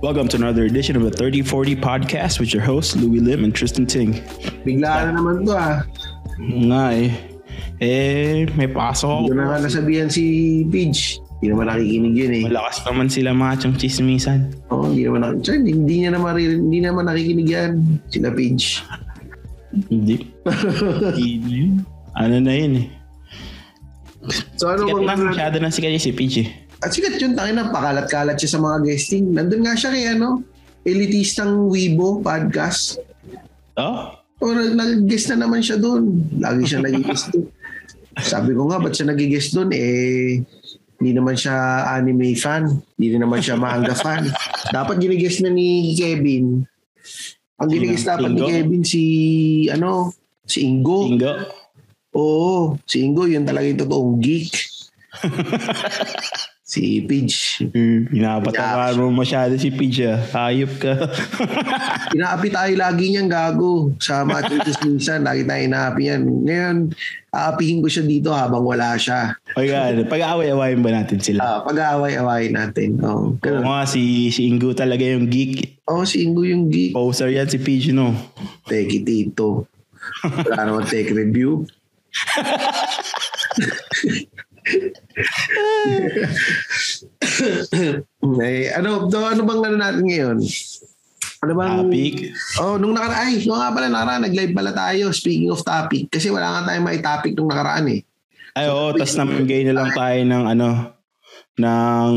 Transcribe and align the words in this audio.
Welcome 0.00 0.28
to 0.32 0.36
another 0.40 0.64
edition 0.64 0.96
of 0.96 1.04
the 1.04 1.12
3040 1.12 1.76
podcast 1.76 2.40
with 2.40 2.54
your 2.56 2.62
hosts, 2.62 2.96
Louis 2.96 3.20
Lim 3.20 3.44
and 3.44 3.52
Tristan 3.54 3.84
Ting. 3.84 4.16
Bigla 4.64 5.12
na 5.12 5.20
naman 5.20 5.44
to 5.44 5.52
ah. 5.52 5.84
Nga 6.40 6.84
eh. 6.96 7.10
Eh, 7.84 8.48
may 8.56 8.64
pasok 8.64 9.08
ako. 9.12 9.20
Hindi 9.28 9.36
na 9.36 9.60
nasabihan 9.60 10.08
si 10.08 10.24
Pidge. 10.72 11.20
Hindi 11.40 11.52
naman 11.52 11.68
nakikinig 11.68 12.14
yun 12.16 12.32
eh. 12.32 12.42
Malakas 12.48 12.80
naman 12.88 13.06
sila 13.12 13.30
machong 13.36 13.76
chismisan. 13.76 14.56
Oo, 14.72 14.88
hindi 14.88 15.04
naman 15.04 15.20
nakikinig. 15.20 15.76
Hindi, 15.84 15.94
niya 16.00 16.10
naman, 16.16 16.32
hindi 16.40 16.78
naman 16.80 17.04
nakikinig 17.04 17.48
yan. 17.52 17.72
Sila 18.08 18.32
Pidge. 18.32 18.80
Hindi. 19.92 20.16
Hindi 21.12 21.28
na. 21.44 21.84
Ano 22.16 22.36
na 22.40 22.52
yun 22.56 22.72
eh. 22.80 22.86
So 24.56 24.68
ano 24.68 24.84
Sikat 24.84 24.96
bang 24.96 25.08
lang, 25.08 25.20
masyado 25.32 25.56
na 25.60 25.72
sikat 25.72 25.92
yung 25.96 26.04
si 26.04 26.12
Peach 26.12 26.36
eh. 26.44 26.48
At 26.80 26.96
sikat 26.96 27.20
yun, 27.20 27.36
tangin 27.36 27.60
na, 27.60 27.68
pakalat-kalat 27.68 28.40
siya 28.40 28.56
sa 28.56 28.60
mga 28.60 28.88
guesting. 28.88 29.36
Nandun 29.36 29.68
nga 29.68 29.76
siya 29.76 29.92
kay 29.92 30.16
ano, 30.16 30.40
elitistang 30.88 31.68
Weibo 31.68 32.24
podcast. 32.24 32.96
Oh? 33.76 34.16
O 34.40 34.56
nag- 34.56 34.72
nag-guest 34.72 35.28
na 35.36 35.44
naman 35.44 35.60
siya 35.60 35.76
doon. 35.76 36.24
Lagi 36.40 36.64
siya 36.64 36.80
nag-guest 36.80 37.28
doon. 37.36 37.48
Sabi 38.16 38.56
ko 38.56 38.64
nga, 38.72 38.80
ba't 38.80 38.96
siya 38.96 39.12
nag-guest 39.12 39.52
doon? 39.52 39.70
Eh, 39.76 40.40
hindi 41.00 41.12
naman 41.12 41.36
siya 41.36 41.84
anime 41.96 42.32
fan. 42.36 42.64
Hindi 42.96 43.06
rin 43.12 43.22
naman 43.24 43.44
siya 43.44 43.60
manga 43.60 43.92
fan. 43.92 44.32
Dapat 44.72 44.96
ginigest 45.00 45.44
na 45.44 45.52
ni 45.52 45.92
Kevin. 45.96 46.64
Ang 47.60 47.68
ginigest 47.68 48.08
dapat 48.08 48.32
ni? 48.32 48.40
Kevin 48.40 48.84
si, 48.84 49.02
ano, 49.68 50.16
si 50.48 50.64
Ingo. 50.64 51.08
Ingo. 51.08 51.32
Oo, 52.16 52.80
si 52.88 53.04
Ingo, 53.04 53.28
yun 53.28 53.44
talaga 53.44 53.68
yung 53.68 53.80
totoong 53.84 54.16
geek. 54.16 54.52
si 56.70 57.02
Pidge. 57.02 57.66
Hmm, 57.66 58.06
Pinapatawaran 58.06 58.94
mo 58.94 59.10
masyado 59.10 59.58
si 59.58 59.74
Peach 59.74 60.06
ah. 60.06 60.22
Hayop 60.46 60.70
ka. 60.78 60.94
Inaapi 62.14 62.46
tayo 62.46 62.70
lagi 62.78 63.10
niyan 63.10 63.26
gago. 63.26 63.90
Sa 63.98 64.22
mga 64.22 64.46
churches 64.46 64.78
minsan, 64.86 65.26
lagi 65.26 65.42
tayo 65.42 65.66
inaapi 65.66 66.02
yan. 66.06 66.22
Ngayon, 66.46 66.76
aapihin 67.34 67.82
ko 67.82 67.90
siya 67.90 68.06
dito 68.06 68.30
habang 68.30 68.62
wala 68.62 68.94
siya. 68.94 69.34
o 69.58 69.66
yan, 69.66 69.98
pag-aaway-awayin 70.12 70.78
ba 70.78 70.94
natin 70.94 71.18
sila? 71.18 71.42
Ah, 71.42 71.58
pag-aaway-aaway 71.66 72.54
natin. 72.54 73.02
Oh, 73.02 73.34
Oo 73.34 73.62
nga, 73.66 73.82
si, 73.82 74.30
si 74.30 74.46
Ingo 74.46 74.70
talaga 74.70 75.02
yung 75.02 75.26
geek. 75.26 75.82
oh, 75.90 76.06
si 76.06 76.22
Ingo 76.22 76.46
yung 76.46 76.70
geek. 76.70 76.94
Poser 76.94 77.34
yan 77.34 77.50
si 77.50 77.58
Peach, 77.58 77.90
no? 77.90 78.14
Teki 78.70 79.02
Tito. 79.02 79.66
Wala 80.22 80.70
naman 80.70 80.86
tech 80.86 81.10
review. 81.10 81.66
eh, 88.40 88.72
ano, 88.76 89.08
do, 89.08 89.18
ano 89.22 89.42
bang 89.44 89.60
ano 89.64 89.76
natin 89.76 90.04
ngayon? 90.04 90.38
Ano 91.40 91.52
bang... 91.56 91.72
Topic. 91.88 92.14
Oh, 92.60 92.76
nung 92.76 92.92
nakaraan, 92.92 93.32
ay, 93.32 93.44
nung 93.48 93.56
nga 93.56 93.72
pala 93.72 93.88
nakaraan, 93.88 94.22
nag-live 94.28 94.52
pala 94.52 94.72
tayo. 94.76 95.08
Speaking 95.10 95.48
of 95.48 95.64
topic, 95.64 96.12
kasi 96.12 96.28
wala 96.28 96.60
nga 96.60 96.72
tayong 96.72 96.84
may 96.84 97.00
topic 97.00 97.32
nung 97.32 97.48
nakaraan 97.48 97.88
eh. 97.88 98.00
Ay, 98.52 98.66
oo. 98.68 98.92
Tapos 98.92 99.16
namigay 99.16 99.64
na 99.64 99.74
lang 99.76 99.90
tayo 99.94 100.20
ng 100.20 100.44
ano, 100.44 100.68
ng 101.56 102.12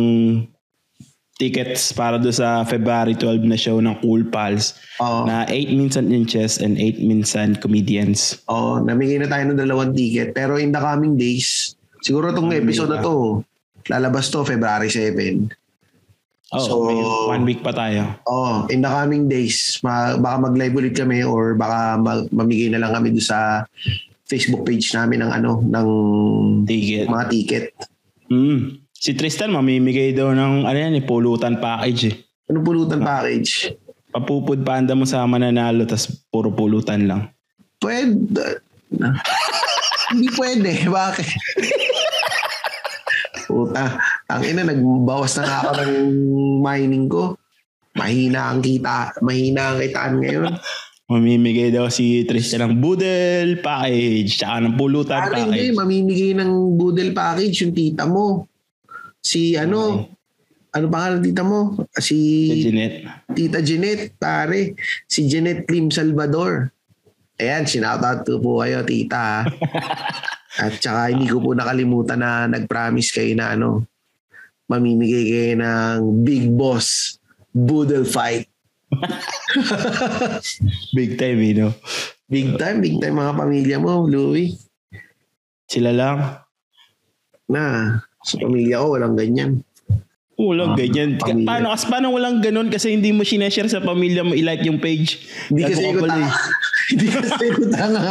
tickets 1.33 1.89
para 1.91 2.21
do 2.21 2.29
sa 2.29 2.61
February 2.63 3.17
12 3.17 3.49
na 3.49 3.57
show 3.57 3.81
ng 3.81 3.97
Cool 4.05 4.29
Pals 4.29 4.77
Oh, 5.01 5.25
na 5.25 5.49
8 5.49 5.73
Minsan 5.73 6.13
Inches 6.13 6.61
and 6.61 6.77
8 6.77 7.01
Minsan 7.01 7.57
Comedians. 7.57 8.37
oh, 8.45 8.77
namigay 8.77 9.17
na 9.17 9.25
tayo 9.25 9.49
ng 9.49 9.57
dalawang 9.57 9.95
ticket. 9.95 10.35
Pero 10.35 10.61
in 10.61 10.69
the 10.69 10.77
coming 10.77 11.17
days, 11.17 11.73
siguro 12.03 12.29
itong 12.29 12.51
Ano 12.51 12.59
episode 12.59 12.91
na 12.91 12.99
to, 12.99 13.41
lalabas 13.87 14.27
to 14.27 14.43
February 14.43 14.91
7. 14.91 15.47
Oh, 16.53 16.61
So- 16.61 16.85
may 16.85 16.99
one 17.33 17.45
week 17.47 17.65
pa 17.65 17.73
tayo. 17.73 18.13
Oh, 18.29 18.67
in 18.69 18.83
the 18.83 18.91
coming 18.91 19.25
days, 19.25 19.81
ma- 19.81 20.13
baka 20.15 20.37
mag-live 20.43 20.75
ulit 20.75 20.93
kami 20.93 21.25
or 21.25 21.55
baka 21.55 21.97
mag- 21.97 22.29
mamigay 22.29 22.69
na 22.69 22.77
lang 22.77 22.93
kami 22.93 23.09
doon 23.09 23.25
sa 23.25 23.65
Facebook 24.23 24.61
page 24.61 24.93
namin 24.93 25.25
ng 25.25 25.31
ano, 25.31 25.51
ng 25.59 25.87
Ticket. 26.67 27.09
mga 27.09 27.25
ticket. 27.27 27.65
Mm. 28.29 28.85
Si 28.93 29.11
Tristan 29.13 29.51
mamimigay 29.51 30.13
daw 30.13 30.29
ng 30.29 30.63
ano 30.63 30.77
yan, 30.77 30.93
eh, 30.93 31.03
pulutan 31.03 31.57
package 31.57 32.01
eh. 32.07 32.15
Anong 32.47 32.63
pulutan 32.63 33.01
package? 33.01 33.73
Papupud 34.13 34.61
panda 34.61 34.93
mo 34.93 35.03
sa 35.03 35.25
mananalo 35.25 35.83
tas 35.83 36.05
puro 36.29 36.53
pulutan 36.53 37.03
lang. 37.03 37.21
Pwede. 37.81 38.61
Hindi 40.13 40.29
pwede. 40.37 40.85
Bakit? 40.85 41.27
Puta. 43.53 43.83
Ang 44.33 44.41
ina, 44.49 44.61
nagbawas 44.65 45.37
na 45.37 45.43
nga 45.45 45.57
ako 45.61 45.71
ng 45.77 45.93
mining 46.65 47.05
ko. 47.05 47.37
Mahina 47.93 48.49
ang 48.49 48.65
kita. 48.65 49.13
Mahina 49.21 49.73
ang 49.73 49.77
kitaan 49.77 50.15
ngayon. 50.17 50.53
Mamimigay 51.05 51.69
daw 51.69 51.93
si 51.93 52.25
Tristan 52.25 52.65
ng 52.65 52.73
Boodle 52.81 53.61
package 53.61 54.41
tsaka 54.41 54.65
ng 54.65 54.73
pulutan 54.73 55.29
Pare, 55.29 55.45
hindi. 55.45 55.69
package. 55.69 55.77
Mamimigay 55.77 56.31
ng 56.33 56.51
Boodle 56.73 57.13
package 57.13 57.55
yung 57.61 57.73
tita 57.77 58.09
mo. 58.09 58.49
Si 59.21 59.53
ano, 59.53 60.09
ano 60.73 60.85
pangalan 60.89 61.21
ng 61.21 61.25
tita 61.29 61.43
mo? 61.45 61.77
Si 62.01 62.17
Si 62.49 62.59
Jeanette. 62.65 62.97
Tita 63.29 63.59
Jeanette, 63.61 64.17
pare. 64.17 64.73
Si 65.05 65.29
Jeanette 65.29 65.69
Lim 65.69 65.93
Salvador. 65.93 66.73
Ayan, 67.37 67.69
sinoutout 67.69 68.25
ko 68.25 68.41
po 68.41 68.51
kayo, 68.65 68.81
tita. 68.81 69.45
At 70.59 70.77
saka 70.77 71.09
hindi 71.09 71.25
ko 71.25 71.41
po 71.41 71.57
nakalimutan 71.57 72.21
na 72.21 72.45
nag-promise 72.45 73.09
kayo 73.09 73.33
na 73.33 73.57
ano, 73.57 73.89
mamimigay 74.69 75.25
kayo 75.25 75.53
ng 75.57 76.21
Big 76.21 76.45
Boss 76.53 77.17
Boodle 77.49 78.05
Fight. 78.05 78.45
Big 80.97 81.17
time 81.17 81.39
eh, 81.41 81.53
no? 81.57 81.73
Big 82.29 82.53
time, 82.57 82.81
big 82.81 82.97
time 83.01 83.17
mga 83.17 83.33
pamilya 83.33 83.77
mo, 83.81 84.05
Louie. 84.05 84.53
Sila 85.65 85.93
lang. 85.93 86.17
Na, 87.49 87.97
sa 88.21 88.37
pamilya 88.37 88.81
ko, 88.81 88.97
walang 88.97 89.17
ganyan. 89.17 89.61
Walang 90.33 90.73
Ah, 90.73 90.77
ganyan. 90.77 91.09
Pamilya. 91.21 91.49
Paano, 91.49 91.67
kas, 91.73 91.85
paano 91.85 92.07
walang 92.09 92.41
ganun 92.41 92.69
kasi 92.69 92.93
hindi 92.93 93.13
mo 93.13 93.21
sineshare 93.21 93.69
sa 93.69 93.81
pamilya 93.81 94.25
mo 94.25 94.33
i-like 94.33 94.65
yung 94.65 94.81
page? 94.81 95.21
Hindi 95.49 95.61
kasi 95.65 95.81
ka 95.81 95.93
ko 95.93 96.05
eh. 96.09 96.29
Hindi 96.83 97.05
kasi 97.07 97.45
ko 97.51 97.63
tanga. 97.69 98.03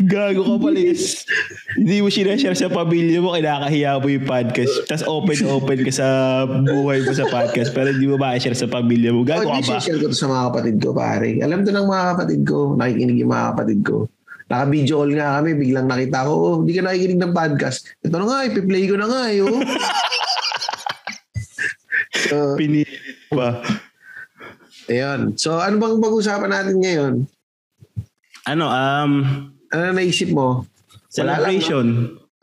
Gago 0.00 0.42
ka 0.44 0.54
pala 0.58 0.80
eh. 0.80 0.96
hindi 1.76 1.96
mo 1.98 2.08
sineshare 2.08 2.54
sa 2.54 2.70
pamilya 2.70 3.18
mo, 3.18 3.34
kinakahiya 3.34 3.98
mo 3.98 4.08
yung 4.08 4.24
podcast. 4.24 4.86
Tapos 4.86 5.04
open-open 5.04 5.80
ka 5.84 5.92
sa 5.92 6.06
buhay 6.46 7.02
mo 7.02 7.12
sa 7.12 7.26
podcast 7.26 7.70
pero 7.72 7.90
hindi 7.90 8.06
mo 8.06 8.16
ma-share 8.16 8.54
sa 8.54 8.66
pamilya 8.66 9.10
mo. 9.10 9.22
Gago 9.22 9.46
Oh, 9.46 9.58
ka 9.58 9.76
ba? 9.76 9.78
share 9.78 9.98
ko 9.98 10.08
to 10.08 10.16
sa 10.16 10.26
mga 10.26 10.44
kapatid 10.48 10.76
ko, 10.78 10.88
pare. 10.92 11.28
Alam 11.38 11.62
to 11.62 11.70
ng 11.70 11.86
mga 11.86 12.04
kapatid 12.14 12.40
ko. 12.44 12.58
Nakikinig 12.74 13.18
yung 13.18 13.30
mga 13.30 13.46
kapatid 13.52 13.80
ko. 13.84 13.96
Naka-video 14.48 14.94
call 14.96 15.12
nga 15.12 15.28
kami. 15.38 15.50
Biglang 15.54 15.86
nakita 15.86 16.18
ko, 16.24 16.32
oh, 16.32 16.54
hindi 16.62 16.72
ka 16.72 16.82
nakikinig 16.82 17.20
ng 17.20 17.32
podcast. 17.36 17.78
Ito 18.00 18.14
na 18.16 18.24
nga, 18.24 18.38
ipi-play 18.48 18.84
ko 18.88 18.94
na 18.96 19.06
nga. 19.06 19.22
Eh, 19.28 19.40
oh. 19.44 19.60
so, 22.24 22.36
Pinilit 22.56 22.88
pa. 23.28 23.60
Ayun. 24.88 25.36
So, 25.36 25.60
ano 25.60 25.76
bang 25.78 26.00
pag-usapan 26.02 26.50
natin 26.50 26.76
ngayon? 26.80 27.14
Ano, 28.48 28.64
um, 28.72 29.12
Ano 29.68 29.80
na 29.84 29.92
naisip 29.92 30.32
mo? 30.32 30.64
Wala 30.64 31.36
lang, 31.36 31.60
celebration. 31.60 31.86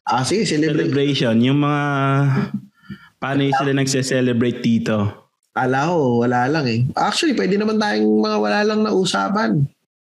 Ah, 0.05 0.21
sige, 0.21 0.45
celebrate. 0.45 0.93
Celebration. 0.93 1.35
Yung 1.41 1.65
mga, 1.65 1.81
paano 3.17 3.41
yung 3.41 3.57
sila 3.57 3.73
nagse-celebrate 3.73 4.61
dito? 4.61 5.25
Ala 5.57 5.89
ko, 5.89 6.21
wala 6.21 6.45
lang 6.45 6.65
eh. 6.69 6.85
Actually, 6.93 7.33
pwede 7.33 7.57
naman 7.57 7.81
tayong 7.81 8.05
mga 8.21 8.37
wala 8.37 8.59
lang 8.61 8.79
na 8.85 8.93
usapan. 8.93 9.65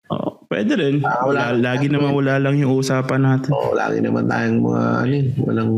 Oh, 0.08 0.38
pwede 0.46 0.79
rin. 0.79 1.02
Ah, 1.02 1.26
wala. 1.26 1.50
Wala, 1.50 1.75
lagi 1.75 1.90
naman 1.90 2.14
wala 2.14 2.38
lang 2.38 2.55
yung 2.62 2.79
usapan 2.79 3.26
natin. 3.26 3.50
Oo, 3.50 3.75
lagi 3.75 3.99
naman 3.99 4.31
tayong 4.31 4.61
mga, 4.62 4.85
ano 5.02 5.14
walang... 5.43 5.73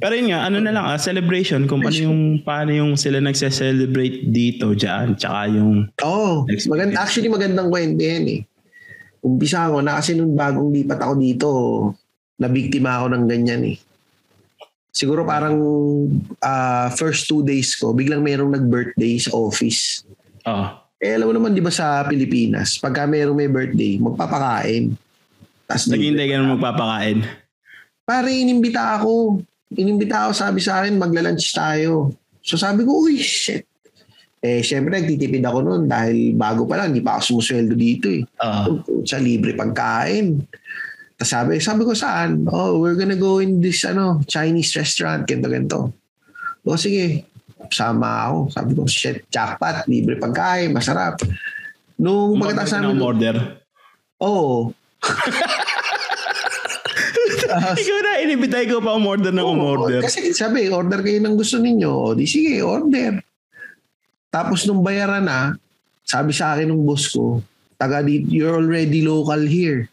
Pero 0.00 0.12
yun 0.12 0.32
nga, 0.32 0.44
ano 0.44 0.60
na 0.60 0.72
lang, 0.72 0.84
ah, 0.84 1.00
celebration. 1.00 1.64
Kung 1.64 1.80
paano 1.80 1.96
yung, 1.96 2.20
paano 2.44 2.70
yung 2.72 2.92
sila 3.00 3.20
nagse-celebrate 3.24 4.28
dito, 4.28 4.76
dyan. 4.76 5.16
Tsaka 5.16 5.48
yung, 5.48 5.88
oh, 6.04 6.44
maganda, 6.68 7.00
actually 7.00 7.32
magandang 7.32 7.72
kwento 7.72 8.00
yan 8.04 8.26
eh. 8.28 8.40
Umpisa 9.24 9.72
ko 9.72 9.80
na 9.80 9.98
kasi 9.98 10.14
nung 10.14 10.36
bagong 10.36 10.70
lipat 10.70 11.00
ako 11.02 11.14
dito, 11.18 11.48
nabiktima 12.36 13.00
ako 13.00 13.16
ng 13.16 13.24
ganyan 13.26 13.62
eh. 13.64 13.76
Siguro 14.92 15.28
parang 15.28 15.56
ah, 16.40 16.88
first 16.92 17.28
two 17.28 17.44
days 17.44 17.76
ko, 17.76 17.92
biglang 17.92 18.24
mayroong 18.24 18.52
nag-birthday 18.52 19.20
sa 19.20 19.32
office. 19.36 20.04
oh, 20.48 20.72
Eh 20.96 21.12
alam 21.12 21.28
mo 21.28 21.32
naman 21.36 21.52
di 21.52 21.60
ba 21.60 21.68
sa 21.68 22.00
Pilipinas, 22.08 22.80
pagka 22.80 23.04
mayroong 23.04 23.36
may 23.36 23.52
birthday, 23.52 24.00
magpapakain. 24.00 24.96
Tapos 25.68 25.92
naghihintay 25.92 26.32
ka 26.32 26.40
na 26.40 26.56
magpapakain. 26.56 27.45
Pare, 28.06 28.30
inimbita 28.30 29.02
ako. 29.02 29.42
Inimbita 29.74 30.30
ako, 30.30 30.32
sabi 30.32 30.62
sa 30.62 30.78
akin, 30.78 30.94
magla-lunch 30.94 31.50
tayo. 31.50 32.14
So 32.38 32.54
sabi 32.54 32.86
ko, 32.86 33.02
uy, 33.02 33.18
shit. 33.18 33.66
Eh, 34.38 34.62
syempre, 34.62 34.94
nagtitipid 34.94 35.42
ako 35.42 35.58
noon 35.66 35.82
dahil 35.90 36.38
bago 36.38 36.70
pa 36.70 36.78
lang, 36.78 36.94
hindi 36.94 37.02
pa 37.02 37.18
ako 37.18 37.42
sumusweldo 37.42 37.74
dito 37.74 38.06
eh. 38.06 38.22
Oo. 38.46 39.02
sa 39.02 39.18
libre 39.18 39.58
pagkain. 39.58 40.38
Tapos 41.18 41.30
sabi, 41.34 41.58
sabi 41.58 41.82
ko 41.82 41.98
saan? 41.98 42.46
Oh, 42.46 42.78
we're 42.78 42.94
gonna 42.94 43.18
go 43.18 43.42
in 43.42 43.58
this 43.58 43.82
ano 43.82 44.22
Chinese 44.30 44.70
restaurant, 44.78 45.26
ganito, 45.26 45.50
ganito. 45.50 45.80
O 46.62 46.78
sige, 46.78 47.26
sama 47.74 48.30
ako. 48.30 48.38
Sabi 48.54 48.70
ko, 48.78 48.82
shit, 48.86 49.26
jackpot, 49.34 49.82
libre 49.90 50.14
pagkain, 50.14 50.70
masarap. 50.70 51.18
Nung 51.98 52.38
pagkatapos 52.38 52.70
namin, 52.78 52.94
ng 52.94 53.02
order. 53.02 53.36
oo. 54.22 54.70
Ikaw 57.56 57.98
na, 58.02 58.12
inibitay 58.22 58.64
ko 58.68 58.82
pa 58.82 58.96
umorder 58.96 59.32
ng 59.32 59.46
umorder. 59.46 60.00
Kasi 60.04 60.32
sabi, 60.36 60.68
order 60.68 61.00
kayo 61.00 61.18
ng 61.22 61.36
gusto 61.36 61.56
ninyo. 61.60 61.90
O 61.90 62.12
di 62.12 62.28
sige, 62.28 62.60
order. 62.60 63.20
Tapos 64.30 64.68
nung 64.68 64.84
bayaran 64.84 65.24
na, 65.24 65.54
sabi 66.06 66.30
sa 66.36 66.54
akin 66.54 66.70
ng 66.70 66.84
boss 66.86 67.10
ko, 67.10 67.40
taga 67.76 68.04
dito, 68.04 68.28
you're 68.30 68.56
already 68.56 69.02
local 69.02 69.40
here. 69.40 69.88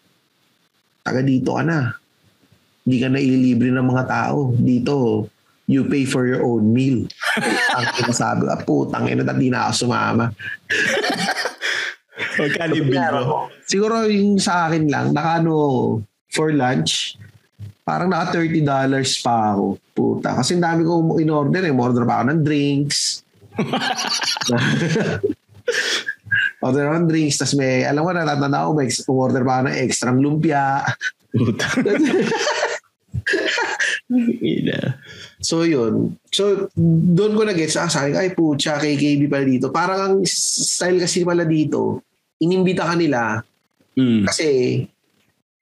Taga 1.04 1.24
dito 1.24 1.56
ka 1.56 1.64
na. 1.64 1.96
Hindi 2.84 2.98
ka 3.00 3.08
na 3.08 3.20
ililibre 3.20 3.72
ng 3.72 3.88
mga 3.88 4.04
tao. 4.08 4.52
Dito, 4.56 5.28
you 5.68 5.88
pay 5.88 6.04
for 6.04 6.28
your 6.28 6.44
own 6.44 6.72
meal. 6.72 7.08
Ang 7.78 7.86
sinasabi, 7.96 8.48
ah, 8.52 8.60
putang 8.60 9.08
ina, 9.08 9.24
dati 9.24 9.48
na 9.48 9.72
ako 9.72 9.88
sumama. 9.88 10.26
Magkano 12.38 12.72
yung 12.76 12.90
bill 12.90 13.16
mo? 13.24 13.48
Siguro 13.64 14.04
yung 14.06 14.38
sa 14.38 14.68
akin 14.68 14.86
lang, 14.92 15.16
nakano 15.16 15.56
for 16.34 16.52
lunch, 16.52 17.16
parang 17.84 18.10
naka 18.10 18.40
$30 18.40 18.64
pa 19.24 19.54
ako. 19.54 19.66
Puta. 19.94 20.40
Kasi 20.40 20.58
dami 20.58 20.88
ko 20.88 21.20
in-order 21.20 21.64
eh. 21.68 21.72
Order 21.72 22.04
pa 22.08 22.24
ako 22.24 22.26
ng 22.32 22.42
drinks. 22.42 23.22
order 26.66 26.84
ako 26.90 26.96
ng 26.98 27.08
drinks. 27.12 27.38
Tapos 27.44 27.56
may, 27.60 27.84
alam 27.84 28.02
mo, 28.04 28.10
natatanda 28.16 28.66
ko, 28.66 28.72
may 28.74 28.90
order 29.12 29.44
pa 29.44 29.54
ako 29.60 29.64
ng 29.68 29.78
extra 29.78 30.10
lumpia. 30.16 30.82
Puta. 31.30 31.68
So 35.44 35.68
yun. 35.68 36.16
So 36.32 36.72
doon 36.80 37.36
ko 37.36 37.44
na-gets, 37.44 37.76
ah, 37.76 37.92
sabi 37.92 38.16
ko, 38.16 38.18
ay 38.24 38.32
putya, 38.32 38.80
KKB 38.80 39.28
pala 39.28 39.46
dito. 39.46 39.68
Parang 39.70 40.00
ang 40.00 40.16
style 40.26 41.04
kasi 41.04 41.28
pala 41.28 41.44
dito, 41.44 42.00
inimbita 42.40 42.88
ka 42.88 42.96
nila 42.96 43.44
Mm. 43.94 44.26
kasi 44.26 44.50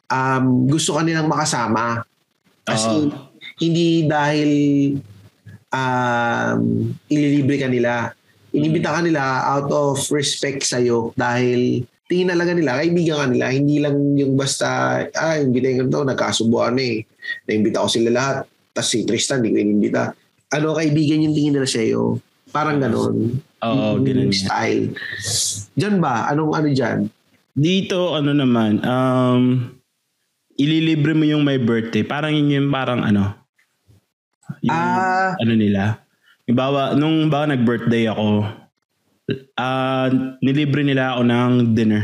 um, 0.08 0.68
gusto 0.68 0.96
ka 0.96 1.02
nilang 1.04 1.28
makasama. 1.28 2.04
Kasi 2.66 3.10
Oo. 3.10 3.30
hindi 3.62 4.06
dahil 4.06 4.52
um, 5.72 6.62
ililibre 7.08 7.58
ka 7.58 7.68
nila. 7.72 8.14
Inibita 8.52 8.92
ka 8.92 9.02
nila 9.02 9.48
out 9.48 9.72
of 9.72 9.98
respect 10.12 10.68
sa'yo 10.68 11.16
dahil 11.16 11.88
tingin 12.12 12.28
talaga 12.36 12.52
nila, 12.52 12.84
kaibigan 12.84 13.18
ka 13.24 13.28
nila. 13.32 13.46
Hindi 13.56 13.80
lang 13.80 13.96
yung 14.20 14.36
basta, 14.36 15.00
ah, 15.16 15.40
imbitahin 15.40 15.88
ko 15.88 16.04
to, 16.04 16.12
nagkasubuan 16.12 16.76
eh. 16.76 17.08
Naimbita 17.48 17.88
ko 17.88 17.88
sila 17.88 18.12
lahat. 18.12 18.44
Tapos 18.76 18.92
si 18.92 19.08
Tristan, 19.08 19.40
hindi 19.40 19.56
ko 19.56 19.60
inimbita. 19.64 20.04
Ano, 20.52 20.76
kaibigan 20.76 21.24
yung 21.24 21.32
tingin 21.32 21.56
nila 21.56 21.70
sa'yo. 21.72 22.20
Parang 22.52 22.84
ganon. 22.84 23.40
Oo, 23.64 23.96
Yung 23.96 24.04
ganun 24.04 24.36
style. 24.36 24.92
Diyan 25.80 26.04
ba? 26.04 26.28
Anong 26.28 26.52
ano 26.52 26.68
dyan? 26.68 27.08
Dito, 27.56 28.12
ano 28.12 28.36
naman, 28.36 28.84
um, 28.84 29.72
ililibre 30.62 31.12
mo 31.12 31.26
yung 31.26 31.42
my 31.42 31.58
birthday. 31.58 32.04
Parang 32.04 32.32
yun 32.32 32.50
yung 32.52 32.70
parang 32.70 33.02
ano, 33.02 33.34
yung 34.62 34.72
Ah, 34.72 35.34
ano 35.36 35.54
nila. 35.54 35.98
Yung 36.46 36.54
bawa, 36.56 36.94
nung 36.94 37.26
bawa 37.28 37.50
nag-birthday 37.50 38.06
ako, 38.06 38.46
ah 39.56 40.10
nilibre 40.40 40.82
nila 40.82 41.16
ako 41.16 41.22
ng 41.24 41.52
dinner. 41.72 42.04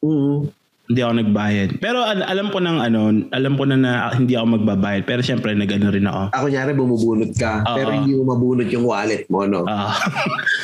mm, 0.00 0.38
Hindi 0.82 1.00
ako 1.00 1.14
nagbayad. 1.16 1.68
Pero 1.80 2.04
al- 2.04 2.26
alam 2.26 2.52
ko 2.52 2.58
ng 2.58 2.76
ano, 2.76 3.00
alam 3.32 3.54
ko 3.56 3.64
na 3.64 3.76
na 3.76 3.90
hindi 4.12 4.36
ako 4.36 4.60
magbabayad. 4.60 5.08
Pero 5.08 5.24
syempre, 5.24 5.54
nag-ano 5.54 5.88
rin 5.88 6.04
ako. 6.04 6.22
ako 6.36 6.46
nyari 6.46 6.72
bumubunot 6.74 7.32
ka. 7.32 7.64
Oo. 7.64 7.76
pero 7.78 7.90
hindi 7.94 8.12
mo 8.12 8.22
mabunot 8.28 8.68
yung 8.68 8.84
wallet 8.84 9.24
mo, 9.26 9.46
no? 9.46 9.64
Ah. 9.64 9.94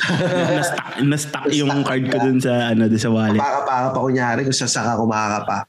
na-stuck, 0.53 0.87
na-stuck 1.00 1.47
yung 1.49 1.81
card 1.81 2.05
ko 2.06 2.19
dun 2.19 2.38
sa 2.38 2.69
ano 2.69 2.85
dun 2.87 3.00
sa 3.00 3.09
wallet. 3.09 3.41
Pakapaka 3.41 3.88
pa 3.88 3.99
kunyari 3.99 4.44
kung 4.44 4.53
sasaka 4.53 5.00
kumakapa. 5.00 5.64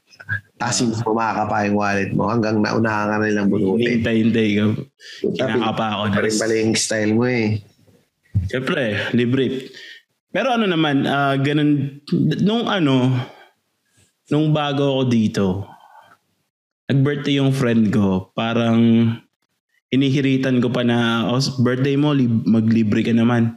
Tapos 0.60 0.76
hindi 0.84 1.00
mo 1.00 1.16
makakapa 1.16 1.56
yung 1.64 1.76
wallet 1.80 2.10
mo 2.12 2.28
hanggang 2.28 2.60
naunahan 2.60 3.08
ka 3.08 3.16
na 3.16 3.24
nilang 3.24 3.48
bunutin. 3.48 3.96
Hintay-hintay 3.96 4.48
ka. 4.60 4.64
Tapi, 5.40 5.56
Kinakapa 5.56 5.86
ako. 5.88 6.02
pa 6.12 6.20
rin 6.20 6.36
pala 6.36 6.54
yung 6.60 6.74
style 6.76 7.12
mo 7.16 7.24
eh. 7.24 7.46
Siyempre, 8.52 8.82
libre. 9.16 9.72
Pero 10.28 10.52
ano 10.52 10.68
naman, 10.68 11.08
ah 11.08 11.40
ganun, 11.40 12.04
nung 12.44 12.68
ano, 12.68 13.08
nung 14.28 14.52
bago 14.52 15.00
ako 15.00 15.02
dito, 15.08 15.46
nag-birthday 16.92 17.40
yung 17.40 17.56
friend 17.56 17.88
ko, 17.88 18.28
parang 18.36 19.08
inihiritan 19.88 20.60
ko 20.60 20.68
pa 20.68 20.84
na, 20.84 21.24
oh, 21.32 21.40
birthday 21.64 21.96
mo, 21.96 22.12
lib- 22.12 22.44
maglibre 22.44 23.00
ka 23.00 23.16
naman. 23.16 23.56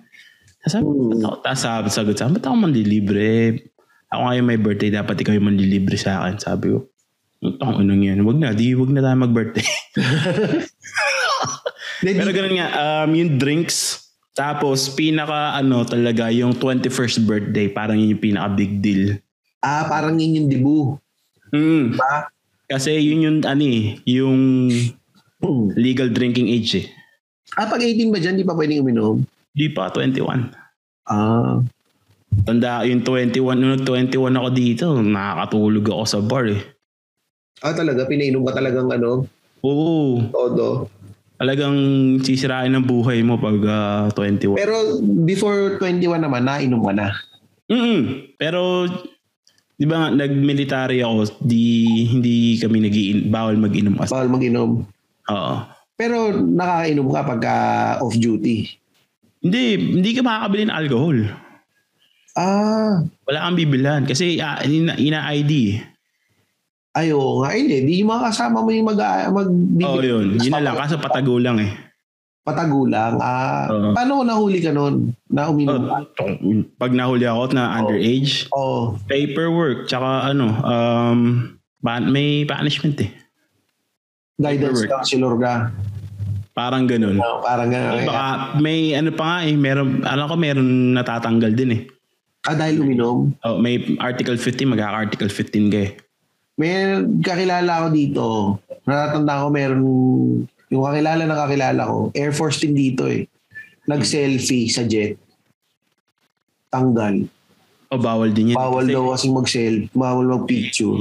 Sabi, 0.63 0.87
mm. 0.87 1.43
sabi, 1.51 1.91
sagot 1.91 2.15
sa 2.15 2.31
ba't 2.31 2.47
ako 2.47 2.55
manlilibre? 2.55 3.59
Ako 4.07 4.21
nga 4.23 4.37
yung 4.39 4.47
may 4.47 4.61
birthday, 4.61 4.87
dapat 4.87 5.19
ikaw 5.19 5.35
yung 5.35 5.51
manlilibre 5.51 5.99
sa 5.99 6.23
akin. 6.23 6.39
Sabi 6.39 6.71
ko, 6.71 6.92
ang 7.43 7.73
unang 7.79 8.01
yan, 8.01 8.19
wag 8.23 8.39
na, 8.39 8.55
di 8.55 8.73
wag 8.73 8.89
na 8.89 9.03
tayo 9.03 9.17
mag-birthday. 9.19 9.63
Pero 12.03 12.31
ganun 12.31 12.55
nga, 12.57 12.67
um, 13.03 13.09
yung 13.15 13.37
drinks, 13.37 14.07
tapos 14.33 14.91
pinaka 14.91 15.55
ano 15.55 15.83
talaga, 15.83 16.31
yung 16.31 16.55
21st 16.55 17.23
birthday, 17.23 17.67
parang 17.69 17.99
yun 17.99 18.15
yung 18.15 18.23
pinaka 18.23 18.47
big 18.53 18.79
deal. 18.79 19.19
ah, 19.59 19.87
parang 19.87 20.19
yun 20.19 20.43
yung 20.43 20.49
dibu. 20.49 20.79
Mm. 21.51 21.95
Diba? 21.95 22.13
Kasi 22.65 22.97
yun 22.97 23.23
yung 23.23 23.37
ano 23.43 23.63
eh, 23.63 23.99
yung 24.03 24.39
Hmm. 25.43 25.75
legal 25.75 26.07
drinking 26.07 26.47
age 26.47 26.71
eh. 26.79 26.87
Ah, 27.59 27.67
pag 27.67 27.83
18 27.83 28.09
ba 28.09 28.15
dyan, 28.15 28.39
di 28.39 28.47
pa 28.47 28.55
pwedeng 28.55 28.79
uminom? 28.79 29.27
Di 29.51 29.67
pa, 29.67 29.91
21. 29.91 30.55
Ah. 31.03 31.59
Tanda, 32.47 32.87
yung 32.87 33.03
21, 33.03 33.53
nung 33.53 33.83
21 33.83 34.33
ako 34.33 34.49
dito, 34.49 34.85
nakakatulog 34.97 35.85
ako 35.85 36.03
sa 36.07 36.19
bar 36.23 36.47
eh. 36.47 36.63
Ah, 37.63 37.71
talaga? 37.71 38.03
Pinainom 38.03 38.43
ka 38.43 38.59
talagang 38.59 38.91
ano? 38.91 39.23
Oo, 39.63 40.19
Todo. 40.27 40.91
talagang 41.39 41.75
sisirain 42.19 42.71
ng 42.75 42.83
buhay 42.83 43.23
mo 43.23 43.39
pag 43.39 43.57
ah, 43.63 44.05
21. 44.11 44.59
Pero 44.59 44.75
before 45.23 45.79
21 45.79 46.19
naman, 46.19 46.43
nainom 46.43 46.83
ka 46.83 46.91
na. 46.91 47.07
Mm 47.71 48.35
Pero, 48.35 48.83
di 49.79 49.87
ba 49.87 50.11
nag-military 50.11 50.99
ako, 50.99 51.39
di, 51.39 51.63
hindi 52.11 52.59
kami 52.59 52.83
nag 52.83 52.97
bawal 53.31 53.55
mag-inom 53.55 53.95
kasi. 53.95 54.11
Bawal 54.11 54.27
mag-inom. 54.27 54.83
Oo. 55.31 55.55
Pero 55.95 56.35
nakakainom 56.35 57.07
ka 57.07 57.21
pagka 57.23 57.55
off-duty. 58.03 58.67
Hindi, 59.39 59.63
hindi 59.79 60.11
ka 60.11 60.21
makakabili 60.23 60.67
ng 60.67 60.75
alcohol. 60.75 61.17
Ah, 62.35 62.99
Wala 63.29 63.39
kang 63.47 63.55
bibilhan 63.55 64.03
kasi 64.03 64.41
uh, 64.41 64.57
ina, 64.67 64.97
ina-ID. 66.93 66.99
ayo 67.01 67.41
nga. 67.41 67.47
Ay, 67.49 67.59
hindi. 67.65 67.77
Di 67.89 67.93
yung 68.01 68.11
mga 68.13 68.23
kasama 68.29 68.61
mo 68.61 68.69
yung 68.69 68.87
mag... 68.87 68.99
mag 69.33 69.49
Oo, 69.49 69.97
oh, 69.97 70.03
yun. 70.03 70.37
Yun 70.37 70.53
na 70.53 70.61
lang. 70.61 70.75
Kaso 70.77 71.01
patago 71.01 71.41
lang 71.41 71.57
eh. 71.57 71.73
Patagulang. 72.43 73.23
Ah, 73.23 73.71
Oo. 73.71 73.95
paano 73.95 74.19
mo 74.19 74.23
nahuli 74.27 74.59
ka 74.59 74.75
nun? 74.75 75.15
Na 75.31 75.47
uminom 75.47 75.87
ka? 75.87 75.97
Pag 76.75 76.91
nahuli 76.91 77.23
ako 77.23 77.55
na 77.55 77.79
underage, 77.79 78.51
Oo. 78.51 78.99
paperwork, 79.07 79.87
tsaka 79.87 80.27
ano, 80.27 80.51
um, 80.59 81.19
ban- 81.79 82.11
may 82.11 82.43
punishment 82.43 82.99
eh. 82.99 83.11
guidance 84.35 84.83
Paperwork. 84.83 84.91
counselor 84.91 85.33
ka. 85.39 85.53
Parang 86.53 86.83
ganun. 86.85 87.17
Oh, 87.17 87.41
parang 87.41 87.71
gano'n. 87.71 88.05
Baka 88.05 88.25
may 88.61 88.93
ano 88.93 89.09
pa 89.09 89.23
nga 89.25 89.37
eh, 89.47 89.55
meron, 89.57 90.05
alam 90.05 90.29
ko 90.29 90.35
meron 90.37 90.93
natatanggal 90.93 91.55
din 91.55 91.71
eh. 91.73 91.81
Ah, 92.43 92.53
dahil 92.53 92.83
uminom. 92.83 93.31
Oh, 93.41 93.55
may 93.57 93.79
Article 94.03 94.35
15, 94.35 94.67
magkaka-Article 94.75 95.31
15 95.31 95.71
ka 95.73 95.79
eh. 95.79 95.91
May 96.53 96.73
kakilala 97.19 97.83
ko 97.83 97.87
dito. 97.89 98.25
Natatanda 98.85 99.41
ko 99.41 99.47
meron 99.49 99.81
yung 100.69 100.83
kakilala 100.85 101.23
na 101.25 101.37
kakilala 101.37 101.81
ko. 101.89 101.97
Air 102.13 102.29
Force 102.31 102.61
din 102.61 102.77
dito 102.77 103.09
eh. 103.09 103.25
Nag-selfie 103.83 104.69
sa 104.69 104.85
jet. 104.85 105.17
Tanggal. 106.69 107.25
O 107.89 107.97
bawal 107.97 108.33
din 108.33 108.53
yan. 108.53 108.57
Bawal 108.57 108.85
Kasi 108.85 108.93
daw 108.93 109.03
kasi 109.11 109.25
mag-selfie. 109.29 109.89
Bawal 109.91 110.25
mag-picture. 110.29 110.97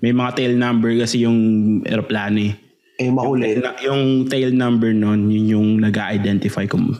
May 0.00 0.12
mga 0.12 0.30
tail 0.36 0.54
number 0.54 0.92
kasi 1.00 1.24
yung 1.24 1.38
aeroplano 1.82 2.38
eh. 2.38 2.54
Eh, 2.94 3.10
makulit. 3.10 3.58
Na- 3.58 3.74
Yung 3.82 4.28
tail 4.28 4.54
number 4.54 4.94
nun, 4.94 5.26
yun 5.26 5.46
yung 5.50 5.68
nag-identify 5.80 6.68
kung 6.68 6.94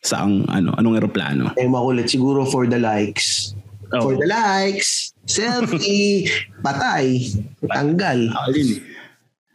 saang 0.00 0.46
ano, 0.48 0.72
anong 0.74 0.96
eroplano. 0.96 1.52
Eh, 1.54 1.68
makulit. 1.68 2.08
Siguro 2.08 2.46
for 2.46 2.64
the 2.64 2.78
likes. 2.78 3.52
Oh. 3.92 4.04
For 4.04 4.14
the 4.20 4.28
likes. 4.28 5.16
Selfie. 5.24 6.28
Patay. 6.64 7.32
Tanggal. 7.64 8.32
Alin? 8.32 8.68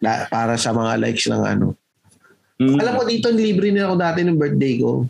Na, 0.02 0.26
para 0.28 0.58
sa 0.58 0.74
mga 0.74 1.00
likes 1.00 1.30
ng 1.30 1.44
ano. 1.44 1.68
Mm. 2.62 2.78
Alam 2.80 2.94
mo 2.98 3.04
dito, 3.06 3.28
libre 3.34 3.70
na 3.74 3.90
ako 3.90 3.96
dati 3.98 4.20
ng 4.22 4.38
birthday 4.38 4.82
ko. 4.82 5.06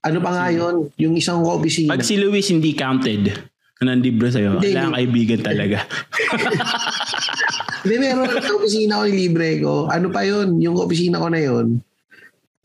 Ano 0.00 0.18
pa 0.24 0.30
nga 0.32 0.46
yun? 0.48 0.88
Yung 0.96 1.14
isang 1.20 1.44
ko 1.44 1.60
opisina. 1.60 1.92
Pag 1.92 2.04
si 2.04 2.16
Luis 2.16 2.48
hindi 2.48 2.72
counted. 2.72 3.52
Na 3.80 3.96
libre 3.96 4.28
sa'yo. 4.28 4.60
Hindi, 4.60 4.76
Wala 4.76 4.92
kang 4.92 4.96
kaibigan 5.00 5.40
talaga. 5.40 5.78
Hindi, 7.80 7.96
meron 7.96 8.28
sa 8.28 8.52
opisina 8.52 9.00
ko 9.00 9.04
libre 9.08 9.48
ko. 9.64 9.88
Ano 9.88 10.12
pa 10.12 10.20
yun? 10.20 10.60
Yung 10.60 10.76
opisina 10.76 11.16
ko 11.16 11.32
na 11.32 11.40
yun, 11.40 11.80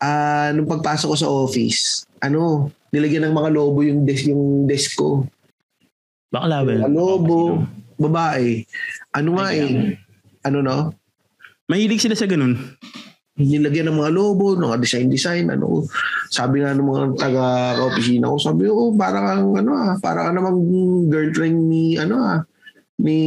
ah 0.04 0.52
nung 0.52 0.68
pagpasok 0.68 1.08
ko 1.08 1.16
sa 1.16 1.32
office, 1.32 2.04
ano, 2.20 2.68
nilagyan 2.92 3.32
ng 3.32 3.36
mga 3.36 3.50
lobo 3.56 3.80
yung 3.80 4.04
desk, 4.04 4.28
yung 4.28 4.68
desk 4.68 5.00
ko. 5.00 5.24
Bakla 6.30 6.58
ba? 6.62 6.74
Mga 6.82 6.92
lobo, 6.92 7.64
babae. 7.96 8.66
Ano 9.14 9.30
nga 9.38 9.48
eh, 9.52 9.96
ano 10.42 10.58
no? 10.60 10.78
Mahilig 11.66 12.02
sila 12.02 12.14
sa 12.14 12.26
ganun. 12.26 12.58
nilagyan 13.36 13.92
ng 13.92 14.00
mga 14.00 14.12
lobo, 14.16 14.56
mga 14.56 14.80
design-design, 14.80 15.52
ano. 15.52 15.84
Sabi 16.32 16.64
nga 16.64 16.72
ng 16.72 16.88
mga 16.88 17.02
taga-opisina 17.20 18.32
ko, 18.32 18.40
sabi, 18.40 18.64
oh, 18.66 18.96
parang 18.96 19.26
ang, 19.28 19.46
ano 19.60 19.72
ah, 19.76 19.94
parang 20.00 20.32
ang 20.32 20.36
namang 20.40 20.60
girlfriend 21.12 21.68
ni, 21.68 22.00
ano 22.00 22.16
ah, 22.16 22.40
ni 22.96 23.18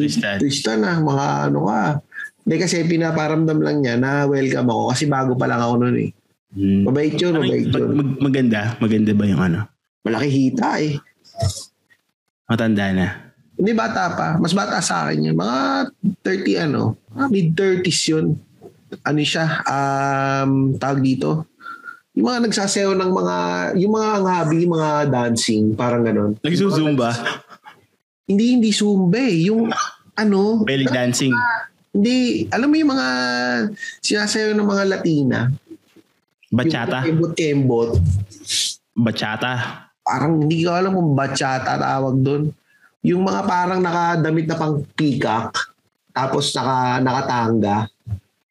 Tristan. 0.00 0.36
Tristan 0.40 0.80
ah, 0.80 0.96
mga 0.96 1.26
ano 1.44 1.68
ka. 1.68 2.00
Hindi 2.40 2.56
kasi 2.56 2.88
pinaparamdam 2.88 3.60
lang 3.60 3.76
niya 3.84 4.00
na 4.00 4.24
welcome 4.24 4.64
ako 4.64 4.82
kasi 4.88 5.04
bago 5.04 5.36
pa 5.36 5.44
lang 5.44 5.60
ako 5.60 5.74
noon 5.76 5.96
eh. 6.00 6.10
Hmm. 6.48 6.82
Mabait 6.88 7.12
yun, 7.12 7.36
Ano 7.36 7.44
mabait 7.44 7.68
yun. 7.68 7.72
mag- 7.76 7.92
mag- 7.92 8.20
maganda? 8.24 8.60
Maganda 8.80 9.12
ba 9.12 9.24
yung 9.28 9.42
ano? 9.44 9.60
Malaki 10.08 10.28
hita 10.32 10.80
eh. 10.80 10.96
Matanda 12.48 12.88
na. 12.96 13.08
Hindi 13.60 13.76
bata 13.76 14.16
pa. 14.16 14.28
Mas 14.40 14.56
bata 14.56 14.80
sa 14.80 15.04
akin 15.04 15.30
yun. 15.30 15.36
Mga 15.36 15.58
30 16.24 16.64
ano. 16.64 16.96
Ah, 17.12 17.28
mid-30s 17.28 18.00
yun. 18.08 18.40
Ano 19.04 19.20
siya? 19.20 19.60
Um, 19.68 20.80
tawag 20.80 21.04
dito. 21.04 21.44
Yung 22.16 22.32
mga 22.32 22.48
nagsasayaw 22.48 22.96
ng 22.96 23.12
mga, 23.12 23.36
yung 23.78 23.92
mga 23.94 24.08
ang 24.16 24.26
hobby, 24.26 24.60
mga 24.64 24.90
dancing, 25.12 25.76
parang 25.76 26.02
ganon. 26.02 26.34
Nagsusumba? 26.40 27.12
Hindi, 28.28 28.60
hindi 28.60 28.70
zumba 28.72 29.20
eh. 29.24 29.48
Yung 29.48 29.72
ano, 30.18 30.66
Belly 30.66 30.84
dancing? 30.84 31.32
hindi, 31.94 32.44
alam 32.52 32.68
mo 32.68 32.76
yung 32.76 32.92
mga 32.92 33.08
sinasayaw 34.02 34.52
ng 34.52 34.68
mga 34.68 34.84
Latina. 34.84 35.38
Bachata? 36.52 37.04
Yung 37.04 37.20
kembot-kembot. 37.20 37.90
Bachata? 38.92 39.87
Parang 40.08 40.40
hindi 40.40 40.64
ko 40.64 40.72
alam 40.72 40.96
kung 40.96 41.12
bachata 41.12 41.76
tawag 41.76 42.16
doon. 42.24 42.48
Yung 43.04 43.28
mga 43.28 43.44
parang 43.44 43.84
nakadamit 43.84 44.48
na 44.48 44.56
pang 44.56 44.80
peacock, 44.96 45.52
tapos 46.10 46.50
naka, 46.56 46.98
nakatanga, 47.04 47.76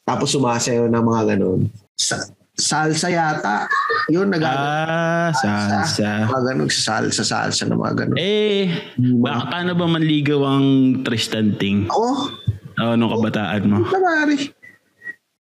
tapos 0.05 0.29
sumasayaw 0.31 0.85
ng 0.85 1.03
mga 1.03 1.21
ganun. 1.33 1.65
Sa, 1.97 2.21
salsa 2.53 3.09
yata. 3.09 3.65
Yun, 4.07 4.29
nag 4.29 4.41
Ah, 4.41 5.33
salsa. 5.33 6.29
mga 6.29 6.43
ganun, 6.53 6.69
sa 6.69 7.01
salsa, 7.01 7.23
salsa 7.25 7.65
na 7.65 7.75
mga 7.75 8.05
ganun. 8.05 8.17
Eh, 8.21 8.93
baka 9.17 9.49
paano 9.49 9.73
ba 9.73 9.85
manligaw 9.89 10.41
ang 10.45 10.65
Tristan 11.01 11.57
Ting? 11.57 11.89
Oh, 11.89 12.29
O, 12.77 12.93
nung 12.93 13.09
kabataan 13.09 13.65
mo? 13.65 13.81
Lamari. 13.89 14.53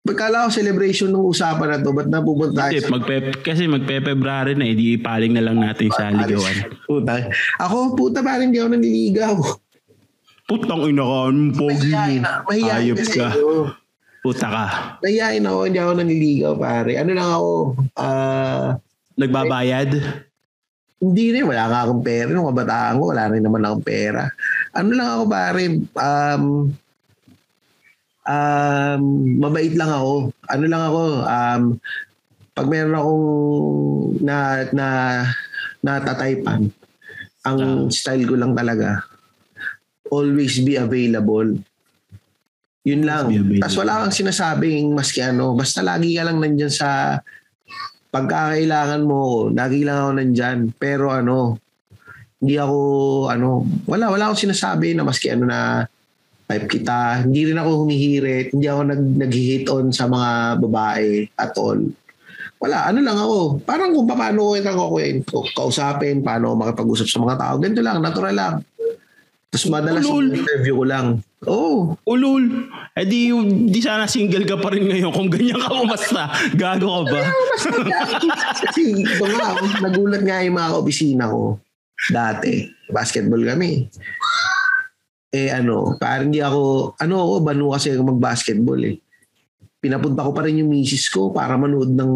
Pagkala 0.08 0.48
ko 0.48 0.48
celebration 0.48 1.12
ng 1.12 1.20
usapan 1.28 1.68
na 1.68 1.78
to, 1.84 1.92
ba't 1.92 2.08
napupunta 2.08 2.72
Hindi, 2.72 2.80
tayo 2.80 2.88
sa 2.88 2.92
magpe, 2.96 3.16
kasi 3.44 3.68
magpe-February 3.68 4.56
na, 4.56 4.64
edi 4.64 4.96
paling 4.96 5.36
na 5.36 5.44
lang 5.44 5.60
natin 5.60 5.92
sa 5.92 6.08
ligawan. 6.08 6.56
puta? 6.88 7.28
Ako, 7.60 7.92
puta 7.92 8.24
pa 8.24 8.40
rin, 8.40 8.48
hindi 8.48 8.56
ako 8.56 8.72
nanliligaw. 8.72 9.36
Putang 10.48 10.88
ina 10.88 11.04
ka, 11.04 11.18
anong 11.28 11.52
pogi 11.52 11.92
mo. 11.92 12.24
na, 12.24 12.32
mahihain 12.48 12.88
Ayop 12.88 12.98
ka. 13.04 13.28
Puta 14.24 14.46
ka. 14.48 14.66
Nahihain 15.04 15.44
ako, 15.44 15.58
hindi 15.68 15.78
ako 15.78 15.92
nanliligaw, 16.00 16.52
pare. 16.56 16.92
Ano 16.96 17.10
lang 17.12 17.28
ako, 17.28 17.52
ah, 18.00 18.66
Nagbabayad? 19.20 19.90
hindi 20.98 21.24
rin, 21.30 21.46
wala 21.46 21.70
nga 21.70 21.80
akong 21.86 22.02
pera. 22.02 22.32
Nung 22.32 22.48
kabataan 22.50 22.98
ko, 22.98 23.04
wala 23.14 23.30
rin 23.30 23.44
naman 23.44 23.62
akong 23.62 23.84
pera. 23.86 24.24
Ano 24.72 24.90
lang 24.96 25.08
ako, 25.14 25.22
pare, 25.30 25.62
um, 25.94 26.42
um, 28.28 29.00
mabait 29.40 29.72
lang 29.72 29.88
ako. 29.88 30.30
Ano 30.52 30.64
lang 30.68 30.82
ako, 30.84 31.02
um, 31.24 31.62
pag 32.52 32.66
meron 32.68 32.98
akong 32.98 33.24
na, 34.20 34.36
na, 34.76 34.86
natataypan, 35.82 36.68
ang 37.46 37.88
style 37.88 38.26
ko 38.28 38.34
lang 38.36 38.52
talaga, 38.52 39.00
always 40.12 40.60
be 40.60 40.76
available. 40.76 41.56
Yun 42.82 43.02
lang. 43.04 43.30
Tapos 43.62 43.78
wala 43.78 44.04
kang 44.04 44.14
sinasabing 44.14 44.92
maski 44.92 45.22
ano, 45.22 45.54
basta 45.54 45.84
lagi 45.84 46.16
ka 46.16 46.26
lang 46.26 46.40
nandyan 46.40 46.72
sa 46.72 47.20
pagkakailangan 48.08 49.02
mo, 49.04 49.52
lagi 49.52 49.84
lang 49.84 49.98
ako 50.02 50.10
nandyan. 50.18 50.58
Pero 50.74 51.12
ano, 51.12 51.60
hindi 52.40 52.56
ako, 52.56 52.78
ano, 53.30 53.66
wala, 53.84 54.10
wala 54.10 54.22
akong 54.30 54.48
sinasabi 54.48 54.96
na 54.96 55.04
maski 55.04 55.30
ano 55.30 55.44
na 55.46 55.84
type 56.48 56.66
kita. 56.66 57.28
Hindi 57.28 57.52
rin 57.52 57.60
ako 57.60 57.84
humihirit. 57.84 58.56
Hindi 58.56 58.66
ako 58.66 58.80
nag, 58.88 59.02
nag-hit 59.20 59.68
on 59.68 59.92
sa 59.92 60.08
mga 60.08 60.58
babae 60.64 61.28
at 61.36 61.52
all. 61.60 61.78
Wala, 62.58 62.90
ano 62.90 62.98
lang 63.04 63.14
ako. 63.20 63.62
Parang 63.62 63.94
kung 63.94 64.08
paano 64.08 64.50
ko 64.50 64.98
ito 64.98 65.22
ko 65.30 65.40
kausapin, 65.54 66.24
paano 66.24 66.58
makipag-usap 66.58 67.06
sa 67.06 67.22
mga 67.22 67.36
tao. 67.38 67.54
Ganito 67.62 67.84
lang, 67.84 68.02
natural 68.02 68.34
lang. 68.34 68.54
Tapos 69.48 69.64
madalas 69.72 70.04
yung 70.04 70.34
interview 70.34 70.74
ko 70.76 70.84
lang. 70.84 71.06
Oh, 71.46 71.96
Ulul. 72.04 72.68
Eh 72.98 73.06
di, 73.06 73.30
di 73.70 73.80
sana 73.80 74.10
single 74.10 74.44
ka 74.44 74.58
pa 74.58 74.74
rin 74.74 74.90
ngayon 74.90 75.14
kung 75.14 75.30
ganyan 75.30 75.56
ka 75.56 75.70
umasta. 75.86 76.34
Gago 76.52 76.84
ka 76.84 77.02
ba? 77.14 77.20
Kasi 78.66 79.06
ito 79.06 79.24
nga, 79.24 79.56
nagulat 79.80 80.26
nga 80.26 80.44
yung 80.44 80.58
mga 80.58 80.70
opisina 80.74 81.30
ko 81.30 81.56
dati. 82.10 82.66
Basketball 82.90 83.40
kami. 83.46 83.86
Eh 85.28 85.52
ano, 85.52 85.96
parang 86.00 86.32
hindi 86.32 86.40
ako, 86.40 86.94
ano 86.96 87.14
ako, 87.20 87.34
banu 87.44 87.66
kasi 87.76 87.92
ako 87.92 88.16
mag-basketball 88.16 88.80
eh. 88.80 88.96
Pinapunta 89.78 90.24
ko 90.24 90.32
pa 90.32 90.42
rin 90.48 90.64
yung 90.64 90.72
misis 90.72 91.06
ko 91.12 91.30
para 91.30 91.54
manood 91.60 91.92
ng 91.92 92.12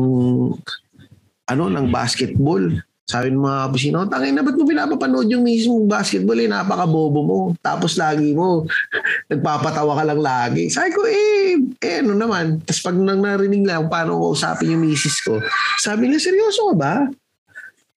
ano, 1.52 1.64
ng 1.69 1.87
basketball. 1.92 2.64
Sabi 3.02 3.28
ng 3.28 3.45
mga 3.45 3.61
opisina, 3.69 3.97
oh, 4.00 4.09
tangin 4.09 4.33
na 4.33 4.40
ba't 4.40 4.57
mo 4.57 4.64
pinapapanood 4.64 5.28
yung 5.28 5.45
misis 5.45 5.69
mong 5.69 5.90
basketball 5.90 6.38
eh, 6.40 6.49
napaka-bobo 6.49 7.21
mo. 7.21 7.38
Tapos 7.61 8.00
lagi 8.00 8.33
mo, 8.33 8.64
nagpapatawa 9.31 10.00
ka 10.00 10.04
lang 10.09 10.21
lagi. 10.23 10.73
Sabi 10.73 10.90
ko, 10.97 11.04
eh, 11.04 11.61
eh 11.83 12.00
ano 12.00 12.16
naman. 12.16 12.64
Tapos 12.64 12.81
pag 12.81 12.97
nang 12.97 13.21
narinig 13.21 13.69
lang 13.69 13.92
paano 13.92 14.16
ko 14.16 14.33
usapin 14.33 14.73
yung 14.73 14.88
misis 14.88 15.21
ko, 15.21 15.37
sabi 15.76 16.09
niya, 16.09 16.25
seryoso 16.25 16.73
ka 16.73 16.75
ba? 16.81 16.95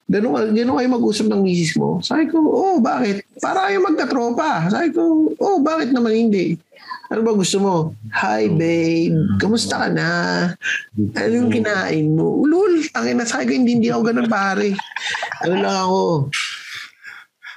Ganun, 0.05 0.53
ganun 0.53 0.77
kayo 0.77 0.89
mag-usap 0.93 1.25
ng 1.33 1.41
misis 1.41 1.73
mo? 1.81 1.97
Sabi 1.97 2.29
ko, 2.29 2.37
oh, 2.37 2.77
bakit? 2.77 3.25
Para 3.41 3.65
kayo 3.65 3.81
magkatropa. 3.81 4.69
Sabi 4.69 4.93
ko, 4.93 5.33
oh, 5.41 5.57
bakit 5.65 5.89
naman 5.89 6.13
hindi? 6.13 6.61
Ano 7.09 7.25
ba 7.25 7.33
gusto 7.33 7.57
mo? 7.57 7.73
Hi, 8.13 8.45
babe. 8.45 9.13
Kamusta 9.41 9.81
ka 9.81 9.89
na? 9.89 10.09
Ano 10.93 11.33
yung 11.33 11.49
kinain 11.49 12.13
mo? 12.13 12.37
Ulul, 12.37 12.85
tangin 12.93 13.17
na 13.17 13.25
sa 13.25 13.41
akin, 13.41 13.65
hindi, 13.65 13.81
hindi 13.81 13.89
ako 13.89 14.01
ganun 14.13 14.29
pare. 14.29 14.77
Ano 15.41 15.53
lang 15.57 15.77
ako. 15.89 16.03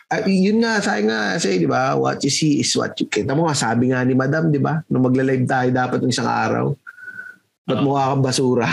Ah, 0.09 0.25
yun 0.25 0.65
nga, 0.65 0.81
sabi 0.81 1.05
nga, 1.05 1.37
say, 1.37 1.61
di 1.61 1.69
ba, 1.69 2.01
what 2.01 2.17
you 2.25 2.33
see 2.33 2.65
is 2.65 2.73
what 2.73 2.97
you 2.97 3.05
Kita 3.13 3.37
mo 3.37 3.45
nga, 3.45 3.53
sabi 3.53 3.93
nga 3.93 4.01
ni 4.09 4.17
madam, 4.17 4.49
di 4.49 4.57
ba, 4.57 4.81
nung 4.89 5.05
magla-live 5.05 5.45
tayo 5.45 5.69
dapat 5.69 6.01
ng 6.01 6.09
isang 6.09 6.29
araw. 6.29 6.73
Ba't 7.69 7.85
mukha 7.85 8.17
kang 8.17 8.25
basura? 8.25 8.65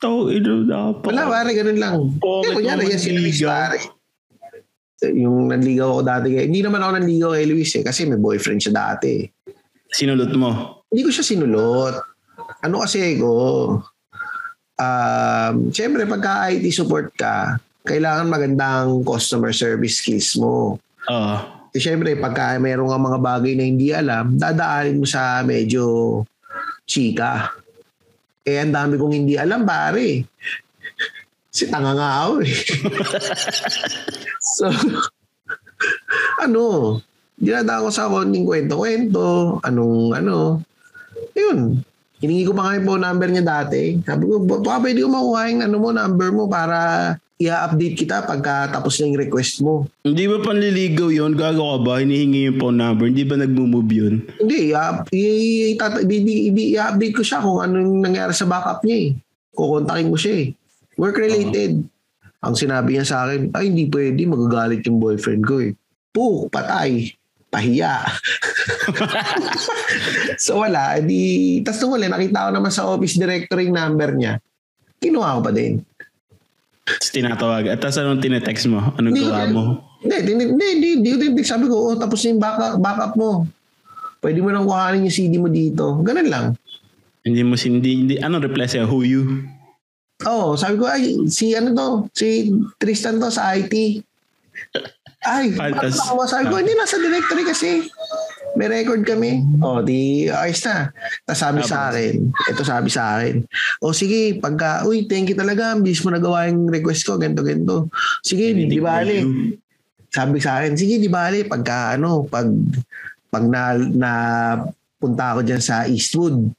Tao, 0.00 0.32
ino 0.32 0.64
dapat. 0.64 1.04
Wala, 1.06 1.28
pare, 1.28 1.50
ganun 1.52 1.76
lang. 1.76 1.94
Bakit 2.16 2.24
Eh, 2.42 2.54
kunyari, 2.56 2.88
yan 2.88 2.98
si 2.98 3.10
Luis, 3.12 3.36
pare. 3.38 3.76
Yung 5.06 5.48
nanligaw 5.48 5.88
ako 5.90 6.02
dati. 6.02 6.26
kay- 6.30 6.48
Hindi 6.48 6.60
naman 6.60 6.80
ako 6.80 6.90
nanligaw 6.96 7.30
kay 7.32 7.46
Luis 7.46 7.70
eh, 7.74 7.84
kasi 7.84 8.04
may 8.04 8.16
boyfriend 8.16 8.60
siya 8.60 8.72
dati. 8.74 9.24
Sinulot 9.86 10.32
mo. 10.34 10.80
Hindi 10.88 11.04
ko 11.04 11.10
siya 11.10 11.24
sinulot. 11.26 11.94
Ano 12.60 12.80
kasi 12.80 13.16
ko, 13.16 13.32
um, 14.74 15.54
siyempre 15.70 16.04
pagka 16.04 16.48
IT 16.48 16.68
support 16.70 17.12
ka, 17.12 17.56
kailangan 17.82 18.28
magandang 18.28 19.00
customer 19.02 19.52
service 19.52 20.00
skills 20.00 20.36
mo. 20.36 20.76
Oo. 21.06 21.34
Eh, 21.70 21.78
siyempre, 21.78 22.16
pagka 22.16 22.58
meron 22.58 22.88
kang 22.88 23.04
mga 23.04 23.20
bagay 23.20 23.52
na 23.54 23.62
hindi 23.62 23.94
alam, 23.94 24.34
dadaanin 24.34 24.98
mo 24.98 25.06
sa 25.06 25.40
medyo 25.40 25.84
chika. 26.82 27.54
Eh, 28.44 28.56
ang 28.56 28.72
dami 28.72 28.96
kong 28.96 29.14
hindi 29.14 29.34
alam, 29.36 29.68
pare. 29.68 30.24
Si 31.50 31.66
tanga 31.68 31.92
nga 31.92 32.10
ako 32.24 32.32
eh. 32.40 32.56
so, 34.56 34.70
ano, 36.40 36.62
dinadaan 37.36 37.84
ko 37.84 37.90
sa 37.92 38.08
konting 38.08 38.46
kwento-kwento, 38.48 39.58
anong 39.60 40.16
ano, 40.16 40.62
yun. 41.36 41.84
Hiningi 42.20 42.44
ko 42.44 42.52
pa 42.52 42.68
nga 42.68 42.76
yung 42.76 42.86
phone 42.86 43.04
number 43.04 43.28
niya 43.32 43.44
dati. 43.44 43.96
Sabi 44.04 44.28
ko, 44.28 44.44
"Ba- 44.44 44.60
baka 44.60 44.78
pwede 44.84 45.00
ko 45.00 45.08
makuha 45.08 45.40
yung 45.48 45.62
ano 45.64 45.76
mo, 45.80 45.88
number 45.88 46.28
mo 46.32 46.44
para 46.52 46.78
i-update 47.40 48.04
kita 48.04 48.28
pagka 48.28 48.68
tapos 48.68 49.00
na 49.00 49.08
yung 49.08 49.16
request 49.16 49.64
mo. 49.64 49.88
Hindi 50.04 50.28
ba 50.28 50.44
panliligaw 50.44 51.08
yun? 51.08 51.32
Gago 51.32 51.72
ka 51.72 51.78
ba? 51.80 51.92
Hinihingi 52.04 52.52
yung 52.52 52.58
phone 52.60 52.76
number. 52.76 53.08
Hindi 53.08 53.24
ba 53.24 53.40
nagmo-move 53.40 53.90
yun? 53.90 54.14
Hindi, 54.36 54.76
i- 55.16 55.72
i-update 56.76 57.16
ko 57.16 57.22
siya 57.24 57.40
kung 57.40 57.64
anong 57.64 58.04
nangyari 58.04 58.36
sa 58.36 58.44
backup 58.44 58.84
niya 58.84 59.08
eh. 59.08 59.10
Kukontakin 59.56 60.12
mo 60.12 60.20
siya 60.20 60.34
eh. 60.36 60.48
Work-related. 61.00 61.80
Ang 62.44 62.54
sinabi 62.56 63.00
niya 63.00 63.08
sa 63.08 63.24
akin, 63.24 63.56
ay 63.56 63.72
hindi 63.72 63.88
pwede, 63.88 64.20
magagalit 64.28 64.84
yung 64.84 65.00
boyfriend 65.00 65.42
ko 65.48 65.64
eh. 65.64 65.72
Po, 66.12 66.44
patay. 66.52 67.08
Pahiya. 67.50 68.04
so 70.44 70.60
wala, 70.60 71.00
di, 71.02 71.58
tas 71.64 71.80
nung 71.82 71.96
huli, 71.96 72.06
nakita 72.06 72.46
ko 72.46 72.50
naman 72.52 72.70
sa 72.70 72.86
office 72.86 73.16
director 73.16 73.58
yung 73.64 73.74
number 73.74 74.12
niya. 74.12 74.38
Kinuha 75.00 75.40
ko 75.40 75.42
pa 75.42 75.52
din. 75.56 75.80
Tapos 76.98 77.10
tinatawag. 77.12 77.62
At 77.70 77.78
tapos 77.78 78.00
anong 78.00 78.22
tinetext 78.24 78.66
mo? 78.66 78.80
Anong 78.98 79.14
Hindi, 79.14 79.28
gawa 79.28 79.46
mo? 79.52 79.62
Hindi, 80.00 80.16
hindi, 80.24 80.44
hindi, 80.50 80.88
hindi, 80.96 81.10
hindi. 81.30 81.42
Sabi 81.44 81.68
ko, 81.68 81.92
oh, 81.92 81.96
tapos 81.98 82.24
yung 82.26 82.40
backup, 82.40 82.80
backup 82.80 83.14
mo. 83.14 83.46
Pwede 84.20 84.42
mo 84.44 84.52
nang 84.52 84.68
kuhanin 84.68 85.08
yung 85.08 85.14
CD 85.14 85.40
mo 85.40 85.48
dito. 85.48 86.00
Ganun 86.04 86.28
lang. 86.28 86.46
Hindi 87.24 87.40
mo 87.44 87.54
hindi, 87.56 87.90
hindi 88.04 88.14
anong 88.16 88.44
reply 88.48 88.66
sa'yo? 88.68 88.88
Who 88.88 89.04
you? 89.04 89.22
Oo, 90.28 90.52
oh, 90.52 90.56
sabi 90.56 90.76
ko, 90.76 90.84
ay, 90.84 91.16
si 91.32 91.56
ano 91.56 91.72
to, 91.72 91.88
si 92.12 92.52
Tristan 92.76 93.16
to 93.16 93.32
sa 93.32 93.56
IT. 93.56 94.04
Ay, 95.24 95.52
Pantas. 95.52 96.00
ako? 96.00 96.28
Sabi 96.28 96.48
ko, 96.48 96.60
hindi, 96.60 96.76
nasa 96.76 97.00
directory 97.00 97.44
kasi. 97.44 97.88
May 98.60 98.68
record 98.68 99.08
kami. 99.08 99.40
O, 99.64 99.64
oh, 99.64 99.80
di, 99.80 100.28
ayos 100.28 100.60
na. 100.68 100.92
Tapos 101.24 101.40
sabi 101.40 101.60
sa 101.64 101.88
akin, 101.88 102.28
ito 102.28 102.60
sabi 102.60 102.88
sa 102.92 103.16
akin, 103.16 103.40
o 103.80 103.88
oh, 103.88 103.94
sige, 103.96 104.36
pagka, 104.36 104.84
uy, 104.84 105.08
thank 105.08 105.32
you 105.32 105.38
talaga, 105.38 105.72
bis 105.80 106.04
mo 106.04 106.12
nagawa 106.12 106.44
yung 106.52 106.68
request 106.68 107.08
ko, 107.08 107.16
ganito, 107.16 107.40
ganito. 107.40 107.88
Sige, 108.20 108.52
di 108.52 108.76
bale. 108.76 109.24
Sabi 110.12 110.44
sa 110.44 110.60
akin, 110.60 110.76
sige, 110.76 111.00
di 111.00 111.08
bale, 111.08 111.48
pagka, 111.48 111.96
ano, 111.96 112.28
pag, 112.28 112.52
pag 113.32 113.48
na, 113.48 113.80
na 113.80 114.12
punta 115.00 115.32
ako 115.32 115.40
dyan 115.40 115.64
sa 115.64 115.88
Eastwood, 115.88 116.52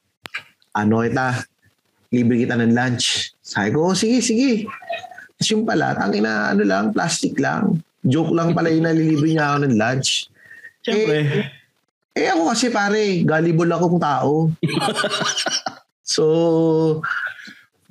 ano 0.74 1.06
kita, 1.06 1.46
libre 2.10 2.42
kita 2.42 2.58
ng 2.58 2.74
lunch. 2.74 3.38
Sabi 3.46 3.78
ko, 3.78 3.94
oh, 3.94 3.96
sige, 3.96 4.26
sige. 4.26 4.66
Tapos 5.38 5.50
yung 5.54 5.70
pala, 5.70 5.94
tangina, 5.94 6.50
ano 6.50 6.66
lang, 6.66 6.90
plastic 6.90 7.38
lang. 7.38 7.78
Joke 8.02 8.34
lang 8.34 8.58
pala 8.58 8.74
yung 8.74 8.90
nalilibre 8.90 9.38
niya 9.38 9.54
ako 9.54 9.70
ng 9.70 9.78
lunch. 9.78 10.26
Siyempre. 10.82 11.20
Eh, 11.30 11.61
eh 12.12 12.28
ako 12.28 12.52
kasi 12.52 12.68
pare, 12.68 13.24
gullible 13.24 13.72
akong 13.72 14.00
tao. 14.02 14.52
so, 16.04 16.24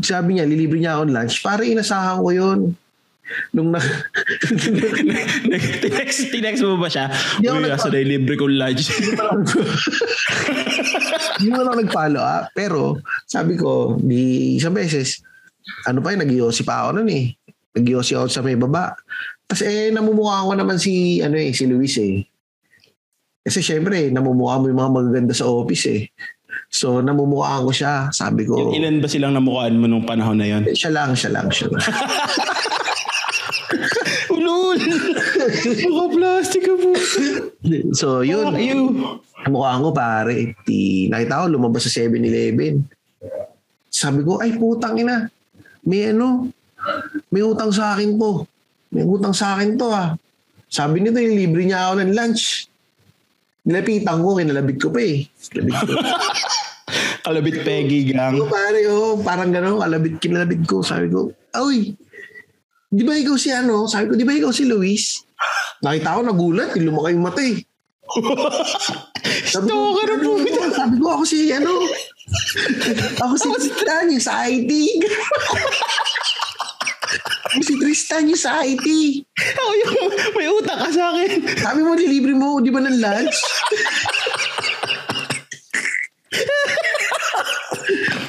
sabi 0.01 0.37
niya, 0.37 0.49
lilibre 0.49 0.77
niya 0.81 1.01
ako 1.01 1.03
ng 1.09 1.15
lunch. 1.17 1.37
Pare, 1.41 1.65
inasahan 1.65 2.21
ko 2.21 2.31
yun. 2.33 2.61
Nung 3.55 3.71
na... 3.71 3.81
tinext, 5.81 6.35
tinext 6.35 6.63
mo 6.67 6.77
ba 6.77 6.91
siya? 6.91 7.07
Ako 7.09 7.57
Uy, 7.57 7.65
nagpa- 7.65 7.93
na 7.95 8.01
libre 8.03 8.35
kong 8.35 8.57
lunch. 8.59 8.85
Hindi 11.39 11.49
mo 11.55 11.63
lang 11.63 11.79
nag-follow 11.81 12.21
up. 12.21 12.51
Pero, 12.53 12.99
sabi 13.25 13.55
ko, 13.55 13.97
di 13.97 14.57
isang 14.59 14.75
beses, 14.75 15.23
ano 15.87 16.03
pa 16.03 16.13
yun, 16.13 16.27
nag 16.27 16.33
pa 16.67 16.75
ako 16.85 16.91
nun 17.01 17.09
eh. 17.09 17.33
nag 17.71 17.87
ako 17.87 18.27
sa 18.27 18.43
may 18.43 18.59
baba. 18.59 18.99
Tapos 19.47 19.63
eh, 19.67 19.91
namumukha 19.95 20.47
ko 20.47 20.53
naman 20.55 20.79
si, 20.79 21.23
ano 21.23 21.39
eh, 21.39 21.55
si 21.55 21.67
Luis 21.71 21.95
eh. 21.99 22.30
Kasi 23.51 23.67
syempre, 23.67 24.15
namumukha 24.15 24.63
mo 24.63 24.71
yung 24.71 24.79
mga 24.79 24.95
magaganda 24.95 25.35
sa 25.35 25.51
office 25.51 25.91
eh. 25.91 26.07
So, 26.71 27.03
namumukhaan 27.03 27.67
ko 27.67 27.75
siya. 27.75 28.15
Sabi 28.15 28.47
ko, 28.47 28.71
Ilan 28.71 29.03
ba 29.03 29.11
silang 29.11 29.35
namukhaan 29.35 29.75
mo 29.75 29.91
nung 29.91 30.07
panahon 30.07 30.39
na 30.39 30.47
yon? 30.47 30.71
siya 30.71 30.95
lang, 30.95 31.19
siya 31.19 31.35
lang, 31.35 31.51
siya 31.51 31.67
lang. 31.67 31.83
Ulul! 34.39 34.79
Mga 35.67 36.07
plastic 36.15 36.63
ka 36.63 36.75
po. 36.79 36.95
so, 37.91 38.23
yun. 38.23 38.55
Fuck 38.55 38.63
you. 38.63 38.81
Namukhaan 39.51 39.83
ko 39.83 39.91
pare. 39.91 40.55
Di, 40.63 41.11
nakita 41.11 41.43
ko 41.43 41.47
lumabas 41.51 41.91
sa 41.91 42.07
7-Eleven. 42.07 42.87
Sabi 43.91 44.23
ko, 44.23 44.39
ay 44.39 44.55
putang 44.55 44.95
ina. 44.95 45.27
May 45.83 46.15
ano, 46.15 46.47
may 47.35 47.43
utang 47.43 47.75
sa 47.75 47.99
akin 47.99 48.15
to. 48.15 48.47
May 48.95 49.03
utang 49.03 49.35
sa 49.35 49.59
akin 49.59 49.75
to 49.75 49.91
ah. 49.91 50.15
Sabi 50.71 51.03
nito, 51.03 51.19
yung 51.19 51.35
libre 51.35 51.67
niya 51.67 51.91
ako 51.91 51.99
ng 51.99 52.15
lunch. 52.15 52.70
Nilapitan 53.67 54.25
ko, 54.25 54.41
kinalabit 54.41 54.79
ko 54.81 54.89
pa 54.89 55.01
eh. 55.05 55.29
Kinalabit 55.53 55.77
ko. 55.85 55.93
Kalabit 57.25 57.63
Peggy 57.63 58.11
gang. 58.11 58.35
Oo, 58.41 58.49
pare, 58.49 58.81
oh, 58.89 59.15
parang 59.21 59.53
gano'n, 59.53 59.79
kalabit, 59.79 60.19
kinalabit 60.19 60.63
ko. 60.67 60.81
Sabi 60.81 61.13
ko, 61.13 61.31
Uy, 61.61 61.95
di 62.91 63.03
ba 63.05 63.15
ikaw 63.15 63.37
si 63.37 63.53
ano? 63.53 63.87
Sabi 63.87 64.11
ko, 64.11 64.15
di 64.17 64.25
ba 64.27 64.35
ikaw 64.35 64.51
si 64.51 64.65
Luis? 64.67 65.23
Nakita 65.85 66.17
ko, 66.17 66.21
nagulat, 66.25 66.75
yung 66.75 66.91
lumaki 66.91 67.15
yung 67.15 67.25
mata 67.25 67.43
eh. 67.45 67.61
Sabi 69.47 69.67
ko, 69.71 69.95
Stalker 69.95 70.07
na 70.09 70.17
po. 70.19 70.33
Sabi 70.75 70.97
ko, 70.99 71.07
ako 71.15 71.25
si 71.29 71.39
ano? 71.55 71.73
ako 73.23 73.35
si 73.37 73.47
yung 73.71 74.25
sa 74.25 74.49
IT. 74.49 74.73
ako 78.11 78.27
Tristan, 78.27 78.27
yung 78.27 78.43
sa 78.43 78.67
IT. 78.67 78.87
Ako 79.55 79.71
yung 79.79 79.95
may 80.35 80.49
utang 80.51 80.83
ka 80.83 80.91
sa 80.91 81.15
akin. 81.15 81.31
Sabi 81.63 81.81
mo, 81.87 81.95
nilibre 81.95 82.35
mo, 82.35 82.59
di 82.59 82.75
ba 82.75 82.83
ng 82.83 82.99
lunch? 82.99 83.39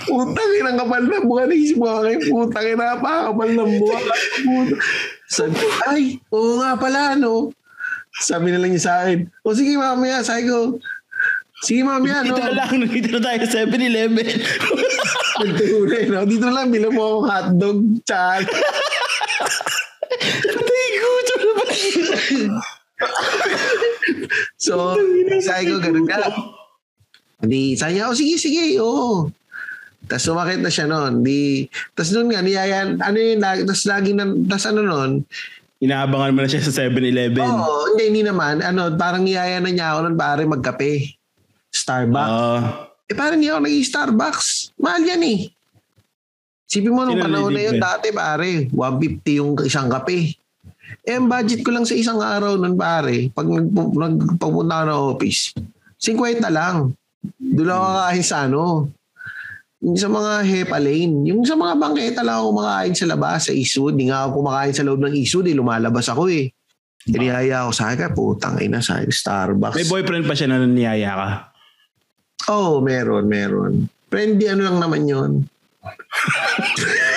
Putang 0.06 0.52
ina 0.60 0.78
kapal 0.78 1.02
na 1.10 1.26
buka 1.26 1.50
naisip 1.50 1.82
ko 1.82 2.04
kay 2.06 2.18
putang 2.30 2.68
ina 2.78 3.02
pa 3.02 3.34
kapal 3.34 3.50
na 3.58 3.66
buka. 3.66 3.98
Sabi 5.26 5.56
ko, 5.58 5.68
ay, 5.90 6.22
oo 6.30 6.62
nga 6.62 6.78
pala 6.78 7.18
no. 7.18 7.50
Sabi 8.22 8.54
na 8.54 8.62
lang 8.62 8.78
niya 8.78 8.86
sa 8.86 8.94
akin, 9.02 9.26
o 9.42 9.56
sige 9.58 9.82
mamaya, 9.82 10.22
sabi 10.22 10.46
ko, 10.46 10.78
sige 11.66 11.82
mamaya 11.82 12.22
no. 12.22 12.38
Dito 12.38 12.44
na 12.44 12.54
lang, 12.54 12.70
nandito 12.70 13.10
na 13.18 13.22
tayo 13.24 13.40
sa 13.50 13.66
7-Eleven. 13.66 14.30
Nagtunay 15.42 16.04
no. 16.12 16.22
Dito 16.30 16.46
na 16.46 16.54
lang, 16.54 16.70
bilang 16.70 16.94
mo 16.94 17.02
akong 17.02 17.26
hotdog, 17.32 17.80
chan. 18.06 18.46
Patay 20.22 20.90
ko, 21.02 21.08
ito 21.24 21.34
na 21.40 21.54
ba? 21.56 21.61
So, 24.62 24.94
sabi 25.42 25.74
ko, 25.74 25.82
ganun 25.82 26.06
ka. 26.06 26.22
Di, 27.42 27.74
sabi 27.74 27.98
niya, 27.98 28.14
oh 28.14 28.18
sige, 28.18 28.38
sige, 28.38 28.78
oo. 28.78 29.26
Tapos 30.06 30.24
sumakit 30.26 30.62
na 30.62 30.70
siya 30.70 30.86
noon. 30.86 31.26
Di, 31.26 31.66
tapos 31.98 32.14
noon 32.14 32.30
nga, 32.30 32.46
niyayan, 32.46 33.02
ano 33.02 33.18
yun, 33.18 33.42
tapos 33.42 33.90
lagi 33.90 34.14
na, 34.14 34.30
tapos 34.30 34.66
ano 34.70 34.82
noon, 34.86 35.12
Inaabangan 35.82 36.38
mo 36.38 36.40
na 36.46 36.50
siya 36.50 36.62
sa 36.62 36.86
7-Eleven. 36.86 37.42
Oo, 37.42 37.90
hindi, 37.90 38.14
hindi 38.14 38.22
naman. 38.22 38.62
Ano, 38.62 38.94
parang 38.94 39.26
niyaya 39.26 39.58
na 39.58 39.74
niya 39.74 39.98
ako 39.98 40.00
nun 40.06 40.14
pare 40.14 40.46
magkape. 40.46 41.18
Starbucks. 41.74 42.30
Oo. 42.30 42.58
eh 43.10 43.16
parang 43.18 43.42
hindi 43.42 43.50
ako 43.50 43.66
nag 43.66 43.76
Starbucks. 43.82 44.78
Mahal 44.78 45.02
yan 45.10 45.26
eh. 45.26 45.40
Sipin 46.70 46.94
mo 46.94 47.02
nung 47.02 47.18
panahon 47.18 47.50
na 47.50 47.66
yun 47.66 47.82
dati 47.82 48.14
pare, 48.14 48.70
150 48.70 49.40
yung 49.42 49.58
isang 49.66 49.90
kape. 49.90 50.38
Eh, 51.02 51.16
ang 51.18 51.28
budget 51.32 51.64
ko 51.66 51.72
lang 51.74 51.88
sa 51.88 51.96
isang 51.96 52.20
araw 52.20 52.60
nun 52.60 52.76
pare, 52.76 53.32
pag 53.32 53.48
nagpapunta 53.48 54.86
ako 54.86 54.88
ng 54.90 55.02
office, 55.16 55.56
50 55.98 56.46
lang. 56.52 56.94
Doon 57.38 57.68
lang 57.68 57.78
ako 57.78 57.90
kakain 57.98 58.26
sa 58.26 58.38
ano, 58.50 58.90
yung 59.82 59.98
sa 59.98 60.10
mga 60.14 60.32
Hepa 60.46 60.78
Lane. 60.78 61.26
Yung 61.26 61.42
sa 61.42 61.58
mga 61.58 61.74
bangketa 61.74 62.22
lang 62.22 62.38
ako 62.38 62.46
kumakain 62.54 62.94
sa 62.94 63.10
labas, 63.10 63.50
sa 63.50 63.52
Eastwood. 63.54 63.98
Hindi 63.98 64.14
nga 64.14 64.30
ako 64.30 64.46
kumakain 64.46 64.76
sa 64.78 64.86
loob 64.86 65.02
ng 65.02 65.14
Eastwood, 65.18 65.50
eh, 65.50 65.58
lumalabas 65.58 66.06
ako 66.06 66.30
eh. 66.30 66.54
Inihaya 67.10 67.66
ako 67.66 67.72
sa 67.74 67.90
akin, 67.90 68.14
putang 68.14 68.62
ina 68.62 68.78
sa 68.78 69.02
Starbucks. 69.02 69.74
May 69.82 69.90
boyfriend 69.90 70.30
pa 70.30 70.38
siya 70.38 70.54
na 70.54 70.62
niyaya 70.62 71.12
ka. 71.18 71.30
Oo, 72.54 72.78
oh, 72.78 72.86
meron, 72.86 73.26
meron. 73.26 73.90
Friendly 74.14 74.46
ano 74.54 74.70
lang 74.70 74.78
naman 74.78 75.02
yun. 75.10 75.32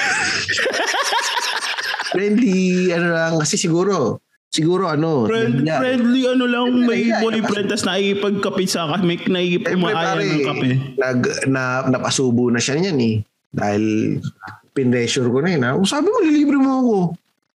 friendly, 2.14 2.94
ano 2.94 3.10
lang, 3.10 3.32
kasi 3.42 3.58
siguro, 3.58 4.22
siguro 4.46 4.86
ano, 4.86 5.26
Friend, 5.26 5.66
nahiya. 5.66 5.82
friendly 5.82 6.22
ano 6.30 6.44
lang, 6.46 6.66
may 6.86 7.10
boyfriend 7.10 7.66
tas 7.74 7.82
nakikipagkape 7.82 8.64
sa 8.70 8.86
akin, 8.86 9.02
may 9.02 9.18
pare, 9.18 10.22
ng 10.22 10.46
kape. 10.46 10.70
nag, 10.94 11.20
na, 11.50 11.82
napasubo 11.90 12.54
na 12.54 12.62
siya 12.62 12.78
niyan 12.78 12.98
eh. 13.02 13.16
Dahil 13.50 13.84
pinressure 14.74 15.26
ko 15.30 15.42
na 15.42 15.50
yun. 15.54 15.62
ha? 15.66 15.74
Sabi 15.82 16.06
mo, 16.06 16.22
lilibre 16.22 16.58
mo 16.58 16.70
ako. 16.82 16.96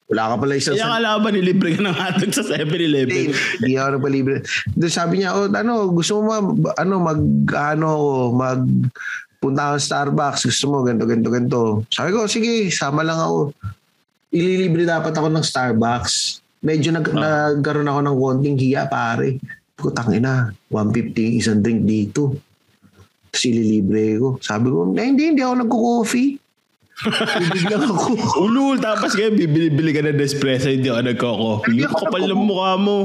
Wala 0.08 0.32
ka 0.32 0.34
pala 0.40 0.56
isang 0.56 0.72
Kaya 0.72 0.88
kala 0.88 1.20
ba 1.20 1.28
nilibre 1.28 1.76
ka 1.76 1.80
ng 1.84 1.92
hotdog 1.92 2.32
sa 2.32 2.42
7-Eleven? 2.48 3.28
Hindi, 3.34 3.72
ako 3.76 3.88
nagpalibre. 4.00 4.36
Doon 4.72 4.92
sabi 4.94 5.14
niya, 5.20 5.36
oh, 5.36 5.52
ano, 5.52 5.92
gusto 5.92 6.18
mo 6.18 6.32
ma, 6.32 6.38
ano, 6.80 6.94
mag, 6.96 7.20
ano, 7.52 7.88
mag, 8.32 8.62
punta 9.36 9.70
ako 9.70 9.76
sa 9.78 9.84
Starbucks, 9.84 10.48
gusto 10.48 10.64
mo, 10.72 10.76
ganito, 10.80 11.04
ganito, 11.04 11.28
ganito. 11.28 11.60
Sabi 11.92 12.10
ko, 12.16 12.24
sige, 12.24 12.72
sama 12.72 13.04
lang 13.04 13.20
ako. 13.20 13.52
Ililibre 14.28 14.84
dapat 14.84 15.12
ako 15.16 15.28
ng 15.32 15.44
Starbucks. 15.44 16.44
Medyo 16.60 16.92
nag, 16.92 17.06
nagkaroon 17.08 17.88
ako 17.88 18.00
ng 18.04 18.16
konting 18.18 18.58
hiya, 18.58 18.90
pare. 18.90 19.40
Ko, 19.78 19.94
tangina, 19.94 20.50
150 20.68 21.38
isang 21.38 21.62
drink 21.62 21.86
dito. 21.86 22.34
Tapos 23.30 23.44
ililibre 23.46 24.18
ko. 24.18 24.28
Sabi 24.42 24.66
ko, 24.68 24.90
"Eh, 24.92 25.06
hindi, 25.06 25.32
hindi 25.32 25.42
ako 25.44 25.54
nagko-coffee. 25.64 26.30
Bibig 27.38 27.70
lang 27.70 27.86
ako. 27.86 28.18
Ulul, 28.50 28.82
tapos 28.82 29.14
kayo 29.14 29.30
bibili-bili 29.30 29.94
ka 29.94 30.02
ng 30.02 30.18
Nespresso, 30.18 30.66
hindi 30.66 30.90
ako 30.90 31.02
nagko-coffee. 31.06 31.78
Yung 31.78 31.94
ako 31.94 31.98
kapal 32.10 32.22
ng 32.26 32.42
mukha 32.42 32.72
mo. 32.74 32.98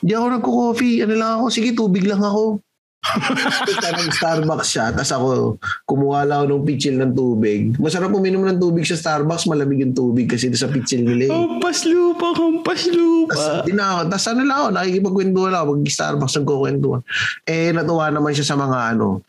Hindi 0.00 0.12
ako 0.16 0.26
nagko-coffee. 0.40 0.94
Ano 1.04 1.14
lang 1.20 1.30
ako, 1.36 1.44
sige, 1.52 1.70
tubig 1.76 2.08
lang 2.08 2.24
ako. 2.24 2.64
Punta 3.04 3.88
ng 4.00 4.10
Starbucks 4.10 4.68
siya, 4.72 4.86
tapos 4.90 5.12
ako, 5.12 5.28
kumuha 5.84 6.24
lang 6.24 6.36
ako 6.40 6.46
ng 6.50 6.64
pitchil 6.64 6.96
ng 6.96 7.12
tubig. 7.12 7.76
Masarap 7.76 8.10
uminom 8.16 8.48
ng 8.48 8.56
tubig 8.56 8.88
sa 8.88 8.96
Starbucks, 8.96 9.44
malamig 9.44 9.84
yung 9.84 9.92
tubig 9.92 10.24
kasi 10.24 10.48
sa 10.56 10.72
pitchil 10.72 11.04
nila 11.04 11.28
eh. 11.28 11.32
Kampas 11.32 11.84
lupa, 11.84 12.32
kampas 12.32 12.88
lupa. 12.88 13.36
Tapos, 13.36 13.68
ako, 13.68 14.00
tapos 14.08 14.26
ano 14.32 14.40
lang 14.48 14.56
ako, 14.56 14.68
nakikipagkwentuhan 14.72 15.52
ako, 15.52 15.70
mag-Starbucks, 15.78 16.34
nagkukwentuhan. 16.40 17.00
Eh, 17.44 17.70
natuwa 17.76 18.08
naman 18.08 18.32
siya 18.32 18.46
sa 18.48 18.56
mga 18.56 18.78
ano, 18.96 19.20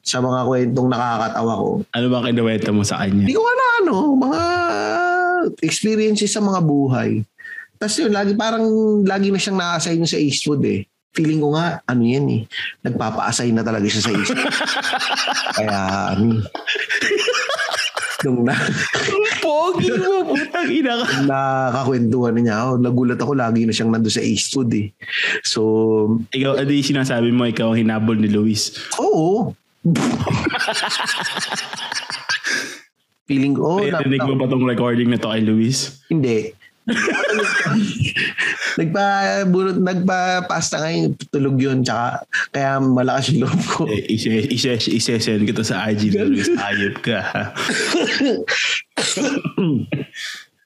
sa 0.00 0.22
mga 0.22 0.40
kwentong 0.46 0.88
nakakatawa 0.88 1.52
ko. 1.58 1.70
Ano 1.90 2.06
ba 2.08 2.24
kinuwento 2.24 2.70
mo 2.70 2.82
sa 2.86 3.02
kanya? 3.02 3.26
Hindi 3.26 3.34
ko 3.34 3.44
na 3.44 3.66
ano, 3.82 3.94
mga 4.14 4.42
experiences 5.60 6.30
sa 6.30 6.40
mga 6.40 6.62
buhay. 6.62 7.20
Tapos 7.78 7.94
yun, 7.98 8.10
lagi 8.10 8.34
parang 8.34 8.64
lagi 9.06 9.30
na 9.30 9.38
siyang 9.38 9.58
na-assign 9.58 10.02
sa 10.06 10.18
Eastwood 10.18 10.62
eh. 10.66 10.86
Feeling 11.10 11.40
ko 11.40 11.48
nga, 11.52 11.80
ano 11.82 12.02
yan 12.04 12.26
eh, 12.30 12.42
nagpapa-assign 12.82 13.50
na 13.52 13.64
talaga 13.64 13.84
siya 13.84 14.04
sa 14.04 14.12
Eastwood. 14.12 14.44
Kaya, 15.58 15.78
ano 16.14 16.24
eh. 16.36 16.42
Nung 18.18 18.42
na, 18.42 18.54
Pogi 19.38 19.94
mo, 19.94 20.26
putang 20.26 20.66
ina 20.68 20.98
ka. 20.98 21.22
nakakwentuhan 21.22 22.34
na 22.34 22.40
niya 22.42 22.56
ako, 22.60 22.72
nagulat 22.76 23.18
ako 23.18 23.32
lagi 23.32 23.62
na 23.62 23.70
siyang 23.70 23.90
nando 23.90 24.10
sa 24.10 24.18
Eastwood 24.20 24.70
eh. 24.74 24.90
So, 25.42 25.62
Ikaw, 26.30 26.58
ano 26.58 26.70
yung 26.70 26.90
sinasabi 26.90 27.30
mo, 27.30 27.46
ikaw 27.46 27.72
ang 27.72 27.80
hinabol 27.80 28.18
ni 28.18 28.26
Luis. 28.26 28.74
oo. 28.98 29.54
Feeling 33.28 33.54
ko, 33.54 33.76
oh, 33.76 33.80
na, 33.80 34.00
Narinig 34.00 34.24
mo 34.24 34.34
ba 34.34 34.48
tong 34.48 34.64
recording 34.64 35.12
na 35.12 35.20
to 35.20 35.28
kay 35.28 35.44
Luis? 35.44 36.00
Hindi. 36.08 36.57
Nagpa 38.76 39.04
bunot 39.44 39.76
nagpa-pasta 39.76 40.80
ngayon 40.80 41.12
tulog 41.28 41.56
yun 41.56 41.78
tsaka 41.80 42.24
kaya 42.50 42.78
malakas 42.78 43.30
yung 43.30 43.44
loob 43.44 43.60
ko. 43.66 43.80
Eh, 43.86 44.08
ise- 44.08 44.48
ise- 44.48 44.88
ise-send 44.90 45.44
kita 45.44 45.62
sa 45.62 45.84
IG 45.86 46.10
ni 46.10 46.18
Luis. 46.18 46.48
Ayop 46.66 46.96
ka. 47.00 47.20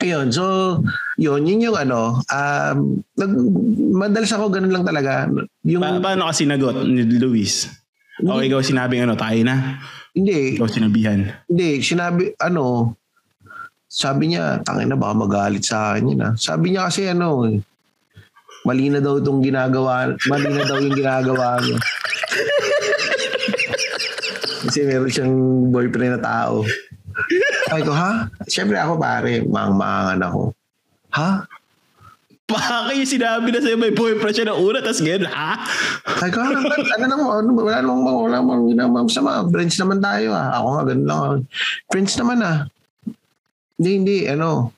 Ayun, 0.03 0.29
so 0.29 0.79
yun, 1.15 1.47
yun 1.47 1.63
yung 1.63 1.79
ano, 1.79 2.19
um, 2.21 2.79
nag, 3.15 3.33
madalas 3.95 4.35
ako 4.35 4.51
ganun 4.51 4.75
lang 4.75 4.83
talaga. 4.83 5.31
Yung, 5.63 5.79
Pa- 5.79 6.03
paano 6.03 6.27
ka 6.27 6.35
sinagot 6.35 6.75
ni 6.83 7.07
Luis? 7.17 7.71
O 8.21 8.43
ikaw 8.43 8.59
sinabing 8.61 9.03
ano, 9.03 9.15
tayo 9.15 9.39
na? 9.43 9.79
hindi, 10.13 10.59
Ikaw 10.59 10.69
sinabihan. 10.69 11.25
hindi, 11.47 11.81
sinabi, 11.81 12.35
ano, 12.37 12.93
sabi 13.93 14.33
niya, 14.33 14.65
tangin 14.65 14.89
na 14.89 14.97
baka 14.97 15.13
magalit 15.13 15.69
sa 15.69 15.93
akin 15.93 16.17
yun 16.17 16.25
ah. 16.25 16.33
Sabi 16.33 16.73
niya 16.73 16.89
kasi 16.89 17.13
ano, 17.13 17.45
eh, 17.45 17.61
mali 18.65 18.89
na 18.89 19.05
daw 19.05 19.21
itong 19.21 19.45
ginagawa, 19.45 20.17
mali 20.33 20.49
na 20.49 20.65
daw 20.65 20.81
yung 20.81 20.97
ginagawa 20.97 21.61
niya. 21.61 21.77
kasi 24.65 24.89
meron 24.89 25.13
siyang 25.13 25.37
boyfriend 25.69 26.17
na 26.17 26.23
tao. 26.25 26.65
Sabi 27.69 27.83
ko, 27.85 27.93
ha? 27.93 28.33
Siyempre 28.49 28.81
ako 28.81 28.97
pare, 28.97 29.45
maang-maangan 29.45 30.25
ako. 30.25 30.57
Ha? 31.13 31.45
Baka 32.49 32.97
yung 32.97 33.05
sinabi 33.05 33.53
na 33.53 33.61
sa'yo 33.61 33.77
may 33.77 33.93
boyfriend 33.93 34.33
siya 34.33 34.49
na 34.49 34.57
una, 34.57 34.81
tas 34.81 35.05
ganyan, 35.05 35.29
ha? 35.29 35.61
Sabi 36.17 36.33
ko, 36.33 36.41
ano, 36.41 36.65
ano 36.65 37.05
naman, 37.05 37.29
ano, 37.45 37.51
wala 37.61 37.77
namang, 37.85 38.17
wala 38.25 38.37
namang 38.41 38.73
ginagawa 38.73 39.05
masama. 39.05 39.45
Friends 39.53 39.77
naman 39.77 40.01
tayo 40.01 40.33
ah. 40.33 40.49
Ako 40.57 40.67
nga, 40.73 40.83
ganun 40.89 41.05
lang. 41.05 41.45
Friends 41.93 42.17
naman 42.17 42.41
ah. 42.41 42.73
Hindi, 43.77 43.91
hindi, 43.99 44.19
ano. 44.29 44.73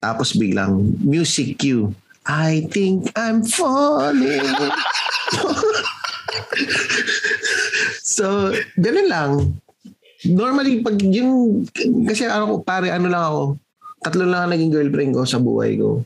Tapos 0.00 0.36
biglang, 0.36 1.00
music 1.00 1.56
cue. 1.60 1.92
I 2.24 2.64
think 2.72 3.12
I'm 3.16 3.44
falling. 3.44 4.44
so, 8.16 8.52
ganun 8.80 9.08
lang. 9.08 9.32
Normally, 10.24 10.80
pag 10.80 10.96
yung, 11.04 11.64
kasi 12.08 12.24
ako, 12.24 12.64
pare, 12.64 12.88
ano 12.88 13.12
lang 13.12 13.24
ako, 13.28 13.42
tatlo 14.00 14.24
lang 14.24 14.48
ang 14.48 14.52
naging 14.56 14.72
girlfriend 14.72 15.12
ko 15.12 15.28
sa 15.28 15.36
buhay 15.36 15.76
ko. 15.76 16.00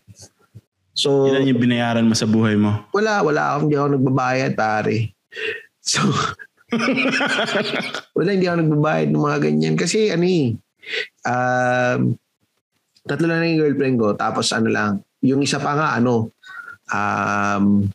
So, 0.98 1.30
Ilan 1.30 1.46
yung 1.46 1.62
binayaran 1.62 2.06
mo 2.10 2.18
sa 2.18 2.26
buhay 2.26 2.58
mo? 2.58 2.82
wala, 2.90 3.22
wala 3.22 3.42
ako, 3.54 3.58
hindi 3.66 3.76
ako 3.78 3.88
nagbabayad, 3.94 4.52
pare. 4.58 5.14
So, 5.78 6.02
wala, 8.18 8.34
hindi 8.34 8.50
ako 8.50 8.58
nagbabayad 8.66 9.08
ng 9.14 9.22
mga 9.22 9.38
ganyan. 9.46 9.74
Kasi, 9.78 10.10
ano 10.10 10.26
eh, 10.26 10.58
um, 11.22 12.18
tatlo 13.08 13.26
lang 13.26 13.48
yung 13.48 13.60
girlfriend 13.64 13.96
ko, 13.96 14.08
tapos 14.12 14.52
ano 14.52 14.68
lang, 14.68 14.90
yung 15.24 15.40
isa 15.40 15.56
pa 15.56 15.72
nga, 15.74 15.88
ano, 15.96 16.30
um, 16.92 17.88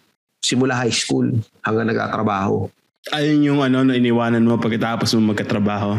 simula 0.44 0.76
high 0.76 0.94
school 0.94 1.30
hanggang 1.64 1.88
nagtatrabaho. 1.94 2.68
Ayun 3.14 3.48
yung 3.48 3.60
ano, 3.64 3.86
na 3.86 3.96
iniwanan 3.96 4.44
mo 4.44 4.58
pagkatapos 4.58 5.16
mo 5.16 5.32
magkatrabaho. 5.32 5.96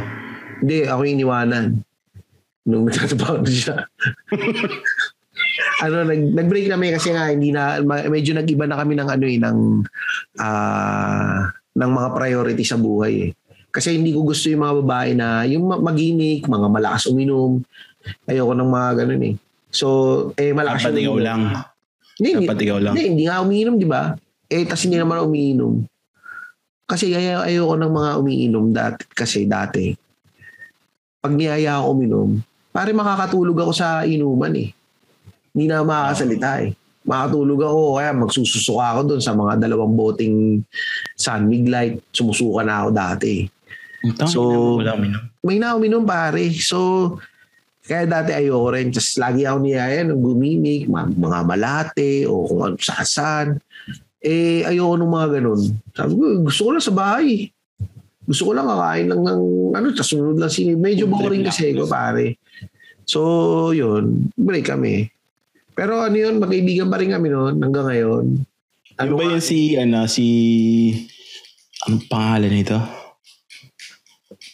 Hindi, 0.61 0.89
ako 0.89 1.01
yung 1.05 1.15
iniwanan. 1.21 1.67
Nung 2.65 2.85
nagtatrabaho 2.89 3.45
na 3.45 3.51
siya. 3.53 3.77
ano, 5.85 5.97
nag, 6.09 6.21
nag-break 6.33 6.69
kami 6.73 6.93
kasi 6.95 7.13
nga 7.13 7.29
hindi 7.29 7.53
na 7.53 7.81
medyo 8.09 8.33
nag-iba 8.33 8.65
na 8.65 8.81
kami 8.81 8.97
ng 8.97 9.09
ano 9.09 9.25
eh 9.29 9.39
ng 9.39 9.59
ah 10.41 11.53
ng 11.75 11.91
mga 11.91 12.09
priority 12.15 12.65
sa 12.65 12.79
buhay 12.79 13.15
eh. 13.29 13.31
Kasi 13.75 13.99
hindi 13.99 14.15
ko 14.15 14.23
gusto 14.23 14.47
yung 14.47 14.63
mga 14.63 14.77
babae 14.87 15.11
na 15.19 15.43
yung 15.51 15.67
ma- 15.67 15.83
maginik, 15.83 16.47
mga 16.47 16.69
malakas 16.71 17.11
uminom. 17.11 17.59
Ayoko 18.25 18.53
ng 18.53 18.71
mga 18.71 18.89
ganun 18.97 19.23
eh. 19.23 19.35
So, 19.69 19.87
eh 20.35 20.51
malakas 20.51 20.87
Dapat 20.87 21.01
ikaw 21.01 21.13
uminom. 21.13 21.25
lang. 21.25 21.41
Hindi, 22.15 22.29
hindi, 22.31 22.47
Dapat 22.47 22.59
ikaw 22.61 22.79
lang. 22.79 22.95
hindi, 22.95 23.05
hindi 23.09 23.25
nga 23.27 23.43
umiinom, 23.43 23.75
di 23.75 23.89
ba? 23.89 24.03
Eh, 24.47 24.63
tas 24.63 24.83
hindi 24.83 24.97
naman 24.97 25.19
umiinom. 25.21 25.73
Kasi 26.85 27.11
ay- 27.11 27.51
ayoko 27.51 27.75
ng 27.75 27.91
mga 27.91 28.11
umiinom 28.17 28.65
dati, 28.71 29.03
kasi 29.11 29.45
dati. 29.45 29.91
Pag 31.19 31.33
niyaya 31.33 31.81
ako 31.81 31.87
uminom, 31.91 32.31
pare 32.71 32.93
makakatulog 32.93 33.57
ako 33.59 33.73
sa 33.73 34.05
inuman 34.05 34.53
eh. 34.55 34.71
Hindi 35.51 35.65
na 35.67 35.81
makakasalita 35.81 36.51
eh. 36.61 36.77
Makatulog 37.03 37.61
ako, 37.61 37.81
kaya 37.95 38.11
magsususuka 38.13 38.85
ako 38.87 39.01
doon 39.07 39.23
sa 39.23 39.33
mga 39.33 39.53
dalawang 39.59 39.93
boting 39.93 40.61
Sun 41.15 41.49
Mig 41.49 41.67
Light. 41.67 42.01
Sumusuka 42.11 42.63
na 42.63 42.81
ako 42.81 42.89
dati. 42.91 43.35
So, 44.21 44.27
So- 44.29 44.77
uminom. 44.79 45.33
May 45.41 45.59
nauminom 45.59 46.05
pare. 46.05 46.49
So, 46.55 46.79
kaya 47.85 48.09
dati 48.09 48.33
ayoko 48.33 48.73
rin. 48.73 48.89
Tapos 48.89 49.13
lagi 49.21 49.45
ako 49.45 49.59
niyaya 49.61 50.01
ng 50.09 50.21
gumimik, 50.25 50.89
mga, 50.89 51.41
malate 51.45 52.25
o 52.25 52.49
kung 52.49 52.63
ano 52.65 52.77
saan. 52.81 53.61
Eh, 54.25 54.65
ayoko 54.65 54.97
nung 54.97 55.13
mga 55.13 55.37
ganun. 55.41 55.61
Sabi 55.93 56.13
ko, 56.17 56.25
gusto 56.49 56.61
ko 56.65 56.71
lang 56.73 56.85
sa 56.85 56.97
bahay. 56.97 57.53
Gusto 58.25 58.43
ko 58.49 58.53
lang 58.57 58.65
kakain 58.65 59.07
lang 59.13 59.21
ng 59.21 59.43
ano, 59.77 59.87
tapos 59.93 60.11
sunod 60.17 60.41
lang 60.41 60.49
sini. 60.49 60.73
Medyo 60.73 61.05
boring 61.13 61.45
kasi 61.45 61.77
ko 61.77 61.85
pare. 61.85 62.41
So, 63.05 63.77
yun. 63.77 64.33
Break 64.33 64.73
kami. 64.73 65.13
Pero 65.77 66.01
ano 66.01 66.17
yun, 66.17 66.41
magkaibigan 66.41 66.89
pa 66.89 66.97
rin 66.97 67.13
kami 67.13 67.29
noon 67.29 67.61
hanggang 67.61 67.85
ngayon. 67.85 68.25
Ano 68.97 69.13
ba 69.21 69.29
nga? 69.29 69.37
yun 69.37 69.43
si, 69.45 69.77
ano, 69.77 70.09
si, 70.09 70.27
anong 71.85 72.09
pangalan 72.09 72.49
nito? 72.49 72.81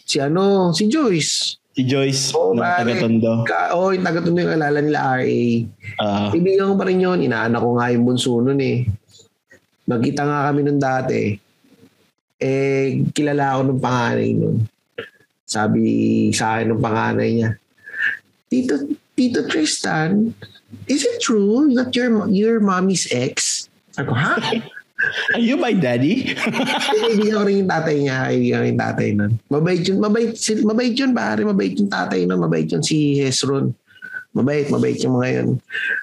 Si 0.03 0.19
ano, 0.19 0.75
si 0.75 0.91
Joyce. 0.91 1.60
Si 1.71 1.87
Joyce, 1.87 2.35
Oo, 2.35 2.53
ng 2.53 2.59
pare. 2.59 2.83
taga-tondo. 2.83 3.47
Ka, 3.47 3.79
oh, 3.79 3.95
yung 3.95 4.03
taga-tundo 4.03 4.43
yung 4.43 4.55
alala 4.59 4.79
nila 4.83 4.99
RA. 5.17 5.41
Ah, 6.03 6.29
Kaibigan 6.35 6.71
ko 6.71 6.75
pa 6.75 6.85
rin 6.91 6.99
yun. 6.99 7.23
Inaanak 7.23 7.63
ko 7.63 7.79
nga 7.79 7.95
yung 7.95 8.05
bunso 8.05 8.43
nun 8.43 8.59
eh. 8.59 8.85
Magkita 9.87 10.27
nga 10.27 10.51
kami 10.51 10.67
nun 10.67 10.83
dati. 10.83 11.31
Eh, 12.41 13.07
kilala 13.15 13.55
ako 13.55 13.61
ng 13.71 13.81
panganay 13.81 14.31
nun. 14.35 14.57
Sabi 15.47 15.83
sa 16.31 16.59
akin 16.59 16.75
ng 16.75 16.83
panganay 16.83 17.31
niya, 17.35 17.51
Tito, 18.51 18.75
Tito 19.15 19.47
Tristan, 19.47 20.35
is 20.91 21.07
it 21.07 21.23
true 21.23 21.71
that 21.75 21.95
your 21.95 22.27
your 22.27 22.59
mommy's 22.59 23.07
ex? 23.15 23.67
Sabi 23.95 24.11
ko, 24.11 24.15
ha? 24.19 24.35
Are 25.35 25.43
you 25.43 25.57
my 25.57 25.73
daddy? 25.73 26.35
Kaibigan 26.35 27.35
ko 27.37 27.43
rin 27.47 27.61
yung 27.65 27.71
tatay 27.71 27.97
niya. 28.01 28.17
Kaibigan 28.29 28.59
ko 28.61 28.67
yung 28.67 28.83
tatay 28.83 29.09
nun. 29.17 29.33
Mabait 29.49 29.83
yun. 29.83 29.99
Mabait, 29.99 30.31
si- 30.37 30.65
mabait 30.65 30.95
yun, 30.95 31.13
pare. 31.13 31.41
Mabait 31.45 31.75
yung 31.77 31.91
tatay 31.91 32.27
nun. 32.27 32.41
Mabait 32.41 32.69
yun 32.69 32.83
si 32.85 33.19
Hesron. 33.21 33.73
Mabait, 34.31 34.71
mabait 34.71 34.95
yung 35.03 35.19
mga 35.19 35.29
yun. 35.43 35.49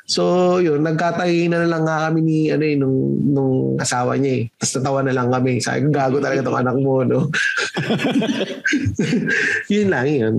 So, 0.03 0.23
yun. 0.59 0.83
Nagkatayi 0.83 1.47
na 1.47 1.63
lang 1.63 1.87
nga 1.87 2.11
kami 2.11 2.19
ni, 2.19 2.37
ano 2.51 2.63
eh, 2.67 2.75
nung, 2.75 2.97
nung 3.23 3.53
asawa 3.79 4.19
niya 4.19 4.43
eh. 4.43 4.51
Tapos 4.59 4.73
natawa 4.75 4.99
na 4.99 5.15
lang 5.15 5.29
kami. 5.31 5.63
Sabi 5.63 5.87
gago 5.87 6.19
talaga 6.19 6.43
tong 6.43 6.59
anak 6.59 6.75
mo, 6.75 7.07
no? 7.07 7.31
yun 9.71 9.87
lang, 9.87 10.07
yun. 10.11 10.35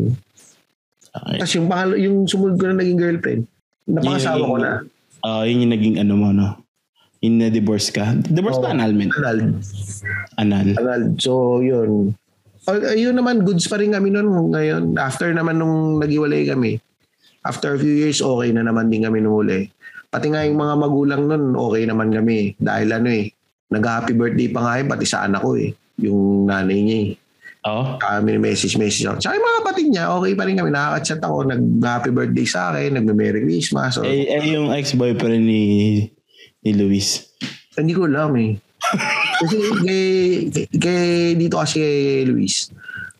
Okay. 1.16 1.38
Tapos 1.40 1.52
yung, 1.56 1.68
pangalo, 1.72 1.94
yung 1.96 2.16
sumunod 2.28 2.60
ko 2.60 2.64
na 2.68 2.76
naging 2.76 3.00
girlfriend, 3.00 3.42
napangasawa 3.88 4.44
ko 4.44 4.56
na. 4.60 4.72
Ah, 5.24 5.42
yun 5.48 5.64
yung 5.64 5.72
naging 5.72 5.96
ano 5.96 6.12
mo, 6.12 6.28
no? 6.28 6.67
Yung 7.18 7.42
na-divorce 7.42 7.90
ka. 7.90 8.14
Divorce 8.22 8.62
ba 8.62 8.70
Oo. 8.70 8.74
annulment? 8.74 9.10
Anal. 9.18 9.38
Anal. 10.38 10.68
Anal. 10.78 11.02
So, 11.18 11.58
yun. 11.58 12.14
Oh, 12.64 12.78
Ayun 12.78 13.16
naman, 13.16 13.42
goods 13.42 13.66
pa 13.66 13.80
rin 13.80 13.90
kami 13.90 14.12
noon 14.12 14.52
ngayon. 14.52 14.94
After 14.94 15.26
naman 15.32 15.58
nung 15.58 15.98
naghiwalay 15.98 16.46
kami, 16.46 16.78
after 17.42 17.74
a 17.74 17.80
few 17.80 17.90
years, 17.90 18.20
okay 18.20 18.52
na 18.52 18.62
naman 18.62 18.86
din 18.86 19.02
kami 19.02 19.18
nung 19.18 19.40
uli. 19.40 19.66
Pati 20.08 20.30
nga 20.30 20.44
yung 20.44 20.56
mga 20.56 20.74
magulang 20.78 21.22
nun, 21.26 21.44
okay 21.52 21.82
naman 21.84 22.12
kami. 22.12 22.54
Dahil 22.54 22.88
ano 22.92 23.08
eh, 23.08 23.28
nag-happy 23.68 24.12
birthday 24.14 24.48
pa 24.48 24.60
nga 24.62 24.72
yun, 24.78 24.88
pati 24.88 25.04
sa 25.04 25.24
anak 25.24 25.42
ko 25.42 25.56
eh. 25.56 25.72
yung 25.98 26.46
nanay 26.46 26.78
niya 26.78 26.98
eh. 27.02 27.10
Oo. 27.66 27.98
Kami 27.98 28.38
message 28.38 28.78
message 28.78 29.02
ako. 29.02 29.18
Tsaka 29.18 29.34
yung 29.34 29.42
mga 29.44 29.58
kapatid 29.58 29.86
niya, 29.90 30.04
okay 30.14 30.32
pa 30.32 30.44
rin 30.46 30.54
kami. 30.54 30.70
Nakaka-chat 30.70 31.20
ako, 31.20 31.36
nag-happy 31.50 32.10
birthday 32.14 32.46
sa 32.46 32.70
akin, 32.70 32.94
nagme-merry 32.94 33.42
Christmas. 33.42 33.98
So, 33.98 34.06
Eh, 34.06 34.30
eh, 34.30 34.54
yung 34.54 34.70
ex-boyfriend 34.70 35.42
ni 35.42 35.62
ni 36.62 36.72
Luis. 36.74 37.28
Hindi 37.78 37.94
ko 37.94 38.06
alam 38.06 38.34
eh. 38.38 38.58
Kasi 39.38 39.56
kay, 39.84 40.04
kay, 40.50 40.66
kay 40.74 41.06
dito 41.38 41.58
kasi 41.58 41.78
kay 41.78 41.98
Luis, 42.26 42.70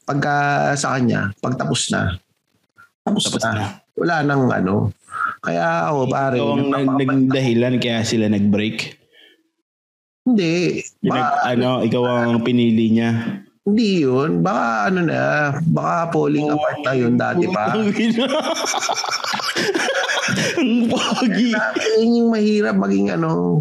pagka 0.02 0.34
sa 0.74 0.96
kanya, 0.96 1.30
pag 1.38 1.54
tapos 1.54 1.90
na, 1.92 2.18
tapos, 3.04 3.24
Tapos 3.30 3.44
na. 3.44 3.52
na. 3.52 3.66
Wala 3.98 4.16
nang 4.22 4.46
ano. 4.52 4.92
Kaya 5.40 5.90
ako, 5.90 6.00
pare. 6.06 6.36
Ikaw 6.38 6.50
ang 6.54 6.96
naging 6.98 7.24
dahilan 7.32 7.74
kaya 7.80 8.00
sila 8.04 8.26
nag-break. 8.28 8.98
Hindi. 10.28 10.84
Yung 11.02 11.16
nag- 11.16 11.40
ano, 11.42 11.68
ikaw 11.82 12.02
ang 12.04 12.44
pinili 12.44 12.92
niya. 12.92 13.42
Hindi 13.68 14.04
yun. 14.04 14.40
Baka 14.40 14.88
ano 14.88 15.00
na, 15.04 15.20
baka 15.62 16.12
falling 16.12 16.48
apart 16.48 16.78
na 16.84 16.92
yun 16.96 17.14
dati 17.16 17.44
pa. 17.48 17.72
Ang 20.58 20.90
pogi. 20.90 21.54
Yun 21.98 22.18
yung 22.20 22.30
mahirap 22.34 22.76
maging 22.76 23.14
ano, 23.14 23.58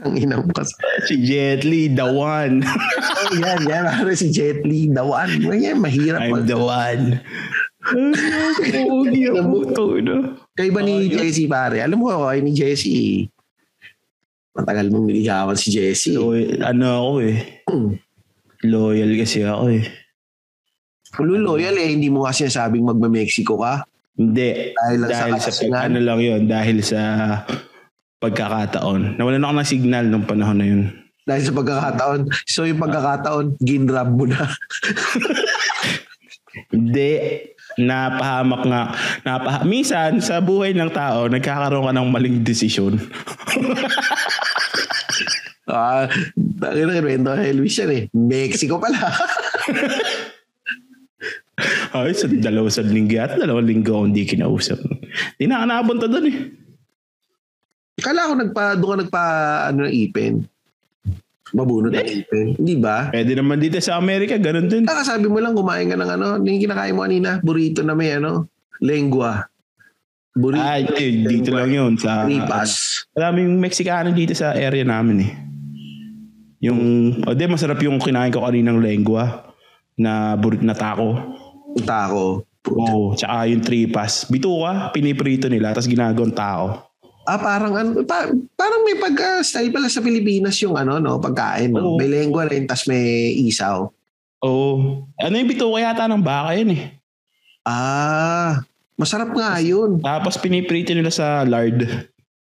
ang 0.00 0.14
inang 0.16 0.48
kas. 0.54 0.72
Si 1.04 1.20
Jet 1.20 1.66
Li, 1.66 1.92
the 1.92 2.06
one. 2.06 2.64
Oh, 2.64 3.34
yan, 3.36 3.68
yan. 3.68 3.84
Pare 3.84 4.14
si 4.16 4.32
Jet 4.32 4.64
Li, 4.64 4.88
the 4.88 5.04
one. 5.04 5.30
Yan, 5.52 5.82
mahirap. 5.82 6.24
I'm 6.24 6.32
mag- 6.32 6.48
the 6.48 6.56
one. 6.56 7.20
Pogi 7.80 9.24
ang 9.28 9.48
puto 9.52 10.00
na. 10.00 10.36
Kayo 10.52 10.70
ba 10.72 10.80
ni 10.84 11.08
Jessie 11.08 11.48
pare? 11.48 11.80
Alam 11.80 12.04
mo 12.04 12.12
ako, 12.12 12.36
ni 12.40 12.52
Jessie. 12.52 13.28
Matagal 14.52 14.92
mong 14.92 15.06
niligawan 15.08 15.56
si 15.56 15.72
Jessie. 15.72 16.16
Loyal, 16.16 16.60
ano 16.60 16.84
ako 16.86 17.10
eh. 17.24 17.38
Loyal 18.66 19.16
kasi 19.16 19.44
ako 19.44 19.72
eh. 19.72 19.84
Full 21.16 21.42
loyal 21.42 21.74
eh, 21.80 21.90
hindi 21.90 22.06
mo 22.12 22.28
kasi 22.28 22.46
sinasabing 22.46 22.86
magme-Mexico 22.86 23.58
ka. 23.58 23.82
Hindi. 24.20 24.76
Dahil 24.76 24.98
lang 25.00 25.10
Dahil 25.10 25.32
sa 25.40 25.50
sa, 25.50 25.64
pag, 25.64 25.90
ano 25.90 25.98
lang 25.98 26.20
yun, 26.20 26.40
dahil 26.44 26.76
sa 26.84 27.00
pagkakataon. 28.20 29.16
Nawalan 29.16 29.42
ako 29.42 29.52
ng 29.56 29.70
signal 29.72 30.04
nung 30.06 30.28
panahon 30.28 30.58
na 30.60 30.66
yun. 30.68 30.82
Dahil 31.24 31.42
sa 31.42 31.56
pagkakataon. 31.56 32.20
So 32.44 32.68
yung 32.68 32.78
pagkakataon, 32.78 33.56
ginrab 33.64 34.12
mo 34.12 34.28
na. 34.28 34.44
Hindi. 36.74 37.12
Napahamak 37.80 38.62
nga. 38.66 38.82
Napaha 39.24 39.58
Minsan, 39.64 40.20
sa 40.20 40.42
buhay 40.42 40.76
ng 40.76 40.90
tao, 40.92 41.30
nagkakaroon 41.30 41.86
ka 41.88 41.92
ng 41.96 42.08
maling 42.12 42.36
desisyon. 42.44 43.00
Ah, 45.70 46.10
bakit 46.60 46.84
na 47.24 47.40
kay 47.40 47.56
Luis 47.56 47.72
yan 47.80 47.90
eh. 47.90 48.04
Mexico 48.12 48.76
pala. 48.76 49.00
Ay, 51.96 52.12
sa 52.16 52.28
dalawang 52.28 52.72
sa 52.72 52.84
linggo 52.84 53.16
at 53.20 53.36
dalawang 53.36 53.68
linggo 53.68 53.92
ako 53.96 54.04
hindi 54.08 54.24
kinausap. 54.28 54.78
Hindi 55.36 55.44
na 55.48 55.60
ako 55.60 55.66
nakapunta 55.66 56.06
doon 56.08 56.26
eh. 56.28 56.36
Kala 58.00 58.28
ko 58.28 58.32
nagpa, 58.36 58.64
doon 58.80 58.90
ka 58.90 58.98
nagpa, 59.04 59.24
ano, 59.68 59.84
ng 59.84 59.92
ipin. 59.92 60.34
Mabunot 61.52 61.92
ng 61.92 62.08
ipin. 62.24 62.46
Hindi 62.56 62.74
ba? 62.80 63.12
Pwede 63.12 63.32
naman 63.36 63.60
dito 63.60 63.76
sa 63.82 64.00
Amerika, 64.00 64.40
ganun 64.40 64.70
din. 64.70 64.88
Kakasabi 64.88 65.28
mo 65.28 65.36
lang, 65.42 65.52
kumain 65.52 65.90
ka 65.90 65.96
ng 66.00 66.10
ano, 66.16 66.26
yung 66.40 66.60
kinakain 66.62 66.96
mo 66.96 67.04
kanina, 67.04 67.42
burrito 67.44 67.84
na 67.84 67.92
may 67.92 68.16
ano, 68.16 68.48
lengua. 68.80 69.44
Burrito. 70.32 70.64
Ay, 70.64 70.86
eh, 70.86 71.26
dito 71.26 71.50
lang 71.52 71.68
yun. 71.68 71.92
Sa, 72.00 72.24
Ripas. 72.24 73.04
Maraming 73.12 73.60
Mexicano 73.60 74.14
dito 74.14 74.32
sa 74.32 74.56
area 74.56 74.86
namin 74.86 75.16
eh. 75.26 75.49
Yung, 76.60 76.80
o 77.24 77.32
di, 77.32 77.48
masarap 77.48 77.80
yung 77.80 77.96
kinain 77.96 78.28
ko 78.28 78.44
kaninang 78.44 78.84
lengua 78.84 79.48
na 79.96 80.36
burit 80.36 80.60
na 80.60 80.76
taco. 80.76 81.16
Taco. 81.88 82.44
Oo, 82.68 83.16
tsaka 83.16 83.48
yung 83.48 83.64
tripas. 83.64 84.28
Bituka, 84.28 84.92
piniprito 84.92 85.48
nila, 85.48 85.72
tapos 85.72 85.88
ginagawang 85.88 86.36
tao. 86.36 86.92
Ah, 87.24 87.40
parang 87.40 87.72
ano, 87.72 88.04
pa, 88.04 88.28
parang 88.56 88.84
may 88.84 89.00
pagka-style 89.00 89.72
pala 89.72 89.88
sa 89.88 90.04
Pilipinas 90.04 90.56
yung 90.60 90.76
ano, 90.76 91.00
no, 91.00 91.16
pagkain, 91.16 91.72
no? 91.72 91.96
Oo. 91.96 91.98
May 92.00 92.12
lengua 92.12 92.44
rin, 92.44 92.68
tas 92.68 92.84
may 92.84 93.32
isaw. 93.40 93.88
Oo. 94.44 95.04
Ano 95.16 95.34
yung 95.36 95.48
bituka 95.48 95.80
yata 95.80 96.08
ng 96.08 96.20
baka 96.20 96.60
yun 96.60 96.76
eh. 96.76 96.82
Ah, 97.64 98.60
masarap 98.96 99.32
nga 99.32 99.56
yun. 99.60 100.00
Tapos 100.00 100.36
piniprito 100.36 100.92
nila 100.92 101.12
sa 101.12 101.44
lard. 101.44 102.08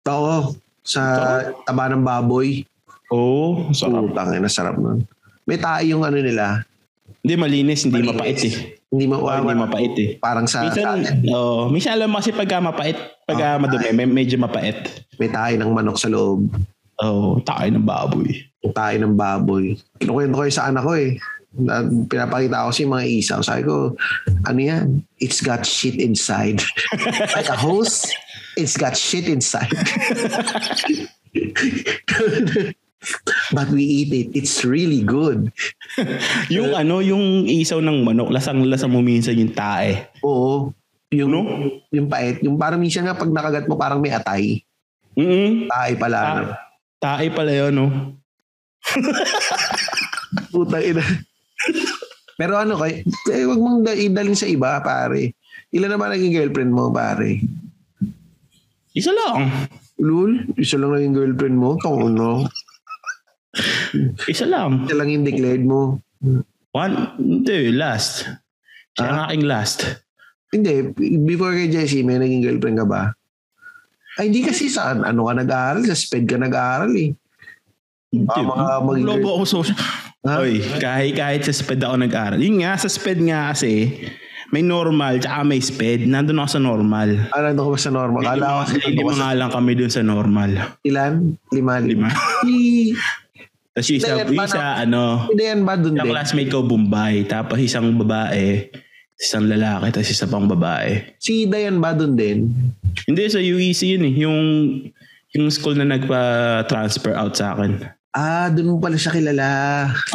Oo, 0.08 0.56
sa 0.84 1.04
taba 1.68 1.92
ng 1.92 2.04
baboy. 2.04 2.64
Oo, 3.12 3.72
sarap. 3.72 4.12
Putang 4.12 4.36
ina, 4.36 4.48
sarap 4.48 4.76
nun. 4.76 5.08
May 5.48 5.56
tayo 5.56 5.84
yung 5.88 6.04
ano 6.04 6.20
nila. 6.20 6.68
Hindi 7.24 7.34
malinis, 7.40 7.88
hindi 7.88 8.04
Malinis. 8.04 8.16
mapait 8.16 8.40
eh. 8.44 8.56
Hindi 8.88 9.06
ma 9.08 9.16
hindi 9.20 9.56
mapait 9.56 9.94
eh. 9.96 10.10
Parang 10.16 10.48
sa, 10.48 10.64
sa 10.68 10.96
Minsan, 10.96 11.24
oh, 11.32 11.68
minsan 11.68 11.96
alam 11.96 12.08
mo 12.08 12.20
kasi 12.20 12.32
pagka 12.32 12.60
mapait, 12.60 12.96
pagka 13.24 13.56
Oh, 13.56 13.60
madumi, 13.64 13.92
may, 13.92 14.08
medyo 14.08 14.40
mapait. 14.40 14.76
may 15.20 15.28
tayo 15.28 15.56
ng 15.56 15.72
manok 15.72 16.00
sa 16.00 16.08
loob. 16.08 16.48
Oo, 16.98 17.38
oh, 17.38 17.40
tayo 17.44 17.68
ng 17.68 17.84
baboy. 17.84 18.32
Tayo 18.72 18.96
ng 19.00 19.16
baboy. 19.16 19.76
Kinukwento 20.00 20.36
ko 20.36 20.44
sa 20.48 20.68
anak 20.68 20.84
ko 20.84 20.96
eh. 20.96 21.20
Na, 21.58 21.84
pinapakita 21.84 22.68
ko 22.68 22.72
siya 22.72 22.92
mga 22.92 23.08
isaw. 23.08 23.40
Sabi 23.44 23.64
ko, 23.68 23.96
ano 24.46 24.60
yan? 24.60 24.88
It's 25.20 25.40
got 25.40 25.64
shit 25.64 26.00
inside. 26.00 26.60
like 27.36 27.48
a 27.48 27.60
hose, 27.60 28.08
it's 28.56 28.76
got 28.76 28.96
shit 28.96 29.28
inside. 29.28 29.72
But 33.50 33.70
we 33.70 33.84
eat 33.84 34.12
it. 34.12 34.28
It's 34.34 34.66
really 34.66 35.02
good. 35.02 35.54
Yung 36.54 36.74
ano, 36.74 37.00
yung 37.00 37.46
isaw 37.46 37.80
ng 37.80 38.04
manok, 38.04 38.30
lasang-lasa 38.30 38.86
mo 38.86 39.00
minsan 39.00 39.38
yung 39.38 39.54
tae. 39.54 40.10
Oo. 40.22 40.74
Yung, 41.14 41.32
Ano? 41.32 41.42
yung 41.88 42.08
pait. 42.08 42.42
Yung 42.44 42.58
parang 42.58 42.82
minsan 42.82 43.08
nga 43.08 43.16
pag 43.16 43.32
nakagat 43.32 43.66
mo 43.66 43.80
parang 43.80 44.04
may 44.04 44.12
atay. 44.12 44.60
Mm 45.16 45.66
Tayo 45.66 45.94
pala. 45.96 46.18
Ta- 46.20 46.34
ano. 46.34 46.44
tae 47.00 47.28
pala 47.32 47.52
yun, 47.54 47.74
no? 47.74 47.88
Putang 50.52 50.84
ina. 50.84 51.04
Pero 52.36 52.54
ano 52.54 52.78
kay, 52.78 53.02
eh, 53.32 53.46
wag 53.48 53.58
mong 53.58 53.80
da- 53.82 53.98
idalin 53.98 54.38
sa 54.38 54.46
iba, 54.46 54.78
pare. 54.80 55.34
Ilan 55.72 55.90
naman 55.90 56.14
naging 56.14 56.36
girlfriend 56.36 56.72
mo, 56.72 56.92
pare? 56.92 57.42
Isa 58.94 59.10
lang. 59.10 59.66
Lul, 59.98 60.46
isa 60.54 60.78
lang 60.78 60.94
naging 60.94 61.16
girlfriend 61.16 61.58
mo? 61.58 61.80
Kung 61.80 62.14
ano? 62.14 62.46
Isa 64.34 64.46
lang. 64.46 64.86
Isa 64.86 64.96
lang 64.96 65.10
yung 65.10 65.24
declared 65.24 65.64
mo. 65.64 66.02
One, 66.72 66.94
hindi, 67.18 67.72
last. 67.72 68.28
Siya 68.94 69.06
ang 69.08 69.20
aking 69.30 69.46
last. 69.46 69.80
Hindi, 70.48 70.94
before 71.22 71.54
kay 71.54 71.68
Jessie, 71.68 72.02
may 72.02 72.18
naging 72.18 72.42
girlfriend 72.42 72.78
ka 72.80 72.88
ba? 72.88 73.04
Ay, 74.18 74.34
hindi 74.34 74.42
kasi 74.42 74.68
saan. 74.68 75.04
Ano 75.04 75.28
ka 75.28 75.34
nag-aaral? 75.36 75.86
Sa 75.86 75.94
SPED 75.94 76.26
ka 76.26 76.38
nag-aaral 76.40 76.90
eh. 76.96 77.14
Hindi, 78.08 78.32
Ah, 78.32 78.42
mga 78.42 78.74
maging 78.82 79.06
lobo 79.06 79.30
ako 79.38 79.44
social. 79.62 79.78
Ha? 80.26 80.42
Oy, 80.42 80.60
kahit, 80.80 81.14
kahit 81.14 81.42
sa 81.44 81.54
SPED 81.54 81.82
ako 81.84 81.96
nag-aral. 82.00 82.40
Yun 82.42 82.66
nga, 82.66 82.74
sa 82.76 82.90
SPED 82.90 83.20
nga 83.28 83.54
kasi, 83.54 83.94
may 84.50 84.64
normal, 84.64 85.20
tsaka 85.20 85.44
may 85.44 85.60
SPED. 85.60 86.08
Nandun 86.08 86.40
ako 86.40 86.50
sa 86.50 86.62
normal. 86.64 87.10
Ah, 87.30 87.44
nandun 87.44 87.76
ka 87.76 87.80
sa 87.80 87.92
normal? 87.92 88.24
Kala 88.24 88.48
ko 88.48 88.58
kasi 88.64 88.76
lima 88.90 89.14
nga 89.14 89.32
lang 89.36 89.52
kami 89.52 89.72
dun 89.76 89.92
sa 89.92 90.02
normal. 90.02 90.50
ilan? 90.82 91.36
Lima. 91.52 91.74
Lima. 91.78 92.08
Tapos 93.78 93.94
yung 93.94 94.02
isa, 94.02 94.10
yung 94.26 94.42
isa 94.42 94.66
ano, 94.90 95.30
hindi 95.30 95.44
yan 95.46 95.62
ba 95.62 95.78
dun 95.78 95.94
yung 95.94 96.10
din? 96.10 96.14
classmate 96.18 96.50
ko 96.50 96.66
Bombay. 96.66 97.30
Tapos 97.30 97.62
isang 97.62 97.94
babae, 97.94 98.74
isang 99.22 99.46
lalaki, 99.46 99.94
tapos 99.94 100.10
isa 100.10 100.26
pang 100.26 100.50
babae. 100.50 101.14
Si 101.22 101.46
Dayan 101.46 101.78
ba 101.78 101.94
dun 101.94 102.18
din? 102.18 102.50
Hindi, 103.06 103.30
sa 103.30 103.38
UEC 103.38 103.86
yun 103.86 104.10
eh. 104.10 104.14
Yung, 104.26 104.40
yung 105.38 105.46
school 105.54 105.78
na 105.78 105.86
nagpa-transfer 105.94 107.14
out 107.14 107.38
sa 107.38 107.54
akin. 107.54 107.86
Ah, 108.18 108.50
dun 108.50 108.66
mo 108.66 108.82
pala 108.82 108.98
siya 108.98 109.14
kilala. 109.14 109.46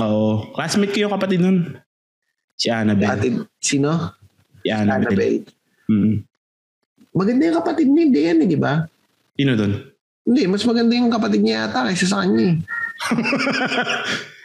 Oo. 0.03 0.51
Classmate 0.59 0.91
ko 0.91 1.07
yung 1.07 1.15
kapatid 1.15 1.39
nun. 1.39 1.79
Si 2.59 2.67
Annabelle. 2.67 3.15
Ate, 3.15 3.47
sino? 3.63 4.19
Si 4.59 4.75
Annabelle. 4.75 5.07
Annabelle. 5.07 5.39
Mm. 5.87 6.15
Maganda 7.15 7.43
yung 7.47 7.59
kapatid 7.63 7.87
ni 7.87 8.11
Dayan 8.11 8.43
eh, 8.43 8.51
di 8.51 8.59
ba? 8.59 8.83
Sino 9.39 9.55
dun? 9.55 9.87
Hindi, 10.27 10.51
mas 10.51 10.67
maganda 10.67 10.99
yung 10.99 11.15
kapatid 11.15 11.47
niya 11.47 11.71
yata 11.71 11.87
kaysa 11.87 12.11
sa 12.11 12.27
kanya 12.27 12.59
eh. 12.59 12.82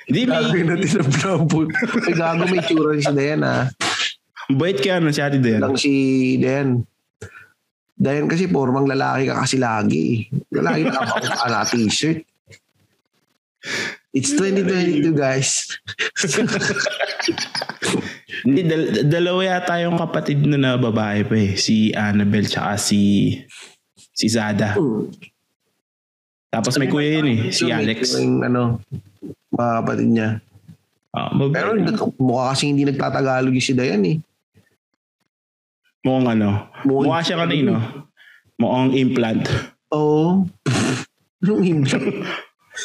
Hindi, 0.07 0.23
may... 0.23 0.39
Gagawin 0.39 0.67
natin 0.71 0.89
ng 1.03 1.12
brown 1.19 1.43
food. 1.51 1.69
Ay, 2.07 2.15
gago 2.15 2.43
may 2.47 2.63
tsura 2.63 2.95
si 2.95 3.12
Dayan 3.12 3.43
ah. 3.43 3.67
Bait 4.47 4.79
kaya 4.79 5.03
ano 5.03 5.12
si 5.12 5.19
ate 5.19 5.43
Dayan. 5.43 5.60
Lang 5.60 5.75
si 5.75 5.91
Dayan. 6.39 6.88
Dayan 7.97 8.29
kasi 8.31 8.47
formang 8.47 8.88
lalaki 8.88 9.27
ka 9.27 9.43
kasi 9.43 9.60
lagi. 9.60 10.31
Lalaki 10.53 10.88
na 10.88 11.03
ka 11.03 11.47
na 11.51 11.67
t-shirt. 11.67 12.23
It's 14.15 14.31
2022 14.33 15.12
guys. 15.12 15.67
Hindi, 18.47 18.62
dal- 18.63 19.12
dalawa 19.12 19.41
yata 19.43 19.75
yung 19.83 19.99
kapatid 19.99 20.39
na 20.47 20.55
na 20.55 20.71
babae 20.79 21.27
pa 21.27 21.36
eh. 21.36 21.60
Si 21.60 21.91
Annabelle 21.91 22.47
tsaka 22.47 22.79
si 22.79 23.36
si 24.15 24.31
Zada. 24.31 24.79
Hmm. 24.79 25.12
Tapos 26.47 26.73
may 26.79 26.88
kuya 26.88 27.19
yun 27.19 27.27
eh, 27.27 27.39
si 27.51 27.67
Alex. 27.67 28.15
Yung 28.17 28.41
ano, 28.41 28.79
mga 29.51 29.71
kapatid 29.81 30.10
niya. 30.10 30.29
Ah, 31.12 31.31
mab- 31.31 31.51
Pero 31.51 31.75
mukha 32.17 32.53
kasi 32.53 32.69
hindi 32.69 32.83
nagtatagalog 32.83 33.51
yung 33.51 33.63
si 33.63 33.73
Dayan 33.73 34.03
eh. 34.05 34.17
mukhang 36.01 36.39
ano. 36.39 36.71
Mukhang- 36.88 37.05
Mukha 37.05 37.19
siya 37.21 37.38
kanino. 37.38 37.73
Mukhang 38.55 38.91
implant. 38.95 39.43
Oo. 39.91 40.47
Anong 41.43 41.63
hindi? 41.63 41.91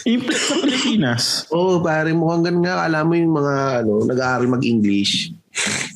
Implant 0.04 0.42
sa 0.42 0.54
Pilipinas. 0.58 1.24
Oo, 1.48 1.78
pare, 1.80 2.10
mukhang 2.12 2.44
ganun 2.44 2.64
nga. 2.66 2.82
Alam 2.82 3.04
mo 3.06 3.14
yung 3.14 3.34
mga 3.34 3.54
ano, 3.80 3.92
nag-aaral 4.02 4.48
mag-English. 4.50 5.30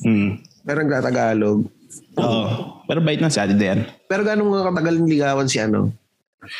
Hmm. 0.01 0.39
Pero 0.63 0.81
nagtatagalog. 0.81 1.67
Oo. 2.15 2.43
Pero 2.87 2.99
bait 3.03 3.19
na 3.19 3.27
si 3.27 3.37
Ate 3.37 3.53
Dayan. 3.53 3.83
Pero 4.07 4.23
gano'ng 4.23 4.47
mga 4.47 4.67
katagal 4.71 4.95
ligawan 5.03 5.47
si 5.47 5.59
ano? 5.59 5.91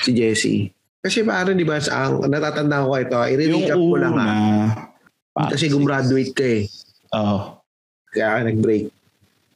Si 0.04 0.12
Jessie. 0.12 0.70
Kasi 1.08 1.24
pare, 1.24 1.56
di 1.56 1.64
ba, 1.64 1.80
sa, 1.80 2.12
ang 2.12 2.28
natatandaan 2.28 2.84
ko 2.84 2.94
ito, 3.00 3.16
i-recap 3.16 3.80
ko 3.80 3.96
lang 3.96 4.16
ha. 4.20 4.28
Kasi 5.48 5.72
gumraduate 5.72 6.36
ka 6.36 6.44
eh. 6.44 6.68
Oo. 7.16 7.64
Kaya 8.12 8.28
ka 8.36 8.40
nag-break. 8.52 8.92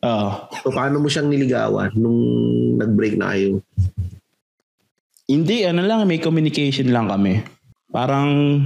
Oo. 0.08 0.30
So, 0.64 0.72
paano 0.72 1.04
mo 1.04 1.12
siyang 1.12 1.28
niligawan 1.28 1.92
nung 2.00 2.24
nag-break 2.80 3.20
na 3.20 3.36
kayo? 3.36 3.60
Hindi, 5.28 5.68
ano 5.68 5.84
lang, 5.84 6.08
may 6.08 6.24
communication 6.24 6.88
lang 6.88 7.12
kami. 7.12 7.44
Parang, 7.92 8.64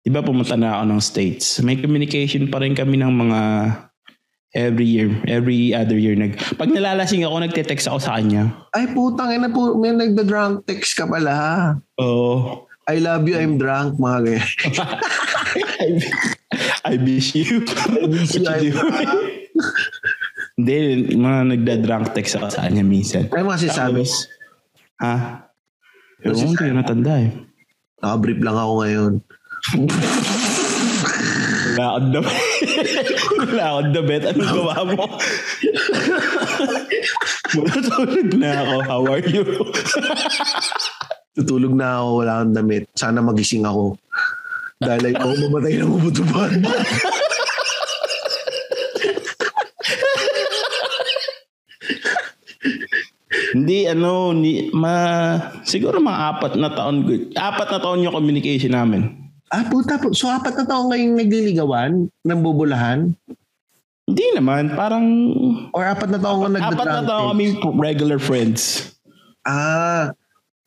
di 0.00 0.08
ba 0.08 0.24
pumunta 0.24 0.56
na 0.56 0.80
ako 0.80 0.84
ng 0.96 1.00
States. 1.04 1.60
May 1.60 1.76
communication 1.76 2.48
pa 2.48 2.64
rin 2.64 2.72
kami 2.72 2.96
ng 2.96 3.12
mga 3.12 3.40
every 4.54 4.86
year, 4.86 5.10
every 5.30 5.74
other 5.74 5.98
year. 5.98 6.14
Nag, 6.18 6.38
pag 6.58 6.70
nalalasing 6.70 7.22
ako, 7.26 7.36
nagte-text 7.42 7.86
ako 7.86 7.98
sa 8.02 8.18
kanya. 8.18 8.50
Ay, 8.74 8.90
putang 8.90 9.30
ina 9.30 9.50
po. 9.50 9.78
May 9.78 9.94
nagda-drunk 9.94 10.66
text 10.66 10.98
ka 10.98 11.06
pala. 11.06 11.76
Oo. 12.02 12.66
I 12.90 12.98
love 12.98 13.22
you, 13.30 13.38
I'm 13.38 13.54
drunk, 13.54 14.02
mga 14.02 14.18
ganyan. 14.26 14.48
I 16.90 16.98
miss 16.98 17.30
you. 17.38 17.62
I 17.62 18.06
miss 18.10 18.34
you, 18.34 18.42
I'm 18.50 18.74
drunk. 18.74 18.90
Hindi, 20.58 21.06
mga 21.14 21.40
nagda-drunk 21.54 22.12
text 22.12 22.34
ako 22.36 22.50
sa 22.50 22.66
kanya 22.66 22.82
minsan. 22.82 23.30
Ay, 23.30 23.46
mga 23.46 23.70
sinasabi. 23.70 24.02
Ha? 25.00 25.46
Hindi 26.20 26.52
ko 26.58 26.74
natanda 26.74 27.14
eh. 27.22 27.30
Nakabrief 28.02 28.40
lang 28.42 28.56
ako 28.58 28.72
ngayon. 28.82 29.12
Wala 31.70 31.84
akong 31.96 32.10
damit. 32.12 32.34
Wala 33.40 33.64
akong 33.72 33.92
damit. 33.96 34.22
Anong 34.28 34.52
gawa 34.52 34.76
mo? 34.84 35.04
Matutulog 37.56 38.30
na 38.36 38.50
ako. 38.60 38.74
How 38.84 39.02
are 39.08 39.24
you? 39.24 39.44
Tutulog 41.32 41.72
na 41.72 42.00
ako, 42.00 42.08
wala 42.20 42.32
akong 42.40 42.54
damit. 42.56 42.84
Sana 42.92 43.24
magising 43.24 43.64
ako. 43.64 43.96
Dahil 44.80 45.12
ay 45.12 45.14
ako 45.16 45.32
mamatay 45.48 45.74
ng 45.76 45.92
ubutuban. 45.92 46.52
Hindi, 53.50 53.84
ano, 53.90 54.32
ni, 54.32 54.72
ma, 54.72 54.94
siguro 55.68 56.00
mga 56.00 56.20
apat 56.32 56.52
na 56.56 56.70
taon, 56.72 57.04
apat 57.34 57.68
na 57.72 57.80
taon 57.82 58.04
yung 58.04 58.14
communication 58.14 58.72
namin. 58.72 59.19
Ah, 59.50 59.64
puta. 59.66 59.98
So, 60.14 60.30
apat 60.30 60.54
na 60.56 60.64
taong 60.64 60.94
ngayong 60.94 61.14
nagliligawan, 61.18 61.90
nang 62.22 62.40
bubulahan? 62.40 63.14
Hindi 64.10 64.26
naman, 64.34 64.74
parang 64.74 65.06
Or 65.70 65.86
apat 65.86 66.10
na 66.10 66.18
taong 66.18 66.50
nagda 66.50 66.74
apat 66.74 66.86
na 66.86 67.02
taon 67.06 67.26
kami 67.34 67.46
regular 67.78 68.18
friends. 68.18 68.90
Ah, 69.46 70.10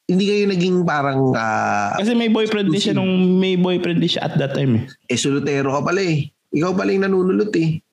hindi 0.07 0.23
kayo 0.27 0.47
naging 0.47 0.87
parang, 0.87 1.35
ah, 1.35 1.91
Kasi 1.99 2.15
may 2.15 2.31
boyfriend 2.31 2.71
din 2.71 2.79
siya 2.79 2.95
nung 2.95 3.39
may 3.39 3.59
boyfriend 3.59 3.99
din 3.99 4.11
siya 4.15 4.31
at 4.31 4.39
that 4.39 4.55
time 4.55 4.79
eh. 4.79 4.83
eh, 5.11 5.19
solutero 5.19 5.75
ka 5.75 5.83
pala 5.83 5.99
eh. 5.99 6.31
Ikaw 6.55 6.71
pala 6.71 6.95
yung 6.95 7.03
nanunulot 7.03 7.51
eh. 7.59 7.83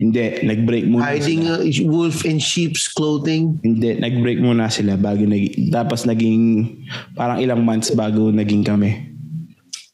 Hindi, 0.00 0.40
nag-break 0.48 0.88
muna 0.88 1.12
Hiding 1.12 1.44
sila. 1.44 1.60
uh, 1.60 1.92
wolf 1.92 2.24
in 2.24 2.40
sheep's 2.40 2.88
clothing. 2.88 3.60
Hindi, 3.60 4.00
nag-break 4.00 4.40
muna 4.40 4.72
sila 4.72 4.96
bago 4.96 5.28
nag 5.28 5.68
tapos 5.68 6.08
naging 6.08 6.72
parang 7.12 7.36
ilang 7.36 7.60
months 7.60 7.92
bago 7.92 8.32
naging 8.32 8.64
kami. 8.64 9.12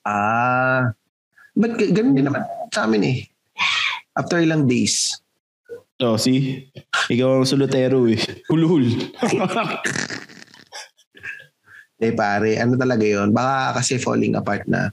Ah. 0.06 0.94
Ga- 1.58 1.90
ganun 1.90 2.14
din 2.14 2.26
naman 2.30 2.46
sa 2.70 2.86
amin 2.86 3.02
eh. 3.02 3.18
After 4.14 4.38
ilang 4.38 4.70
days. 4.70 5.18
Oh, 5.98 6.14
see? 6.14 6.68
Ikaw 7.10 7.40
ang 7.42 7.48
solotero 7.48 8.06
eh. 8.06 8.20
Hulhul. 8.46 8.86
Eh 11.96 12.12
pare, 12.12 12.60
ano 12.60 12.76
talaga 12.76 13.08
yon 13.08 13.32
Baka 13.32 13.80
kasi 13.80 13.96
falling 13.96 14.36
apart 14.36 14.68
na. 14.68 14.92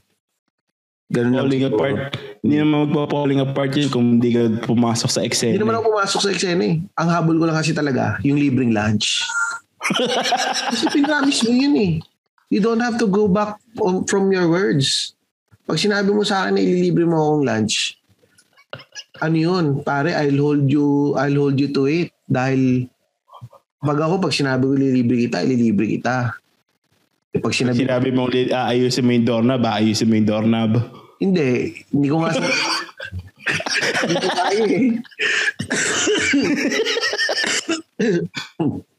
Ganun 1.12 1.36
lang 1.36 1.44
falling 1.44 1.62
siguro. 1.68 1.76
apart. 1.76 1.96
Hindi 2.40 2.54
naman 2.56 2.76
magpa-falling 2.88 3.40
apart 3.44 3.72
yun 3.76 3.88
kung 3.92 4.06
hindi 4.16 4.32
ka 4.32 4.42
pumasok 4.64 5.12
sa 5.12 5.20
Hindi 5.20 5.28
eksena. 5.28 5.60
naman 5.60 5.76
ako 5.76 5.84
pumasok 5.92 6.20
sa 6.24 6.30
eksena 6.32 6.64
eh. 6.64 6.74
Ang 6.96 7.08
habol 7.12 7.36
ko 7.36 7.44
lang 7.44 7.60
kasi 7.60 7.76
talaga, 7.76 8.16
yung 8.24 8.40
libreng 8.40 8.72
lunch. 8.72 9.20
kasi 10.72 10.84
pinamis 10.96 11.44
mo 11.44 11.52
yun 11.52 11.76
eh. 11.76 11.92
You 12.52 12.60
don't 12.60 12.80
have 12.80 12.98
to 13.00 13.08
go 13.08 13.28
back 13.28 13.56
from 14.08 14.32
your 14.32 14.48
words. 14.48 15.16
Pag 15.64 15.80
sinabi 15.80 16.12
mo 16.12 16.22
sa 16.22 16.44
akin 16.44 16.60
na 16.60 16.62
ililibre 16.62 17.08
mo 17.08 17.16
akong 17.16 17.44
lunch, 17.48 17.96
ano 19.24 19.36
yun? 19.36 19.80
Pare, 19.80 20.12
I'll 20.12 20.40
hold 20.40 20.68
you, 20.68 21.16
I'll 21.16 21.48
hold 21.48 21.56
you 21.56 21.72
to 21.72 21.88
it. 21.88 22.12
Dahil 22.28 22.88
pag 23.80 23.98
ako, 24.00 24.20
pag 24.28 24.36
sinabi 24.36 24.64
ko 24.68 24.72
ililibre 24.76 25.16
kita, 25.24 25.40
ililibre 25.40 25.86
kita. 25.88 26.36
Eh, 27.32 27.40
pag 27.40 27.56
sinabi, 27.56 27.80
Sinabi 27.80 28.12
mo 28.12 28.28
ulit, 28.28 28.52
aayusin 28.52 29.02
mo 29.02 29.10
yung 29.16 29.26
doorknob, 29.26 29.62
aayusin 29.64 30.06
mo 30.06 30.14
yung 30.20 30.28
doorknob. 30.28 30.72
hindi, 31.24 31.80
hindi 31.90 32.08
ko 32.12 32.16
nga 32.20 32.30
sa... 32.36 32.44
hindi 34.04 34.16
ko 34.20 34.28
kaya 34.36 34.64
eh. 34.68 35.00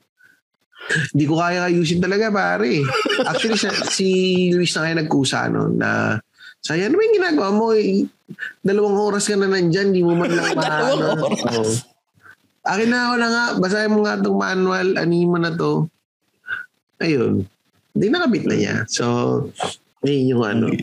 Hindi 0.86 1.26
ko 1.26 1.42
kaya 1.42 1.66
ayusin 1.66 2.02
talaga, 2.04 2.30
pare. 2.30 2.86
Actually, 3.26 3.58
sa, 3.58 3.74
si 3.90 4.08
Luis 4.54 4.74
na 4.78 4.82
kaya 4.86 4.96
nagkusa 5.02 5.50
noon 5.50 5.74
na 5.82 6.22
Saya, 6.66 6.90
ano 6.90 6.98
ba 6.98 7.06
yung 7.06 7.18
ginagawa 7.22 7.50
mo? 7.54 7.66
Eh, 7.78 8.10
dalawang 8.66 8.98
oras 8.98 9.30
ka 9.30 9.38
na 9.38 9.46
nandyan, 9.46 9.94
di 9.94 10.02
mo 10.02 10.18
man 10.18 10.34
lang 10.34 10.50
maano. 10.58 11.14
Oh. 11.62 11.74
Akin 12.66 12.90
na 12.90 13.00
ako 13.06 13.14
na 13.22 13.28
nga, 13.30 13.46
basahin 13.62 13.94
mo 13.94 14.02
nga 14.02 14.18
itong 14.18 14.40
manual, 14.42 14.88
anin 14.98 15.30
mo 15.30 15.38
na 15.38 15.54
to. 15.54 15.86
Ayun. 16.98 17.46
Hindi 17.94 18.06
nakabit 18.10 18.44
na 18.50 18.56
niya. 18.58 18.76
So, 18.90 19.06
ayun 20.02 20.34
yung 20.34 20.42
ano. 20.42 20.74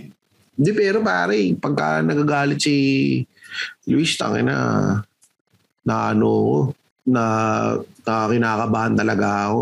Hindi, 0.54 0.70
pero 0.70 1.02
pare, 1.02 1.50
pagka 1.58 1.98
nagagalit 2.06 2.62
si 2.62 2.76
Luis, 3.90 4.14
tangin 4.14 4.46
na, 4.46 4.58
na 5.82 6.14
ano, 6.14 6.70
na, 7.02 7.24
na 8.06 8.14
kinakabahan 8.30 8.94
talaga 8.94 9.50
ako. 9.50 9.60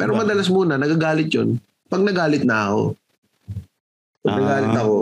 Pero 0.00 0.16
madalas 0.16 0.48
muna, 0.48 0.74
nagagalit 0.74 1.28
yun. 1.28 1.60
Pag 1.86 2.02
nagalit 2.02 2.42
na 2.42 2.72
ako, 2.72 2.82
pag 4.20 4.32
Ah. 4.32 4.38
nagalit 4.40 4.74
ako, 4.74 4.96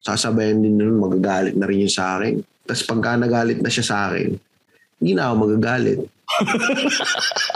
sasabayan 0.00 0.60
din 0.60 0.76
nun, 0.76 1.00
magagalit 1.00 1.56
na 1.56 1.64
rin 1.64 1.84
yun 1.84 1.92
sa 1.92 2.16
akin. 2.18 2.40
Tapos 2.64 2.84
pagka 2.84 3.16
nagalit 3.16 3.58
na 3.58 3.72
siya 3.72 3.84
sa 3.84 3.96
akin, 4.12 4.36
hindi 5.00 5.12
na 5.12 5.28
ako 5.28 5.34
magagalit. 5.48 5.98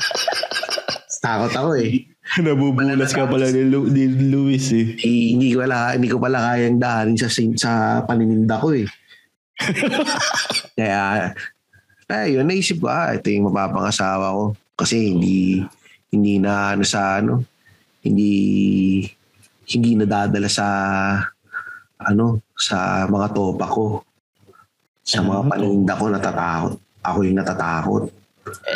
Takot 1.25 1.53
ako 1.57 1.71
eh. 1.81 2.05
Nabubulas 2.37 3.13
ka 3.13 3.25
pala 3.25 3.49
ni, 3.49 3.65
Lu- 3.65 3.89
ni 3.89 4.05
Luis 4.09 4.69
eh. 4.77 4.93
Eh, 4.99 5.37
hindi 5.37 5.55
ko 5.55 5.65
pala 5.65 5.97
hindi 5.97 6.09
ko 6.09 6.19
pala 6.21 6.53
kayang 6.53 6.81
daanin 6.81 7.17
sa 7.17 7.29
sa 7.57 7.71
panininda 8.05 8.61
ko 8.61 8.77
eh. 8.77 8.85
Kaya 10.77 11.33
ay 12.05 12.37
yun 12.37 12.45
naisip 12.45 12.85
ko 12.85 12.93
ah 12.93 13.17
ito 13.17 13.33
yung 13.33 13.49
mapapangasawa 13.49 14.37
ko 14.37 14.45
kasi 14.75 15.15
hindi 15.15 15.63
hindi 16.11 16.39
na 16.39 16.75
ano 16.75 16.85
sa 16.87 17.19
ano 17.19 17.43
hindi 18.03 18.31
hindi 19.65 19.91
nadadala 19.97 20.47
sa 20.47 20.67
ano 22.05 22.43
sa 22.55 23.09
mga 23.09 23.27
topa 23.33 23.67
ko. 23.67 23.87
Sa 25.05 25.21
mga 25.21 25.41
Ah, 25.41 25.49
panininda 25.49 25.95
ko 25.97 26.05
natatakot. 26.09 26.73
Ako 27.05 27.19
yung 27.25 27.39
natatakot. 27.41 28.03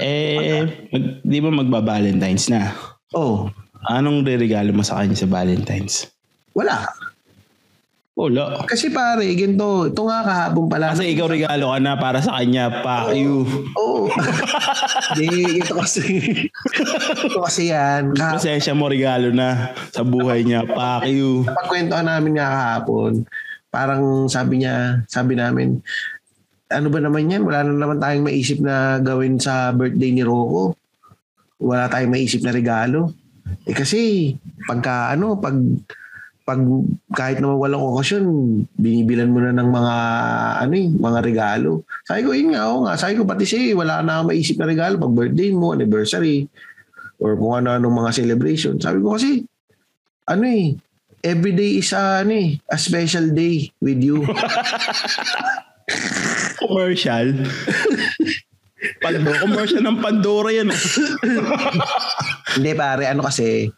Eh, 0.00 0.64
mag, 0.88 1.04
di 1.20 1.38
ba 1.40 1.50
magba-Valentine's 1.52 2.48
na? 2.48 2.72
oh 3.12 3.52
Anong 3.84 4.24
regalo 4.24 4.72
mo 4.72 4.80
sa 4.80 5.00
kanya 5.00 5.16
sa 5.16 5.28
Valentine's? 5.28 6.08
wala 6.56 6.88
Wala. 8.18 8.66
kasi 8.66 8.90
pare 8.90 9.22
ganito 9.30 9.86
ito 9.86 10.02
nga 10.02 10.26
kahapon 10.26 10.66
pala 10.66 10.90
Kasi 10.90 11.14
ikaw 11.14 11.30
regalo 11.30 11.70
ka 11.70 11.78
na 11.78 11.94
para 11.94 12.18
sa 12.18 12.34
kanya, 12.34 12.82
fuck 12.82 13.14
you. 13.14 13.46
Oo. 13.78 14.10
Hindi, 15.14 15.62
ito 15.62 15.78
kasi. 15.78 16.02
ito 17.22 17.38
kasi 17.38 17.70
yan. 17.70 18.18
Ka- 18.18 18.34
Pasensya 18.34 18.74
mo 18.74 18.90
regalo 18.90 19.30
na 19.30 19.70
sa 19.94 20.02
buhay 20.02 20.42
niya, 20.42 20.66
fuck 20.66 21.06
you. 21.06 21.46
Pagkwentuhan 21.46 22.10
namin 22.10 22.42
nga 22.42 22.50
kahapon, 22.50 23.22
parang 23.70 24.26
sabi 24.26 24.66
niya, 24.66 25.06
sabi 25.06 25.38
namin, 25.38 25.78
ano 26.68 26.86
ba 26.90 26.98
naman 26.98 27.30
yan? 27.30 27.46
Wala 27.46 27.62
na 27.62 27.72
naman 27.72 28.02
tayong 28.02 28.26
maisip 28.26 28.58
na 28.58 28.98
gawin 28.98 29.38
sa 29.38 29.70
birthday 29.70 30.10
ni 30.10 30.26
Rocco. 30.26 30.74
Wala 31.56 31.86
tayong 31.86 32.12
maisip 32.12 32.42
na 32.42 32.50
regalo. 32.50 33.14
Eh 33.62 33.72
kasi, 33.72 34.34
pagka 34.66 35.14
ano, 35.14 35.38
pag 35.38 35.54
pag 36.48 36.64
kahit 37.12 37.44
naman 37.44 37.60
walang 37.60 37.84
okasyon, 37.84 38.24
binibilan 38.80 39.28
mo 39.28 39.44
na 39.44 39.52
ng 39.52 39.68
mga 39.68 39.94
ano 40.64 40.74
eh, 40.80 40.88
mga 40.88 41.18
regalo. 41.20 41.84
Sabi 42.08 42.24
ko, 42.24 42.32
yun 42.32 42.56
nga, 42.56 42.72
oo 42.72 42.88
nga. 42.88 42.96
Sabi 42.96 43.20
ko, 43.20 43.28
pati 43.28 43.44
siya, 43.44 43.60
eh, 43.68 43.76
wala 43.76 44.00
na 44.00 44.24
maisip 44.24 44.56
na 44.56 44.64
regalo 44.64 44.96
pag 44.96 45.12
birthday 45.12 45.52
mo, 45.52 45.76
anniversary, 45.76 46.48
or 47.20 47.36
kung 47.36 47.60
ano-anong 47.60 48.00
mga 48.00 48.16
celebration. 48.16 48.80
Sabi 48.80 49.04
ko 49.04 49.20
kasi, 49.20 49.44
ano 50.24 50.44
eh, 50.48 50.72
every 51.20 51.52
day 51.52 51.84
is 51.84 51.92
a, 51.92 52.24
ano 52.24 52.32
eh, 52.32 52.56
a 52.72 52.80
special 52.80 53.28
day 53.36 53.68
with 53.84 54.00
you. 54.00 54.24
Commercial. 56.64 57.44
Pando, 59.04 59.30
commercial 59.42 59.82
ng 59.82 59.98
Pandora 59.98 60.54
yan. 60.54 60.70
ah. 60.70 60.80
Hindi 62.56 62.72
pare, 62.72 63.10
ano 63.10 63.26
kasi, 63.26 63.68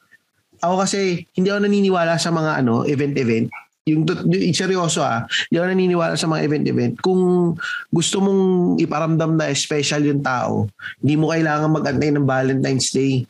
ako 0.60 0.74
kasi, 0.84 1.24
hindi 1.34 1.48
ako 1.48 1.66
naniniwala 1.66 2.20
sa 2.20 2.30
mga 2.30 2.60
ano, 2.64 2.84
event-event. 2.84 3.48
Yung, 3.88 4.04
yung 4.28 4.54
seryoso 4.56 5.00
ah, 5.00 5.24
hindi 5.48 5.56
ako 5.56 5.66
naniniwala 5.72 6.14
sa 6.14 6.28
mga 6.28 6.40
event-event. 6.46 6.94
Kung 7.00 7.52
gusto 7.88 8.16
mong 8.20 8.42
iparamdam 8.78 9.40
na 9.40 9.50
special 9.56 10.04
yung 10.04 10.20
tao, 10.20 10.68
hindi 11.00 11.16
mo 11.16 11.32
kailangan 11.32 11.72
mag-antay 11.72 12.12
ng 12.12 12.28
Valentine's 12.28 12.92
Day. 12.92 13.24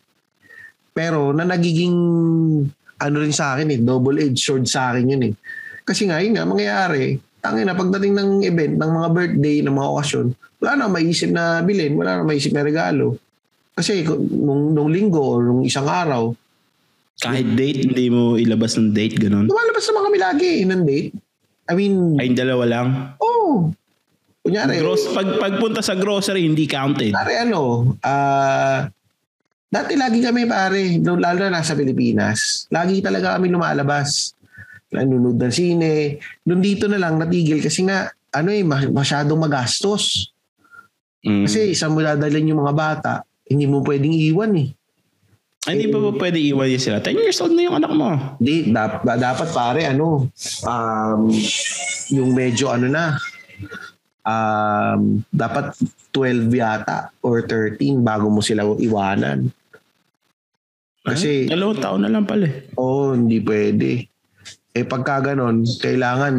Pero 0.91 1.31
na 1.31 1.47
nagiging 1.47 1.97
ano 3.01 3.17
rin 3.17 3.33
sa 3.33 3.57
akin 3.57 3.73
eh, 3.73 3.81
double-edged 3.81 4.43
sword 4.43 4.67
sa 4.69 4.93
akin 4.93 5.07
yun 5.09 5.23
eh. 5.31 5.35
Kasi 5.87 6.05
nga, 6.11 6.21
yun 6.21 6.37
nga, 6.37 6.45
mangyayari, 6.45 7.17
tangin 7.41 7.65
na 7.65 7.79
pagdating 7.79 8.13
ng 8.13 8.31
event, 8.45 8.77
ng 8.77 8.91
mga 9.01 9.09
birthday, 9.17 9.57
ng 9.65 9.73
mga 9.73 9.89
okasyon, 9.97 10.27
wala 10.61 10.73
na 10.77 10.87
maisip 10.93 11.31
na 11.33 11.65
bilhin, 11.65 11.97
wala 11.97 12.21
na 12.21 12.25
maisip 12.29 12.53
na 12.53 12.61
regalo. 12.61 13.17
Kasi 13.73 14.05
nung, 14.05 14.77
nung 14.77 14.93
linggo 14.93 15.25
or 15.25 15.41
nung 15.41 15.65
isang 15.65 15.89
araw, 15.89 16.37
Kahit 17.21 17.53
date, 17.53 17.85
hindi 17.85 18.09
mo 18.09 18.35
ilabas 18.35 18.81
ng 18.81 18.91
date, 18.91 19.21
ganun. 19.21 19.45
lumalabas 19.45 19.85
naman 19.93 20.03
kami 20.09 20.19
lagi 20.19 20.49
eh, 20.61 20.65
ng 20.65 20.83
date. 20.83 21.13
I 21.71 21.73
mean, 21.77 21.95
Ay, 22.17 22.33
dalawa 22.33 22.65
lang. 22.67 22.89
oh, 23.21 23.71
kunyari, 24.41 24.81
Gross, 24.81 25.07
pag, 25.13 25.39
pagpunta 25.39 25.85
sa 25.85 25.95
grocery, 25.95 26.49
hindi 26.49 26.65
counted. 26.65 27.13
kunyari 27.13 27.35
ano, 27.45 27.95
ah, 28.01 28.89
dati 29.71 29.95
lagi 29.95 30.19
kami 30.19 30.49
pare, 30.49 30.99
no, 30.99 31.15
lalo 31.15 31.47
na 31.47 31.61
nasa 31.61 31.77
Pilipinas, 31.77 32.67
lagi 32.73 32.99
talaga 32.99 33.39
kami 33.39 33.53
lumalabas. 33.53 34.35
Nanonood 34.91 35.39
ng 35.39 35.55
sine. 35.55 36.19
Doon 36.43 36.59
dito 36.59 36.91
na 36.91 36.99
lang 36.99 37.15
natigil 37.15 37.63
kasi 37.63 37.87
nga, 37.87 38.11
ano 38.35 38.51
eh, 38.51 38.67
mas- 38.67 38.91
masyadong 38.91 39.39
magastos. 39.39 40.35
Mm. 41.23 41.47
Kasi 41.47 41.71
isang 41.71 41.95
mo 41.95 42.03
dadalhin 42.03 42.51
yung 42.51 42.59
mga 42.59 42.75
bata, 42.75 43.13
hindi 43.47 43.71
mo 43.71 43.85
pwedeng 43.87 44.11
iwan 44.11 44.51
eh. 44.59 44.75
Hindi 45.61 45.93
ba 45.93 46.01
ba 46.01 46.11
pwede 46.17 46.41
iwan 46.41 46.73
niya 46.73 46.81
sila? 46.81 46.99
10 47.05 47.21
years 47.21 47.37
old 47.45 47.53
na 47.53 47.69
yung 47.69 47.77
anak 47.77 47.93
mo. 47.93 48.17
Di, 48.41 48.73
dap, 48.73 49.05
dapat 49.05 49.49
pare, 49.53 49.85
ano, 49.85 50.33
um, 50.65 51.21
yung 52.17 52.33
medyo 52.33 52.73
ano 52.73 52.89
na, 52.89 53.21
um, 54.25 55.21
dapat 55.29 55.77
12 56.17 56.49
yata 56.57 57.13
or 57.21 57.45
13 57.45 57.77
bago 58.01 58.33
mo 58.33 58.41
sila 58.41 58.65
iwanan. 58.65 59.53
Kasi, 61.05 61.45
Ay, 61.45 61.53
dalawang 61.53 61.81
taon 61.81 62.09
na 62.09 62.13
lang 62.13 62.25
pala 62.25 62.49
eh. 62.49 62.73
oh, 62.81 63.13
hindi 63.13 63.45
pwede. 63.45 64.09
Eh 64.73 64.85
pagka 64.89 65.33
ganon, 65.33 65.69
kailangan 65.77 66.35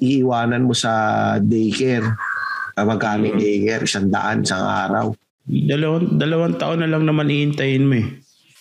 iiwanan 0.00 0.64
mo 0.64 0.72
sa 0.72 1.36
daycare. 1.36 2.16
Uh, 2.80 2.84
magkano 2.88 3.28
daycare? 3.36 3.84
Isang 3.84 4.08
daan, 4.08 4.40
isang 4.40 4.64
araw. 4.64 5.12
Dalawang, 5.48 6.20
dalawang 6.20 6.54
taon 6.60 6.84
na 6.84 6.90
lang 6.90 7.04
naman 7.08 7.32
iintayin 7.32 7.88
mo 7.88 7.96
eh. 7.96 8.08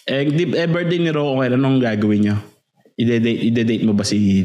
Eh, 0.09 0.25
di, 0.25 0.49
eh 0.49 0.65
birthday 0.65 0.97
ni 0.97 1.11
Rocco 1.13 1.37
ngayon, 1.37 1.55
anong 1.59 1.77
gagawin 1.79 2.21
niyo? 2.25 2.35
Ide-date, 2.97 3.41
ide-date 3.45 3.85
mo 3.85 3.93
ba 3.93 4.03
si 4.03 4.41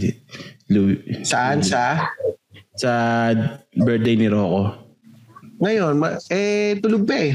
Louis? 0.69 1.01
Saan? 1.25 1.65
Sa? 1.65 2.05
Sa 2.77 2.91
birthday 3.73 4.19
ni 4.19 4.29
Rocco? 4.29 4.77
Ngayon, 5.63 5.95
ma- 5.97 6.21
eh, 6.29 6.77
tulog 6.83 7.09
pa 7.09 7.17
eh. 7.17 7.33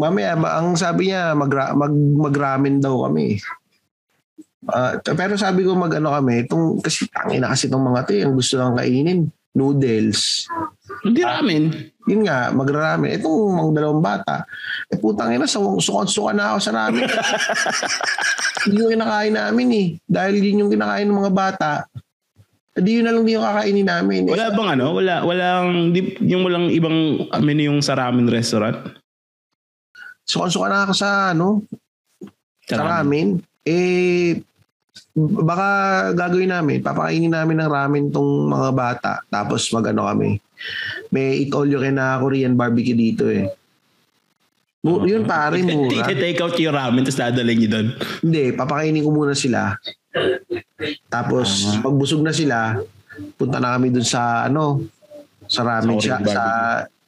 Mamaya, 0.00 0.32
ma- 0.32 0.56
ang 0.56 0.72
sabi 0.74 1.12
niya, 1.12 1.36
mag, 1.36 1.52
mag, 1.76 1.92
mag-ramen 1.92 2.80
daw 2.80 3.04
kami. 3.04 3.36
Ah, 4.64 4.96
t- 4.96 5.12
pero 5.12 5.34
sabi 5.36 5.66
ko 5.66 5.74
mag-ano 5.74 6.14
kami, 6.14 6.46
itong, 6.46 6.80
kasi 6.80 7.10
tangina 7.10 7.50
kasi 7.50 7.66
itong 7.68 7.82
mga 7.82 8.00
to, 8.06 8.12
yung 8.16 8.34
gusto 8.38 8.56
lang 8.56 8.78
kainin, 8.78 9.28
noodles. 9.52 10.46
Hindi 11.04 11.20
ramen. 11.20 11.91
Yun 12.12 12.28
nga, 12.28 12.52
mag-ramen. 12.52 13.16
Itong 13.16 13.56
mga 13.56 13.70
dalawang 13.80 14.04
bata, 14.04 14.44
eh 14.92 15.00
putang 15.00 15.32
ina, 15.32 15.48
su- 15.48 15.80
sukan-sukan 15.80 16.36
na 16.36 16.52
ako 16.52 16.58
sa 16.60 16.72
ramen. 16.76 17.08
Hindi 18.68 18.78
yung 18.78 18.92
kinakain 18.94 19.34
namin 19.34 19.68
eh. 19.72 19.88
Dahil 20.04 20.44
yun 20.44 20.68
yung 20.68 20.72
kinakain 20.76 21.08
ng 21.08 21.18
mga 21.18 21.32
bata, 21.34 21.70
hindi 22.72 23.00
yun 23.00 23.04
na 23.04 23.12
lang 23.12 23.28
yung 23.28 23.44
kakainin 23.44 23.84
namin. 23.84 24.20
Eh, 24.28 24.32
Wala 24.32 24.48
bang 24.48 24.68
ano? 24.80 24.96
Wala, 24.96 25.14
walang, 25.28 25.92
di, 25.92 26.16
yung 26.24 26.48
walang 26.48 26.72
ibang 26.72 27.28
menu 27.44 27.68
yung 27.68 27.84
sa 27.84 27.92
ramen 27.92 28.24
restaurant? 28.32 28.80
sukan-sukan 30.22 30.70
na 30.70 30.78
ako 30.86 30.94
sa 30.94 31.10
ano, 31.34 31.66
Sa 32.62 32.78
ramen, 32.78 33.42
eh, 33.66 34.38
baka 35.14 35.68
gagawin 36.16 36.48
namin, 36.48 36.80
papakainin 36.80 37.32
namin 37.32 37.60
ng 37.60 37.70
ramen 37.70 38.04
tong 38.08 38.48
mga 38.48 38.70
bata, 38.72 39.12
tapos 39.28 39.68
magano 39.70 40.08
kami. 40.08 40.40
May 41.12 41.44
eat 41.44 41.52
all 41.52 41.68
you 41.68 41.76
can 41.76 42.00
na 42.00 42.16
Korean 42.16 42.56
barbecue 42.56 42.96
dito 42.96 43.28
eh. 43.28 43.50
Mu- 44.82 45.04
yun 45.04 45.22
pare, 45.22 45.60
mura. 45.66 46.08
Take 46.08 46.40
out 46.40 46.56
yung 46.56 46.74
ramen 46.74 47.04
tapos 47.04 47.20
dadalhin 47.20 47.56
niyo 47.60 47.68
doon. 47.70 47.88
Hindi, 48.24 48.42
papakainin 48.56 49.04
ko 49.04 49.10
muna 49.12 49.36
sila. 49.36 49.76
Tapos, 51.06 51.68
Ah. 51.68 51.84
pag 51.84 51.94
busog 51.94 52.24
na 52.24 52.32
sila, 52.32 52.80
punta 53.36 53.60
na 53.60 53.76
kami 53.76 53.92
dun 53.92 54.06
sa, 54.06 54.48
ano, 54.48 54.82
sa 55.46 55.62
ramen 55.62 56.00
Sa 56.00 56.02
siya, 56.02 56.16
sa 56.24 56.42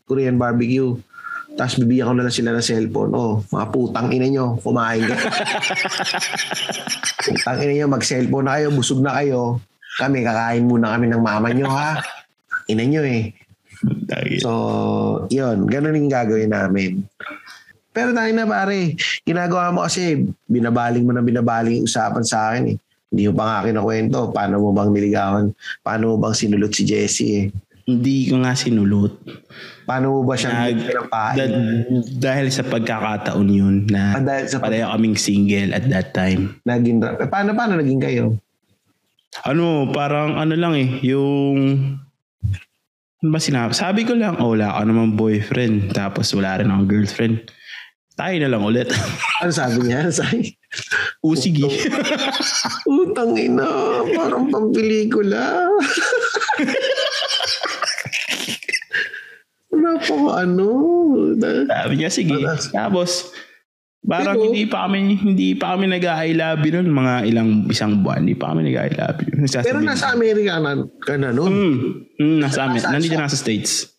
Korean 0.04 0.36
barbecue. 0.36 0.92
Tapos 1.54 1.78
bibigyan 1.78 2.10
ko 2.10 2.14
na 2.18 2.26
lang 2.26 2.34
sila 2.34 2.50
ng 2.50 2.66
cellphone. 2.66 3.12
Oh, 3.14 3.38
mga 3.46 3.66
putang 3.70 4.10
ina 4.10 4.26
nyo, 4.26 4.58
kumain 4.58 5.06
ka. 5.06 5.14
putang 7.30 7.58
ina 7.62 7.72
nyo, 7.78 7.86
mag-cellphone 7.94 8.46
na 8.50 8.54
kayo, 8.58 8.66
busog 8.74 9.00
na 9.02 9.14
kayo. 9.22 9.62
Kami, 10.02 10.26
kakain 10.26 10.66
muna 10.66 10.98
kami 10.98 11.06
ng 11.06 11.22
mama 11.22 11.54
nyo, 11.54 11.70
ha? 11.70 12.02
Ina 12.66 12.82
nyo 12.82 13.02
eh. 13.06 13.30
So, 14.42 14.50
yun. 15.30 15.70
Ganun 15.70 15.94
yung 15.94 16.10
gagawin 16.10 16.50
namin. 16.50 17.06
Pero 17.94 18.10
tayo 18.10 18.30
na 18.34 18.42
pare, 18.42 18.98
ginagawa 19.22 19.70
mo 19.70 19.86
kasi, 19.86 20.26
binabaling 20.50 21.06
mo 21.06 21.14
na 21.14 21.22
binabaling 21.22 21.86
usapan 21.86 22.26
sa 22.26 22.50
akin 22.50 22.74
eh. 22.74 22.76
Hindi 23.14 23.30
mo 23.30 23.38
pa 23.38 23.44
nga 23.46 23.70
kinakwento, 23.70 24.18
paano 24.34 24.58
mo 24.58 24.74
bang 24.74 24.90
niligawan, 24.90 25.54
paano 25.86 26.02
mo 26.10 26.16
bang 26.18 26.34
sinulot 26.34 26.74
si 26.74 26.82
Jessie 26.82 27.30
eh. 27.38 27.44
Hindi 27.84 28.32
ko 28.32 28.40
nga 28.40 28.56
sinulot. 28.56 29.12
Paano 29.84 30.16
mo 30.16 30.20
ba 30.24 30.32
siya 30.34 30.72
pinapain? 30.72 31.36
Da- 31.36 31.52
dahil 32.16 32.48
sa 32.48 32.64
pagkakataon 32.64 33.44
yun 33.46 33.84
na 33.84 34.16
Ah, 34.16 34.24
dahil 34.24 34.48
sa 34.48 34.56
pareho 34.56 34.88
kaming 34.88 35.20
single 35.20 35.70
at 35.70 35.84
that 35.86 36.16
time. 36.16 36.56
naging, 36.64 37.04
eh, 37.04 37.28
paano, 37.28 37.52
paano 37.52 37.76
naging 37.76 38.00
kayo? 38.00 38.24
Ano, 39.44 39.92
parang 39.92 40.40
ano 40.40 40.56
lang 40.56 40.72
eh, 40.74 40.88
yung... 41.04 41.58
Ano 43.20 43.28
ba 43.28 43.40
sinabi? 43.40 43.76
Sabi 43.76 44.04
ko 44.04 44.16
lang, 44.16 44.40
oh, 44.40 44.56
wala 44.56 44.72
ka 44.72 44.84
naman 44.84 45.12
boyfriend. 45.12 45.92
Tapos 45.92 46.32
wala 46.32 46.56
rin 46.56 46.68
akong 46.68 46.88
girlfriend. 46.88 47.52
Tayo 48.14 48.36
na 48.38 48.48
lang 48.48 48.64
ulit. 48.64 48.88
Ano 49.42 49.52
sabi 49.52 49.84
niya? 49.84 50.06
Ano 50.06 50.14
sabi? 50.14 50.56
o 51.20 51.36
sige. 51.36 51.68
Utang 52.86 53.36
ina, 53.36 53.66
parang 54.08 54.48
pampelikula. 54.48 55.68
Wala 55.68 56.72
pa 59.80 59.92
ko 59.98 60.14
ano. 60.30 60.66
Sabi 61.66 61.94
niya, 61.98 62.10
sige. 62.10 62.34
Tapos, 62.70 63.34
parang 64.04 64.36
Pero- 64.38 64.44
hindi 64.50 64.64
pa 64.68 64.86
kami, 64.86 64.98
hindi 65.16 65.48
pa 65.56 65.74
kami 65.74 65.90
nag-I 65.90 66.36
love 66.36 66.62
you 66.62 66.72
nun. 66.78 66.88
Mga 66.92 67.14
ilang, 67.30 67.48
isang 67.68 68.04
buwan, 68.04 68.22
hindi 68.22 68.36
pa 68.36 68.52
kami 68.52 68.70
nag-I 68.70 68.90
love 68.94 69.18
you. 69.24 69.32
Nagsasabi 69.40 69.66
Pero 69.66 69.80
nasa 69.82 70.12
Amerika 70.12 70.60
na, 70.60 70.72
ka 71.00 71.14
na 71.16 71.30
nun. 71.32 71.50
Hmm, 71.50 71.76
hmm, 72.20 72.36
nasa. 72.38 72.68
Nasa- 72.68 72.92
Nandito 72.92 73.16
na 73.16 73.30
sa 73.30 73.38
States. 73.38 73.90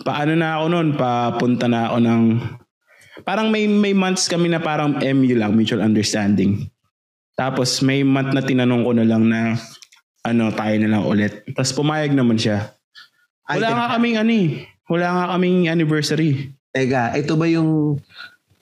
Paano 0.00 0.32
na 0.32 0.56
ako 0.56 0.64
noon? 0.72 0.88
Papunta 0.96 1.68
na 1.68 1.92
ako 1.92 1.98
ng... 2.00 2.22
Parang 3.20 3.52
may 3.52 3.68
may 3.68 3.92
months 3.92 4.32
kami 4.32 4.48
na 4.48 4.64
parang 4.64 4.96
MU 4.96 5.36
lang, 5.36 5.52
mutual 5.52 5.84
understanding. 5.84 6.72
Tapos 7.36 7.84
may 7.84 8.00
month 8.00 8.32
na 8.32 8.40
tinanong 8.40 8.80
ko 8.80 8.92
na 8.96 9.04
lang 9.04 9.28
na 9.28 9.60
ano, 10.24 10.48
tayo 10.52 10.76
na 10.80 10.88
lang 10.88 11.04
ulit. 11.04 11.44
Tapos 11.52 11.72
pumayag 11.76 12.16
naman 12.16 12.40
siya. 12.40 12.76
Wala 13.48 13.68
nga 13.72 13.86
kaming 13.96 14.16
ano 14.20 14.32
eh. 14.32 14.69
Wala 14.90 15.06
nga 15.14 15.24
kaming 15.38 15.70
anniversary. 15.70 16.50
Teka, 16.74 17.14
ito 17.14 17.38
ba 17.38 17.46
yung 17.46 18.02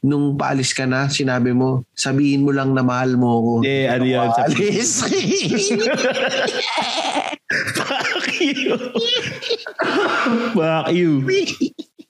nung 0.05 0.39
paalis 0.39 0.77
ka 0.77 0.87
na, 0.87 1.11
sinabi 1.11 1.51
mo, 1.57 1.83
sabihin 1.97 2.45
mo 2.47 2.55
lang 2.55 2.77
na 2.77 2.85
mahal 2.87 3.19
mo 3.19 3.41
ako. 3.41 3.53
Hindi, 3.65 3.79
ano 3.89 4.05
yun. 4.07 4.29
Sa, 4.31 4.43
Paalis. 4.45 4.91
fuck 7.81 8.29
you. 8.39 8.77
fuck 10.55 10.87
you. 10.95 11.11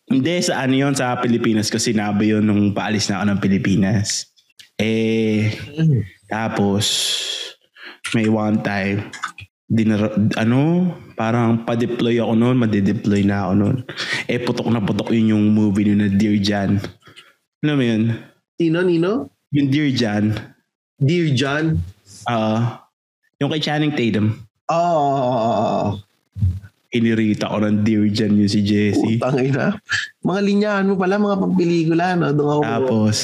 Hindi, 0.08 0.34
sa 0.44 0.66
ano 0.66 0.74
yun, 0.74 0.92
sa 0.98 1.16
Pilipinas 1.22 1.72
ko 1.72 1.78
sinabi 1.80 2.32
yun 2.36 2.44
nung 2.44 2.76
paalis 2.76 3.08
na 3.08 3.22
ako 3.22 3.24
ng 3.32 3.40
Pilipinas. 3.40 4.28
Eh, 4.76 5.52
tapos, 6.28 6.84
may 8.12 8.28
one 8.28 8.60
time, 8.60 9.08
dinar- 9.68 10.16
ano, 10.40 10.90
parang 11.12 11.62
pa-deploy 11.68 12.16
ako 12.16 12.32
noon, 12.32 12.56
madideploy 12.56 13.22
na 13.22 13.46
ako 13.46 13.52
noon. 13.54 13.76
Eh, 14.24 14.40
putok 14.40 14.68
na 14.72 14.80
putok 14.80 15.12
yun 15.12 15.36
yung 15.36 15.44
movie 15.52 15.84
ni 15.84 15.94
na 15.94 16.08
Dear 16.08 16.40
John. 16.40 16.80
Alam 17.60 17.76
mo 17.76 17.84
yun? 17.84 18.02
Nino, 18.58 18.80
Nino? 18.82 19.12
Yung 19.52 19.68
Dear 19.68 19.92
John. 19.92 20.32
Dear 20.98 21.28
John? 21.36 21.78
Ah, 22.24 22.88
yung 23.38 23.52
kay 23.52 23.62
Channing 23.62 23.94
Tatum. 23.94 24.34
Oo. 24.72 24.74
Oh, 24.74 25.36
oh, 25.36 25.54
oh, 25.62 25.88
Inirita 26.88 27.52
ko 27.52 27.60
ng 27.60 27.84
Dear 27.84 28.08
John 28.08 28.40
yung 28.40 28.48
si 28.48 28.64
Jessie. 28.64 29.20
Tangay 29.20 29.52
na. 29.52 29.76
Mga 30.24 30.40
linyahan 30.40 30.88
mo 30.88 30.96
pala, 30.96 31.20
mga 31.20 31.36
pampelikula, 31.36 32.16
no? 32.16 32.32
Doon 32.32 32.48
ako. 32.48 32.62
Tapos, 32.64 33.16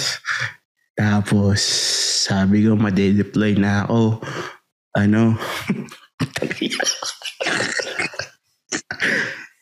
tapos, 0.92 1.59
sabi 2.28 2.68
ko, 2.68 2.76
madedeploy 2.76 3.57
na 3.57 3.88
ako. 3.88 4.20
Ano? 4.92 5.40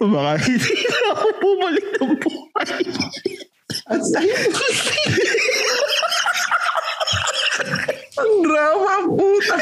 Baka 0.03 0.33
hindi 0.43 0.75
na 0.83 0.99
ako 1.15 1.27
bumalik 1.39 1.87
ng 1.95 2.15
buhay. 2.19 2.71
At. 3.87 4.03
Ang 8.19 8.35
drama, 8.45 8.93
puta. 9.09 9.57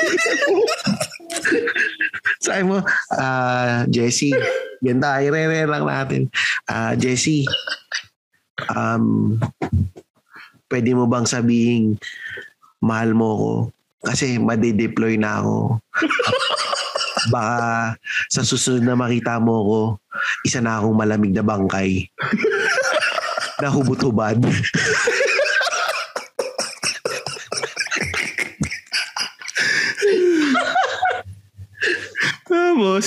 Sabi 2.41 2.63
mo, 2.65 2.81
ah, 3.15 3.85
Jessie, 3.93 4.33
ganda, 4.81 5.21
irere 5.21 5.69
lang 5.69 5.85
natin. 5.85 6.23
Ah, 6.67 6.97
Jessie, 6.97 7.45
um, 8.73 9.37
pwede 10.73 10.91
mo 10.97 11.05
bang 11.05 11.29
sabihin, 11.29 12.01
mahal 12.81 13.13
mo 13.13 13.29
ko? 13.37 13.53
Kasi 14.01 14.41
madedeploy 14.41 15.21
na 15.21 15.45
ako. 15.45 15.57
Baka 17.29 18.01
sa 18.33 18.41
susunod 18.41 18.81
na 18.81 18.97
makita 18.97 19.37
mo 19.37 19.55
ko, 19.69 19.81
isa 20.49 20.65
na 20.65 20.81
akong 20.81 20.97
malamig 20.97 21.37
na 21.37 21.45
bangkay. 21.45 22.09
na 23.61 23.69
hubot-hubad. 23.69 24.41
Tapos, 32.49 33.05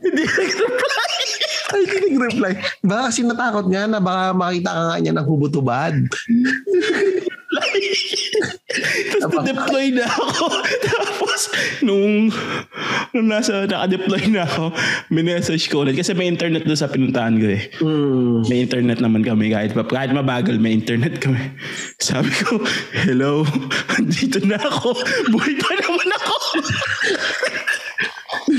hindi 0.00 0.24
nag-reply. 0.24 1.15
Ay, 1.66 1.82
hindi 1.82 1.96
nag-reply. 2.14 2.52
Baka 2.86 3.02
kasi 3.10 3.20
natakot 3.26 3.66
nga 3.66 3.90
na 3.90 3.98
baka 3.98 4.30
makita 4.30 4.70
ka 4.70 4.82
nga 4.86 4.96
niya 5.02 5.12
ng 5.18 5.26
hubot-hubad. 5.26 5.94
Tapos 9.18 9.42
na-deploy 9.42 9.86
na 9.94 10.04
ako. 10.06 10.46
Tapos, 10.86 11.40
nung, 11.82 12.30
nung 13.14 13.26
nasa 13.26 13.64
naka-deploy 13.66 14.30
na 14.30 14.44
ako, 14.44 14.70
minessage 15.10 15.66
ko 15.66 15.82
ulit. 15.82 15.96
Kasi 15.98 16.12
may 16.12 16.28
internet 16.30 16.66
doon 16.68 16.78
sa 16.78 16.90
pinuntahan 16.90 17.38
ko 17.40 17.46
eh. 17.50 17.62
Hmm. 17.80 18.46
May 18.46 18.66
internet 18.66 18.98
naman 19.02 19.26
kami 19.26 19.50
kahit, 19.50 19.72
kahit 19.74 20.12
mabagal 20.12 20.60
may 20.60 20.76
internet 20.76 21.18
kami. 21.18 21.40
Sabi 21.98 22.30
ko, 22.44 22.60
hello, 23.06 23.42
dito 24.14 24.38
na 24.44 24.60
ako. 24.60 24.94
Buhay 25.32 25.54
pa 25.58 25.72
naman 25.74 26.08
ako. 26.14 26.36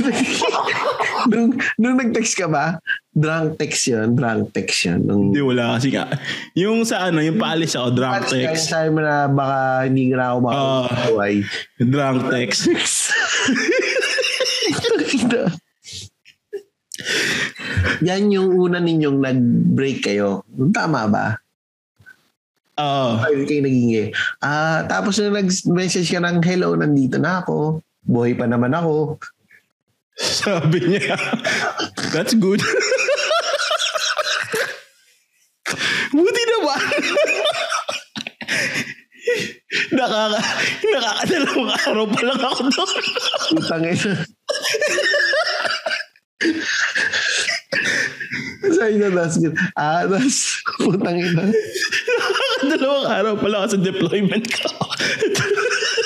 nung, 1.32 1.56
nung 1.78 1.96
nag-text 1.98 2.36
ka 2.38 2.48
ba? 2.48 2.80
Drunk 3.12 3.58
text 3.58 3.90
yun. 3.90 4.14
Drunk 4.14 4.54
text 4.54 4.86
yun. 4.86 5.00
Nung, 5.04 5.24
Hindi, 5.34 5.42
wala 5.42 5.78
kasi 5.78 5.90
nga. 5.90 6.06
Yung 6.54 6.86
sa 6.86 7.10
ano, 7.10 7.20
yung 7.20 7.42
paalis 7.42 7.74
ako, 7.74 7.88
drunk 7.98 8.30
Kaya 8.30 8.54
text. 8.54 8.70
sabi 8.70 8.94
mo 8.94 9.02
na 9.02 9.26
baka 9.28 9.90
hindi 9.90 10.14
na 10.14 10.34
ako 10.34 10.38
makakuhay. 10.46 11.36
Drunk 11.82 12.20
text. 12.30 12.62
Yan 18.06 18.30
yung 18.34 18.54
una 18.54 18.78
ninyong 18.82 19.20
nag-break 19.22 20.06
kayo. 20.06 20.46
Tama 20.74 21.08
ba? 21.10 21.28
Oo. 22.78 23.18
Ay, 23.26 23.42
kayo 23.50 23.62
naging 23.66 23.92
eh. 23.98 24.08
Ah, 24.38 24.86
tapos 24.86 25.18
nung 25.18 25.34
nag-message 25.34 26.10
ka 26.14 26.22
ng 26.22 26.38
hello, 26.46 26.78
nandito 26.78 27.18
na 27.18 27.42
ako. 27.42 27.82
Buhay 28.06 28.38
pa 28.38 28.46
naman 28.46 28.74
ako. 28.74 29.18
Sabi 30.18 30.82
niya, 30.82 31.14
that's 32.10 32.34
good. 32.34 32.62
Buti 36.10 36.44
naman. 36.50 36.82
Nakaka, 39.94 40.40
nakakadalawang 40.88 41.72
araw 41.86 42.06
pa 42.10 42.22
lang 42.26 42.40
ako 42.42 42.62
doon. 42.72 43.04
Utang 43.62 43.86
ina. 43.86 44.14
Sabi 48.74 48.96
na, 48.98 49.08
that's 49.14 49.38
good. 49.38 49.54
Ah, 49.78 50.10
that's 50.10 50.64
putang 50.82 51.22
ina. 51.22 51.46
nakakadalawang 52.10 53.08
araw 53.12 53.34
pa 53.38 53.48
lang 53.52 53.60
ako 53.62 53.70
sa 53.76 53.80
deployment 53.86 54.46
ko. 54.50 54.70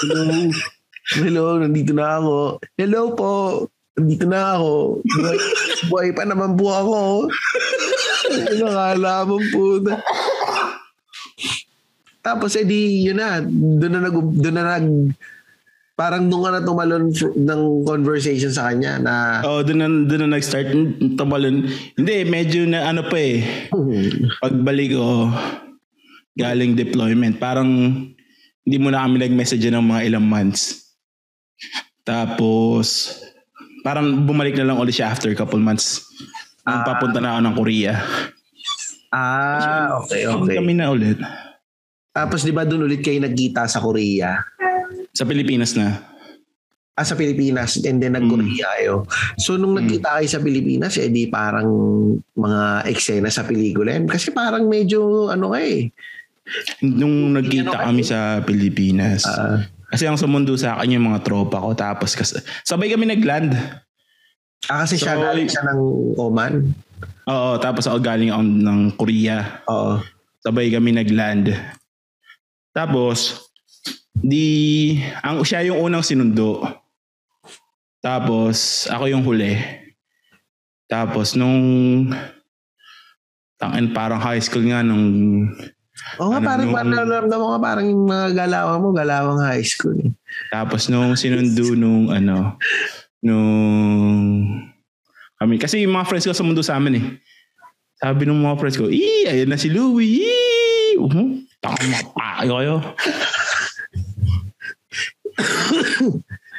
Hello. 0.04 0.52
Hello, 1.12 1.46
nandito 1.60 1.92
na 1.96 2.20
ako. 2.20 2.60
Hello 2.76 3.02
po. 3.16 3.32
Nandito 4.00 4.26
na 4.28 4.56
ako. 4.56 5.04
Buhay, 5.92 6.10
pa 6.16 6.24
naman 6.24 6.56
po 6.56 6.72
ako. 6.72 7.00
Nakala 8.60 9.28
mo 9.28 9.38
po. 9.52 9.64
Tapos 12.22 12.54
edi 12.54 13.02
yun 13.02 13.18
na, 13.18 13.42
doon 13.42 13.94
na 13.98 14.02
nag 14.06 14.16
doon 14.16 14.56
na 14.56 14.66
nag 14.78 14.88
parang 15.98 16.30
doon 16.30 16.42
ka 16.46 16.50
na 16.54 16.62
tumalon 16.66 17.04
ng 17.14 17.62
conversation 17.86 18.50
sa 18.50 18.70
kanya 18.70 18.98
na 18.98 19.14
oh, 19.46 19.62
doon 19.62 19.80
na, 19.82 19.88
doon 20.06 20.22
na 20.26 20.38
nag-start 20.38 20.74
tumalon. 21.18 21.66
Hindi, 21.98 22.16
medyo 22.26 22.66
na 22.66 22.90
ano 22.90 23.06
pa 23.06 23.18
eh. 23.18 23.70
Pagbalik 24.42 24.98
ko, 24.98 25.30
galing 26.38 26.78
deployment, 26.78 27.38
parang 27.38 27.70
hindi 28.62 28.78
mo 28.78 28.94
na 28.94 29.06
kami 29.06 29.22
nag-message 29.22 29.66
ng 29.68 29.82
mga 29.82 30.02
ilang 30.10 30.26
months. 30.26 30.94
Tapos, 32.02 33.18
parang 33.82 34.06
bumalik 34.22 34.54
na 34.54 34.66
lang 34.66 34.78
ulit 34.78 34.94
siya 34.94 35.10
after 35.10 35.30
couple 35.34 35.58
months. 35.58 36.06
Nung 36.62 36.80
Ah. 36.80 36.86
papunta 36.88 37.18
na 37.18 37.34
ako 37.34 37.42
ng 37.42 37.56
Korea. 37.56 37.94
ah 39.10 40.00
okay 40.00 40.24
okay 40.24 40.56
Kami 40.56 40.72
na 40.72 40.88
ulit. 40.88 41.20
tapos 42.12 42.42
di 42.42 42.52
ba 42.52 42.64
doon 42.64 42.86
ulit 42.86 43.02
kayo 43.02 43.20
nagkita 43.20 43.66
sa 43.66 43.80
Korea 43.80 44.40
Sa 45.12 45.24
Pilipinas 45.24 45.76
na. 45.76 46.00
ah 46.92 47.04
sa 47.04 47.16
Pilipinas 47.16 47.76
and 47.82 47.98
then 47.98 48.14
nag-Korea 48.14 48.68
kayo 48.78 49.04
so 49.36 49.56
nung 49.56 49.74
nagkita 49.74 50.16
kayo 50.16 50.28
sa 50.30 50.40
Pilipinas 50.40 50.96
eh 50.96 51.08
di 51.08 51.28
parang 51.28 51.68
mga 52.32 52.62
eksena 52.86 53.28
sa 53.28 53.44
pelikula 53.44 53.92
yan. 53.94 54.06
kasi 54.06 54.32
parang 54.32 54.64
medyo 54.66 55.28
ano 55.28 55.52
eh 55.54 55.92
Nung 56.82 57.32
nagkita 57.32 57.72
kami 57.82 58.02
sa 58.02 58.40
Pilipinas. 58.42 59.24
Ah. 59.24 59.64
Kasi 59.92 60.08
ang 60.08 60.16
sumundo 60.16 60.56
sa 60.56 60.80
akin 60.80 60.96
yung 60.96 61.12
mga 61.12 61.22
tropa 61.22 61.60
ko. 61.60 61.76
Tapos 61.76 62.16
kas- 62.16 62.40
sabay 62.64 62.88
kami 62.88 63.12
nag-land. 63.12 63.54
ah 64.72 64.86
kasi 64.88 64.96
siya 64.96 65.18
So, 65.18 65.22
galing 65.26 65.50
siya 65.50 65.64
ng 65.68 65.80
Oman 66.16 66.54
Oo, 67.26 67.58
tapos 67.58 67.86
ako 67.90 67.98
galing 68.02 68.30
ako 68.30 68.42
ng 68.46 68.80
Korea. 68.98 69.62
oo 69.66 70.02
Sabay 70.42 70.74
kami 70.74 70.90
nag-land. 70.90 71.54
Tapos, 72.74 73.46
di, 74.10 74.98
ang 75.22 75.46
siya 75.46 75.62
yung 75.70 75.86
unang 75.86 76.02
sinundo. 76.02 76.66
Tapos, 78.02 78.90
ako 78.90 79.06
yung 79.06 79.22
huli. 79.22 79.54
Tapos, 80.90 81.38
nung, 81.38 81.62
tangin 83.62 83.94
parang 83.94 84.18
high 84.18 84.42
school 84.42 84.66
nga 84.66 84.82
nung, 84.82 85.46
Oo 86.18 86.34
Ano, 86.34 86.44
parang 86.44 86.66
nung- 86.66 86.74
parang 86.74 86.92
nararamdaman 86.92 87.48
nga 87.48 87.62
parang 87.62 87.86
yung 87.86 88.04
mga 88.06 88.28
galawan 88.36 88.80
mo, 88.80 88.88
galawang 88.92 89.42
high 89.42 89.64
school. 89.64 89.96
eh. 89.98 90.12
tapos 90.48 90.88
nung 90.88 91.14
sinundo 91.14 91.76
nung 91.76 92.08
ano, 92.08 92.56
nung, 93.20 93.50
kami, 95.38 95.58
kasi 95.58 95.82
yung 95.82 95.94
mga 95.94 96.08
friends 96.08 96.26
ko 96.26 96.34
sumundo 96.34 96.62
sa 96.62 96.76
amin 96.76 96.96
eh. 96.98 97.06
Sabi 97.96 98.26
ng 98.26 98.34
mga 98.36 98.58
friends 98.58 98.78
ko, 98.78 98.90
ee, 98.90 99.26
ayun 99.26 99.46
na 99.46 99.56
si 99.56 99.70
Louie, 99.70 100.22
ee, 100.22 100.98
uh, 100.98 101.12
tama 101.60 101.78
pa 102.12 102.42
kayo. 102.42 102.82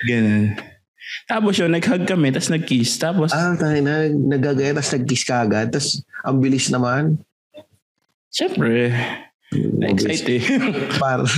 Ganun. 0.02 0.54
Tapos 1.24 1.54
yun, 1.54 1.70
nag-hug 1.70 2.02
kami, 2.04 2.30
tapos 2.30 2.50
nag-kiss. 2.50 2.98
Tapos, 2.98 3.30
Ah, 3.30 3.54
tayo 3.54 3.78
na, 3.80 4.06
nagagaya, 4.08 4.74
tapos 4.74 4.92
nag-kiss 4.92 5.24
ka 5.24 5.42
agad, 5.42 5.70
tapos 5.70 6.02
ang 6.22 6.38
bilis 6.38 6.68
naman. 6.68 7.18
syempre, 8.28 8.88
na-excite 9.52 10.28
eh. 10.38 10.42
Parang, 11.02 11.28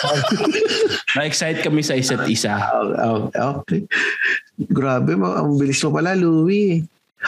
na-excite 1.16 1.60
kami 1.60 1.84
sa 1.84 1.96
isa't 1.96 2.24
isa. 2.26 2.56
okay, 2.96 3.40
okay. 3.40 3.80
Grabe, 4.60 5.16
ang 5.16 5.56
bilis 5.56 5.80
mo 5.84 5.92
pala, 5.92 6.16
Louie. 6.16 6.84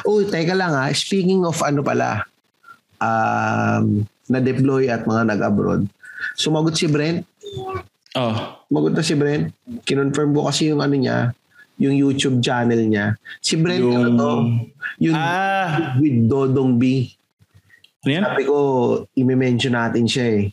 Oh, 0.08 0.24
teka 0.24 0.56
lang 0.56 0.72
ha. 0.72 0.88
Speaking 0.92 1.44
of 1.44 1.60
ano 1.60 1.84
pala, 1.84 2.24
um, 2.96 4.04
na-deploy 4.28 4.88
at 4.88 5.04
mga 5.04 5.36
nag-abroad. 5.36 5.84
sumagot 6.36 6.78
si 6.78 6.86
Brent. 6.88 7.26
Oh. 8.16 8.36
Sumagot 8.68 8.92
na 8.96 9.04
si 9.04 9.14
Brent. 9.16 9.52
Kinonfirm 9.84 10.32
ko 10.32 10.48
kasi 10.48 10.72
yung 10.72 10.80
ano 10.80 10.96
niya, 10.96 11.32
yung 11.76 11.96
YouTube 11.96 12.40
channel 12.40 12.78
niya. 12.88 13.16
Si 13.42 13.58
Brent, 13.58 13.82
Yung... 13.82 13.96
ano 13.96 14.08
to? 14.16 14.32
Yung 15.02 15.16
Ah! 15.16 15.96
with 15.98 16.28
Dodong 16.28 16.78
B. 16.78 17.10
Ano 18.02 18.10
yan? 18.10 18.24
Sabi 18.26 18.42
ko, 18.50 18.56
imi-mention 19.14 19.78
natin 19.78 20.10
siya 20.10 20.26
eh. 20.42 20.44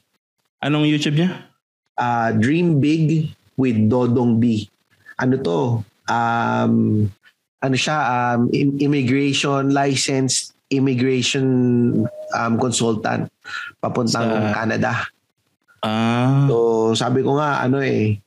Anong 0.62 0.86
YouTube 0.86 1.18
niya? 1.18 1.50
Ah, 1.98 2.30
Dream 2.30 2.78
Big 2.78 3.34
with 3.58 3.90
Dodong 3.90 4.38
B. 4.38 4.70
Ano 5.18 5.34
to? 5.42 5.60
Um, 6.06 6.74
ano 7.60 7.76
siya? 7.76 7.98
Um, 8.38 8.54
im- 8.54 8.78
immigration 8.78 9.74
licensed 9.74 10.54
immigration 10.70 11.46
um, 12.38 12.54
consultant 12.62 13.26
papuntang 13.82 14.30
Sa- 14.30 14.54
Canada. 14.54 14.92
Ah. 15.82 16.46
So, 16.46 16.56
sabi 16.94 17.26
ko 17.26 17.42
nga, 17.42 17.66
ano 17.66 17.82
eh, 17.82 18.22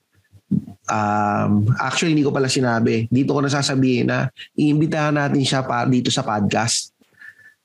um, 0.90 1.70
actually 1.78 2.12
hindi 2.18 2.26
ko 2.26 2.34
pala 2.34 2.50
sinabi. 2.50 3.06
Dito 3.06 3.32
ko 3.32 3.40
nasasabihin 3.40 4.10
na 4.10 4.26
iimbitahan 4.58 5.14
natin 5.14 5.46
siya 5.46 5.62
pa, 5.62 5.86
dito 5.86 6.10
sa 6.10 6.26
podcast. 6.26 6.91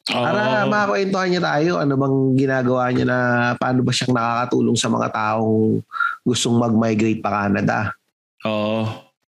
Para 0.08 0.64
Oo. 0.64 0.72
makakwentuhan 0.72 1.28
niya 1.28 1.44
tayo, 1.44 1.72
ano 1.84 1.94
bang 2.00 2.18
ginagawa 2.40 2.84
niya 2.96 3.06
na 3.06 3.20
paano 3.60 3.84
ba 3.84 3.92
siyang 3.92 4.16
nakakatulong 4.16 4.78
sa 4.80 4.88
mga 4.88 5.08
taong 5.12 5.84
gustong 6.24 6.56
mag-migrate 6.56 7.20
pa 7.20 7.44
Canada. 7.44 7.92
Oo. 8.48 8.88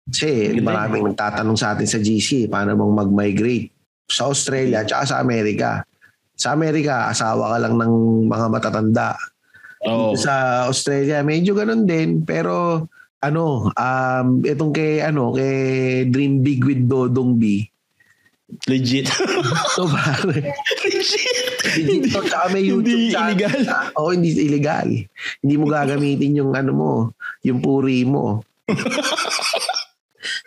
Kasi 0.07 0.53
Ganda 0.53 0.69
maraming 0.69 1.05
nagtatanong 1.13 1.59
sa 1.59 1.73
atin 1.73 1.89
sa 1.89 1.99
GC, 1.99 2.53
paano 2.53 2.77
bang 2.77 2.93
mag-migrate 2.93 3.73
sa 4.07 4.29
Australia 4.29 4.85
at 4.85 5.09
sa 5.09 5.19
Amerika. 5.19 5.83
Sa 6.37 6.53
Amerika, 6.53 7.09
asawa 7.09 7.57
ka 7.57 7.59
lang 7.65 7.75
ng 7.81 7.95
mga 8.29 8.47
matatanda. 8.53 9.17
Dito 9.81 10.19
sa 10.21 10.67
Australia, 10.69 11.25
medyo 11.25 11.57
ganun 11.57 11.89
din. 11.89 12.21
Pero 12.23 12.85
ano, 13.25 13.73
um, 13.73 14.27
itong 14.45 14.73
kay, 14.77 15.01
ano, 15.01 15.33
kay 15.33 15.57
Dream 16.13 16.45
Big 16.45 16.63
with 16.63 16.85
Dodong 16.85 17.41
B. 17.41 17.67
Legit. 18.67 19.11
So, 19.75 19.91
pare, 19.91 20.55
Legit. 20.81 21.47
legit 21.77 22.15
tsaka 22.15 22.47
may 22.49 22.63
YouTube 22.63 22.95
Hindi 22.95 23.11
channel. 23.11 23.35
illegal. 23.35 23.59
Oo, 23.99 24.11
hindi 24.15 24.31
illegal. 24.33 24.89
Hindi 25.43 25.55
mo 25.57 25.65
gagamitin 25.67 26.39
yung 26.39 26.53
ano 26.55 26.71
mo, 26.71 26.93
yung 27.43 27.59
puri 27.59 28.07
mo. 28.07 28.47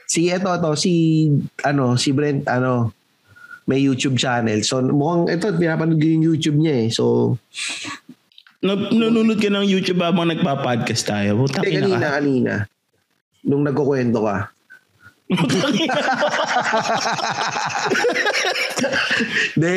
si 0.07 0.27
eto 0.27 0.51
to, 0.55 0.75
si 0.75 1.27
ano, 1.61 1.95
si 1.95 2.11
Brent 2.11 2.47
ano, 2.47 2.91
may 3.67 3.79
YouTube 3.79 4.15
channel. 4.15 4.63
So 4.63 4.81
mukhang 4.81 5.29
ito 5.29 5.51
pinapanood 5.53 5.99
yung 5.99 6.25
YouTube 6.25 6.57
niya 6.57 6.87
eh. 6.87 6.89
So 6.89 7.35
Na- 8.59 8.75
nanonood 8.89 9.39
ka 9.39 9.47
ng 9.47 9.63
YouTube 9.63 10.01
habang 10.01 10.27
nagpa-podcast 10.27 11.03
tayo. 11.05 11.39
Putang 11.39 11.63
eh, 11.63 11.77
ina 11.77 11.85
kanina 11.85 11.99
ka. 12.01 12.09
kanina 12.15 12.53
nung 13.39 13.63
nagkukwento 13.63 14.19
ka. 14.19 14.51
Hindi, 15.30 15.86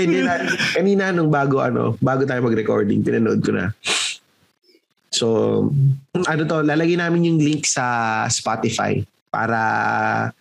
hindi 0.08 0.24
na. 0.24 0.48
Kanina 0.72 1.12
nung 1.12 1.28
bago 1.28 1.60
ano, 1.60 1.92
bago 2.00 2.24
tayo 2.24 2.40
mag-recording, 2.40 3.04
pinanood 3.04 3.44
ko 3.44 3.52
na. 3.52 3.76
So, 5.12 5.68
ano 6.16 6.42
to, 6.48 6.64
lalagyan 6.64 7.04
namin 7.04 7.28
yung 7.28 7.38
link 7.38 7.68
sa 7.68 8.24
Spotify 8.32 9.04
para 9.28 10.32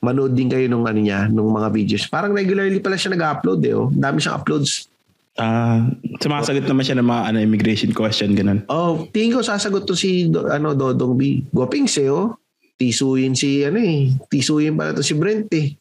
manood 0.00 0.32
din 0.32 0.48
kayo 0.48 0.64
nung 0.68 0.88
ano 0.88 0.96
niya, 0.96 1.28
nung 1.28 1.52
mga 1.52 1.68
videos. 1.68 2.08
Parang 2.08 2.32
regularly 2.32 2.80
pala 2.80 2.96
siya 2.96 3.12
nag-upload 3.12 3.60
eh. 3.64 3.76
Oh. 3.76 3.92
Dami 3.92 4.20
siyang 4.20 4.40
uploads. 4.40 4.88
Ah, 5.34 5.90
sumasagot 6.22 6.64
naman 6.64 6.86
siya 6.86 6.96
ng 7.00 7.08
mga 7.10 7.22
ano, 7.28 7.38
immigration 7.42 7.92
question, 7.92 8.32
ganun. 8.32 8.64
Oh, 8.70 9.04
tingin 9.10 9.34
ko 9.34 9.42
sasagot 9.42 9.84
to 9.84 9.98
si 9.98 10.30
ano 10.30 10.72
Dodong 10.72 11.18
B. 11.18 11.44
Gopings 11.52 12.00
eh 12.00 12.08
oh. 12.08 12.38
Tisuyin 12.74 13.38
si 13.38 13.62
ano 13.62 13.78
eh. 13.78 14.10
Tisuyin 14.26 14.74
pala 14.74 14.92
to 14.92 15.02
si 15.04 15.14
Brent 15.14 15.50
eh. 15.54 15.74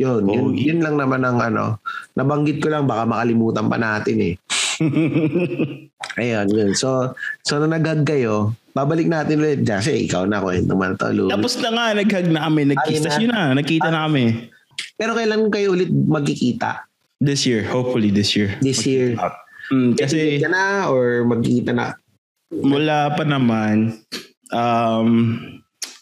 Yun, 0.00 0.24
yun, 0.32 0.46
Oh, 0.48 0.54
yun 0.56 0.80
lang 0.80 0.96
naman 0.96 1.20
ang 1.22 1.38
ano. 1.38 1.78
Nabanggit 2.16 2.62
ko 2.64 2.72
lang 2.72 2.88
baka 2.88 3.04
makalimutan 3.04 3.68
pa 3.68 3.76
natin 3.76 4.16
eh. 4.22 4.34
Ayun, 6.20 6.46
yun. 6.48 6.70
So, 6.72 7.12
so 7.44 7.60
nung 7.60 7.76
nag 7.76 7.84
kayo, 8.02 8.56
babalik 8.72 9.06
natin 9.06 9.44
ulit. 9.44 9.60
Kasi 9.60 10.08
ikaw 10.08 10.24
na 10.24 10.40
kwento 10.40 10.72
man 10.72 10.96
to, 10.96 11.12
Louie. 11.12 11.28
Tapos 11.28 11.60
na 11.60 11.68
nga, 11.68 11.86
nag-hug 11.92 12.28
na 12.32 12.48
kami. 12.48 12.60
Ayun 12.72 13.02
Tapos 13.04 13.16
na. 13.16 13.20
yun 13.20 13.32
na, 13.34 13.42
nagkita 13.52 13.88
na 13.92 14.08
kami. 14.08 14.24
Pero 14.96 15.12
kailan 15.12 15.52
kayo 15.52 15.76
ulit 15.76 15.92
magkikita? 15.92 16.88
This 17.20 17.44
year, 17.44 17.68
hopefully 17.68 18.08
this 18.08 18.32
year. 18.32 18.56
This 18.64 18.80
year? 18.88 19.20
Mm, 19.68 20.00
Kasi, 20.00 20.40
ka 20.40 20.48
na 20.48 20.88
or 20.88 21.28
magkikita 21.28 21.76
na? 21.76 21.92
wala 22.50 23.14
pa 23.14 23.22
naman. 23.22 24.00
Um, 24.50 25.59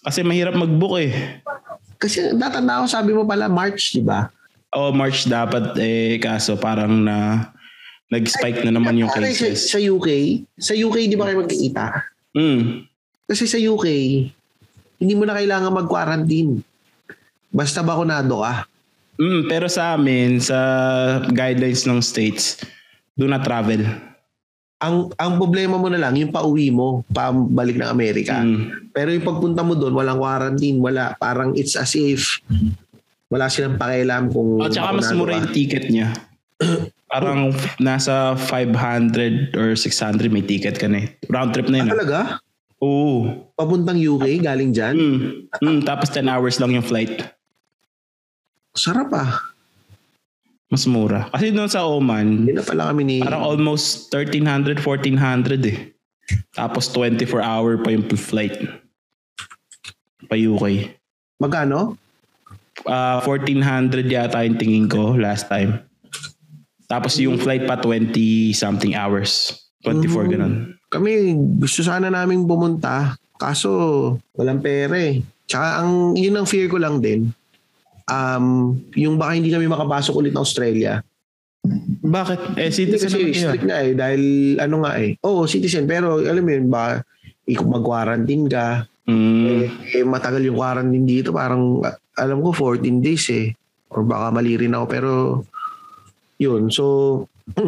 kasi 0.08 0.24
mahirap 0.24 0.56
mag-book 0.56 1.04
eh. 1.04 1.44
Kasi 2.00 2.32
tatanda 2.32 2.80
ko 2.80 2.88
sabi 2.88 3.12
mo 3.12 3.28
pala 3.28 3.44
March, 3.44 3.92
di 3.92 4.00
ba? 4.00 4.32
O 4.72 4.88
March 4.88 5.28
dapat 5.28 5.76
eh 5.76 6.16
kaso 6.16 6.56
parang 6.56 7.04
na 7.04 7.48
nag-spike 8.08 8.64
na 8.64 8.72
naman 8.72 8.96
yung 8.96 9.12
Pare, 9.12 9.28
sa, 9.36 9.52
cases. 9.52 9.68
sa 9.68 9.76
UK, 9.76 10.08
sa 10.56 10.72
UK 10.72 11.12
di 11.12 11.16
ba 11.16 11.28
kayo 11.28 11.44
magkikita? 11.44 11.84
Mm. 12.32 12.88
Kasi 13.28 13.44
sa 13.44 13.60
UK, 13.60 13.86
hindi 14.96 15.12
mo 15.12 15.28
na 15.28 15.36
kailangan 15.36 15.76
mag-quarantine. 15.84 16.64
Basta 17.52 17.84
bakunado 17.84 18.40
ka. 18.40 18.64
Mm, 19.20 19.44
pero 19.52 19.68
sa 19.68 19.92
amin, 19.92 20.40
sa 20.40 20.56
guidelines 21.28 21.84
ng 21.84 22.00
states, 22.00 22.64
do 23.12 23.28
not 23.28 23.44
travel. 23.44 23.84
Ang 24.78 25.10
ang 25.18 25.42
problema 25.42 25.74
mo 25.74 25.90
na 25.90 25.98
lang, 25.98 26.14
yung 26.14 26.30
pauwi 26.30 26.70
mo, 26.70 27.02
pabalik 27.10 27.74
ng 27.74 27.90
Amerika. 27.90 28.38
Mm. 28.38 28.94
Pero 28.94 29.10
yung 29.10 29.26
pagpunta 29.26 29.66
mo 29.66 29.74
doon, 29.74 29.90
walang 29.90 30.22
quarantine, 30.22 30.78
wala. 30.78 31.18
Parang 31.18 31.50
it's 31.58 31.74
as 31.74 31.98
if 31.98 32.38
wala 33.26 33.50
silang 33.50 33.74
pakialam 33.74 34.30
kung 34.30 34.62
At 34.62 34.72
saka 34.72 34.94
mas 34.94 35.10
mura 35.12 35.34
yung 35.34 35.50
ticket 35.50 35.90
niya. 35.90 36.14
Parang 37.12 37.50
nasa 37.80 38.36
500 38.36 39.56
or 39.56 39.74
600 39.74 40.28
may 40.30 40.44
ticket 40.44 40.78
ka 40.78 40.86
na 40.86 41.02
eh. 41.02 41.06
Round 41.26 41.50
trip 41.50 41.66
na 41.66 41.74
Ah, 41.74 41.80
yun. 41.80 41.88
ah. 41.88 41.92
talaga? 41.96 42.18
Oo. 42.78 43.14
Papuntang 43.58 43.98
UK, 43.98 44.38
galing 44.38 44.70
dyan? 44.70 44.94
Mm. 44.94 45.18
Mm, 45.58 45.80
tapos 45.82 46.12
10 46.14 46.28
hours 46.30 46.60
lang 46.62 46.70
yung 46.70 46.86
flight. 46.86 47.18
Sarap 48.76 49.10
ah. 49.10 49.57
Mas 50.68 50.84
mura. 50.84 51.32
Kasi 51.32 51.48
doon 51.48 51.70
sa 51.72 51.88
Oman, 51.88 52.44
Hindi 52.44 52.52
na 52.52 52.60
pala 52.60 52.92
kami 52.92 53.02
ni... 53.04 53.16
parang 53.24 53.40
almost 53.40 54.12
1300, 54.12 54.84
1400 54.84 55.64
eh. 55.64 55.96
Tapos 56.52 56.92
24 56.92 57.40
hour 57.40 57.80
pa 57.80 57.88
yung 57.88 58.04
flight. 58.04 58.68
Pa 60.28 60.36
UK. 60.36 60.92
Magkano? 61.40 61.96
Ah, 62.84 63.24
1400 63.24 64.04
yata 64.06 64.44
yung 64.44 64.60
tingin 64.60 64.86
ko 64.86 65.16
last 65.16 65.48
time. 65.48 65.80
Tapos 66.84 67.16
yung 67.16 67.40
flight 67.40 67.64
pa 67.64 67.80
20 67.80 68.52
something 68.52 68.92
hours. 68.92 69.56
24 69.84 70.28
Mm. 70.28 70.30
ganun. 70.36 70.54
Kami, 70.88 71.12
gusto 71.60 71.80
sana 71.80 72.12
naming 72.12 72.44
pumunta. 72.44 73.16
Kaso, 73.40 73.70
walang 74.36 74.60
pera 74.60 74.96
eh. 74.96 75.20
Tsaka 75.48 75.80
ang, 75.80 76.12
yun 76.12 76.36
ang 76.36 76.44
fear 76.48 76.68
ko 76.68 76.76
lang 76.76 77.00
din. 77.00 77.32
Um, 78.08 78.80
yung 78.96 79.20
baka 79.20 79.36
hindi 79.36 79.52
kami 79.52 79.68
makapasok 79.68 80.16
ulit 80.16 80.32
ng 80.32 80.40
Australia. 80.40 81.04
Bakit? 82.00 82.56
Eh, 82.56 82.72
citizen 82.72 83.12
kasi 83.12 83.36
strict 83.36 83.66
na 83.68 83.84
eh. 83.84 83.92
Dahil 83.92 84.22
ano 84.56 84.86
nga 84.86 84.96
eh. 84.96 85.20
Oo, 85.20 85.44
citizen. 85.44 85.84
Pero 85.84 86.24
alam 86.24 86.40
mo 86.40 86.50
yun, 86.50 86.66
baka 86.72 87.04
ikot 87.44 87.68
mag-quarantine 87.68 88.48
ka. 88.48 88.88
Mm. 89.08 89.44
Eh, 89.44 89.66
eh, 90.00 90.04
matagal 90.04 90.40
yung 90.44 90.56
quarantine 90.56 91.04
dito. 91.04 91.36
Parang 91.36 91.84
alam 92.16 92.38
ko 92.40 92.52
14 92.52 93.04
days 93.04 93.28
eh. 93.28 93.52
Or 93.92 94.04
baka 94.04 94.32
mali 94.32 94.56
rin 94.56 94.72
ako. 94.72 94.86
Pero 94.88 95.12
yun. 96.40 96.72
So, 96.72 96.84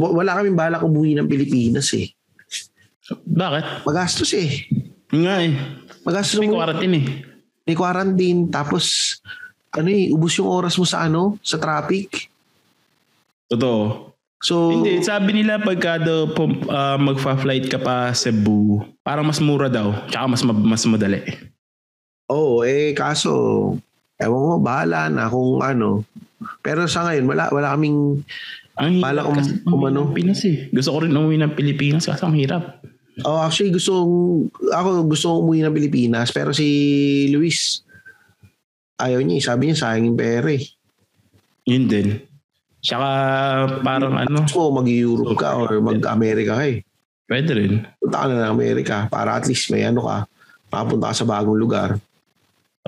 wa- 0.00 0.14
wala 0.14 0.38
kaming 0.38 0.58
balak 0.58 0.82
umuwi 0.86 1.18
ng 1.18 1.26
Pilipinas 1.26 1.90
eh. 1.96 2.10
Bakit? 3.10 3.82
Magastos 3.82 4.30
eh. 4.38 4.70
Nga 5.10 5.34
eh. 5.42 5.52
Magastos 6.06 6.38
May 6.38 6.46
mo. 6.46 6.62
quarantine 6.62 6.94
eh. 6.94 7.06
May 7.62 7.74
quarantine. 7.74 8.48
Tapos, 8.48 9.16
ano 9.70 9.88
eh, 9.88 10.10
ubus 10.10 10.36
yung 10.36 10.48
oras 10.48 10.74
mo 10.74 10.84
sa 10.84 11.04
ano, 11.04 11.38
sa 11.40 11.56
traffic. 11.56 12.28
Totoo. 13.46 14.10
So, 14.40 14.72
Hindi, 14.72 15.04
sabi 15.04 15.36
nila 15.36 15.60
pagka 15.60 16.00
daw 16.00 16.32
ah, 16.68 16.96
magfa-flight 16.96 17.68
ka 17.68 17.76
pa 17.76 18.08
Cebu, 18.10 18.80
parang 19.00 19.28
mas 19.28 19.36
mura 19.36 19.68
daw. 19.68 19.92
Tsaka 20.08 20.24
mas, 20.26 20.40
ma- 20.40 20.56
mas 20.56 20.80
madali. 20.88 21.20
Oo, 22.30 22.64
eh 22.64 22.96
kaso, 22.96 23.30
ewan 24.16 24.40
ko, 24.40 24.54
bahala 24.58 25.12
na 25.12 25.28
kung 25.28 25.60
ano. 25.60 26.08
Pero 26.64 26.88
sa 26.88 27.04
ngayon, 27.04 27.28
wala, 27.28 27.52
wala 27.52 27.76
kaming, 27.76 28.24
Ang 28.80 28.96
hirap 28.96 29.04
Bala 29.04 29.20
kung- 29.28 29.36
kasi 29.36 29.50
kung 29.60 29.76
umuwi 29.76 29.90
ano. 29.92 30.00
Pinas 30.08 30.40
eh. 30.48 30.72
Gusto 30.72 30.88
ko 30.88 30.98
rin 31.04 31.12
umuwi 31.12 31.36
ng 31.36 31.52
Pilipinas 31.52 32.08
kasi 32.08 32.24
ang 32.24 32.32
hirap. 32.32 32.80
Oh 33.26 33.40
actually 33.42 33.74
gusto, 33.74 33.92
ako 34.70 34.88
gusto 35.06 35.26
umuwi 35.42 35.64
ng 35.64 35.76
Pilipinas, 35.76 36.30
pero 36.30 36.54
si 36.54 36.66
Luis, 37.30 37.82
ayaw 39.00 39.20
niya, 39.24 39.38
eh. 39.40 39.44
sabi 39.44 39.62
niya 39.68 39.76
sayang 39.80 40.12
yung 40.12 40.18
pera 40.18 40.50
eh. 40.50 40.64
Yun 41.68 41.84
din. 41.86 42.08
Tsaka 42.80 43.08
parang 43.84 44.16
ano, 44.16 44.48
Gusto 44.48 44.72
mag-Europe 44.72 45.36
ka 45.36 45.52
or 45.56 45.68
mag-America 45.84 46.56
ka 46.56 46.64
eh. 46.64 46.80
Pwede 47.28 47.50
rin. 47.54 47.84
Punta 48.00 48.24
ka 48.24 48.26
na 48.26 48.48
ng 48.48 48.54
Amerika 48.56 48.96
para 49.06 49.36
at 49.36 49.44
least 49.46 49.68
may 49.70 49.84
ano 49.84 50.02
ka, 50.02 50.24
makapunta 50.72 51.12
ka 51.12 51.14
sa 51.14 51.28
bagong 51.28 51.60
lugar. 51.60 52.00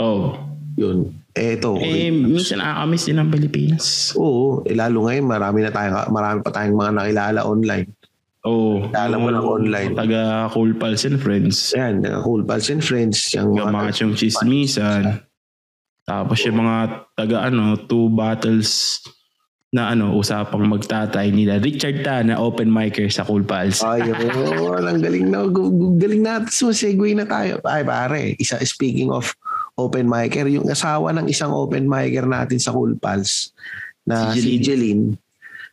Oh. 0.01 0.35
Yun. 0.81 1.13
Eh, 1.33 1.57
ito. 1.57 1.77
Eh, 1.81 2.13
minsan 2.13 2.61
nakakamiss 2.61 3.09
din 3.09 3.21
ang 3.21 3.33
Pilipinas. 3.33 4.13
Oo, 4.17 4.61
eh, 4.69 4.77
lalo 4.77 5.09
ngayon 5.09 5.25
marami 5.25 5.65
na 5.65 5.73
tayong 5.73 6.13
marami 6.13 6.39
pa 6.45 6.51
tayong 6.53 6.77
mga 6.77 6.93
nakilala 6.93 7.41
online. 7.49 7.89
Oh. 8.43 8.91
Alam 8.91 9.19
mo 9.23 9.29
lang 9.31 9.47
online. 9.47 9.93
Taga 9.95 10.51
Cool 10.51 10.75
Pals 10.75 11.07
and 11.07 11.23
Friends. 11.23 11.71
Ayan, 11.79 12.03
mga 12.03 12.27
cool 12.27 12.43
pals 12.43 12.67
and 12.75 12.83
friends, 12.83 13.31
yung 13.39 13.55
Yung 13.55 13.71
mga 13.71 13.95
yung 14.03 14.19
chismisan. 14.19 15.23
Tapos 16.03 16.43
yung 16.43 16.59
mga 16.59 17.07
taga 17.15 17.47
ano, 17.47 17.79
two 17.79 18.11
battles 18.11 18.99
na 19.73 19.95
ano, 19.95 20.13
usapang 20.19 20.69
magtatay 20.69 21.33
nila. 21.33 21.63
Richard 21.63 22.05
Ta 22.05 22.21
na 22.21 22.37
open 22.37 22.69
micer 22.69 23.09
sa 23.09 23.25
Cool 23.25 23.47
Pals. 23.47 23.81
Ayun, 23.81 24.13
ang 24.91 25.01
galing 25.01 25.33
na. 25.33 25.49
Galing 25.97 26.21
na. 26.21 26.45
So, 26.53 26.77
segue 26.77 27.17
na 27.17 27.25
tayo. 27.25 27.57
Ay, 27.65 27.81
pare, 27.81 28.37
isa, 28.37 28.61
speaking 28.69 29.09
of 29.09 29.33
open 29.81 30.05
micer, 30.05 30.45
yung 30.53 30.69
asawa 30.69 31.17
ng 31.17 31.25
isang 31.25 31.57
open 31.57 31.89
micer 31.89 32.29
natin 32.29 32.61
sa 32.61 32.69
Cool 32.77 33.01
Pals 33.01 33.57
na 34.05 34.37
Si 34.37 34.45
si 34.45 34.61
Jeline. 34.61 34.61
Jeline, 34.61 35.05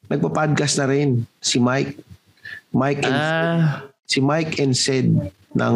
nagpa-podcast 0.07 0.80
na 0.80 0.88
rin. 0.88 1.09
Si 1.43 1.59
Mike. 1.59 2.09
Mike 2.72 3.01
and, 3.01 3.13
Ah, 3.13 3.59
si 4.05 4.20
Mike 4.20 4.57
and 4.57 4.74
Sid 4.74 5.09
ng 5.49 5.76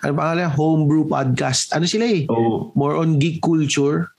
ano 0.00 0.12
pangalan? 0.12 0.46
Homebrew 0.48 1.04
Podcast. 1.04 1.74
Ano 1.74 1.84
sila 1.84 2.06
eh? 2.06 2.24
oh. 2.26 2.70
More 2.72 2.94
on 2.96 3.18
geek 3.18 3.38
culture. 3.38 4.10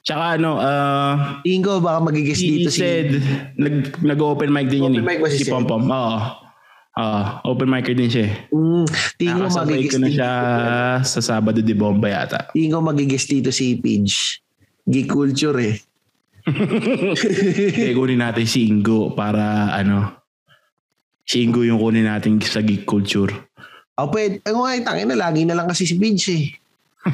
Tsaka 0.00 0.40
ano, 0.40 0.56
ah, 0.56 1.44
Tingin 1.44 1.60
ko 1.60 1.78
baka 1.78 2.00
magigis 2.00 2.40
si 2.40 2.48
dito 2.58 2.72
si... 2.72 2.80
Sed, 2.80 3.20
nag, 3.54 4.00
nag-open 4.00 4.48
mic 4.48 4.72
din 4.72 4.88
yun 4.88 4.92
Open 4.96 5.04
mic 5.04 5.20
ba 5.20 5.28
si 5.28 5.44
si? 5.44 5.52
Pom 5.52 5.68
Pom. 5.68 5.84
Oo. 5.84 6.18
Ah, 6.98 7.38
open 7.46 7.70
micer 7.70 7.94
din 7.94 8.10
siya. 8.10 8.26
eh. 8.26 8.50
Mm, 8.50 8.84
tingin 9.14 9.36
ko 9.36 9.42
Nakasabay 9.46 9.70
magigis 9.70 9.92
ko 9.92 9.98
na 10.00 10.08
dito. 10.08 10.16
siya 10.18 10.30
sa 11.06 11.20
Sabado 11.22 11.60
de 11.62 11.70
Bomba 11.70 12.10
yata. 12.10 12.50
Tingin 12.50 12.74
ko 12.74 12.82
magigis 12.82 13.30
dito 13.30 13.54
si 13.54 13.78
Pidge. 13.78 14.42
Geek 14.82 15.06
culture 15.06 15.54
eh. 15.62 15.76
Kaya 17.70 17.92
kunin 17.94 18.18
natin 18.18 18.50
si 18.50 18.66
Ingo 18.66 19.12
para 19.12 19.70
ano, 19.70 20.17
si 21.28 21.44
Ingo 21.44 21.60
yung 21.60 21.76
kunin 21.76 22.08
natin 22.08 22.40
sa 22.40 22.64
geek 22.64 22.88
culture. 22.88 23.28
O 24.00 24.08
pwede, 24.08 24.40
ang 24.48 24.64
mga 24.64 24.88
tangin 24.88 25.12
na 25.12 25.18
lagi 25.20 25.44
na 25.44 25.52
lang 25.52 25.68
kasi 25.68 25.84
si 25.84 26.00
Pidge 26.00 26.26
eh. 26.32 26.46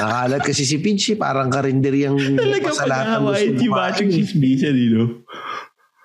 Nakalat 0.00 0.44
kasi 0.44 0.68
si 0.68 0.76
Pidge 0.76 1.16
eh, 1.16 1.16
parang 1.16 1.48
karinderyang 1.48 2.20
Talaga 2.36 2.68
sa 2.76 2.84
lahat 2.84 3.06
ng 3.08 3.24
pag-awain 3.24 3.50
gusto 3.56 3.62
si 3.64 3.68
Machong 3.72 4.10
eh. 4.12 4.24
Di 4.76 4.86
no? 4.92 5.04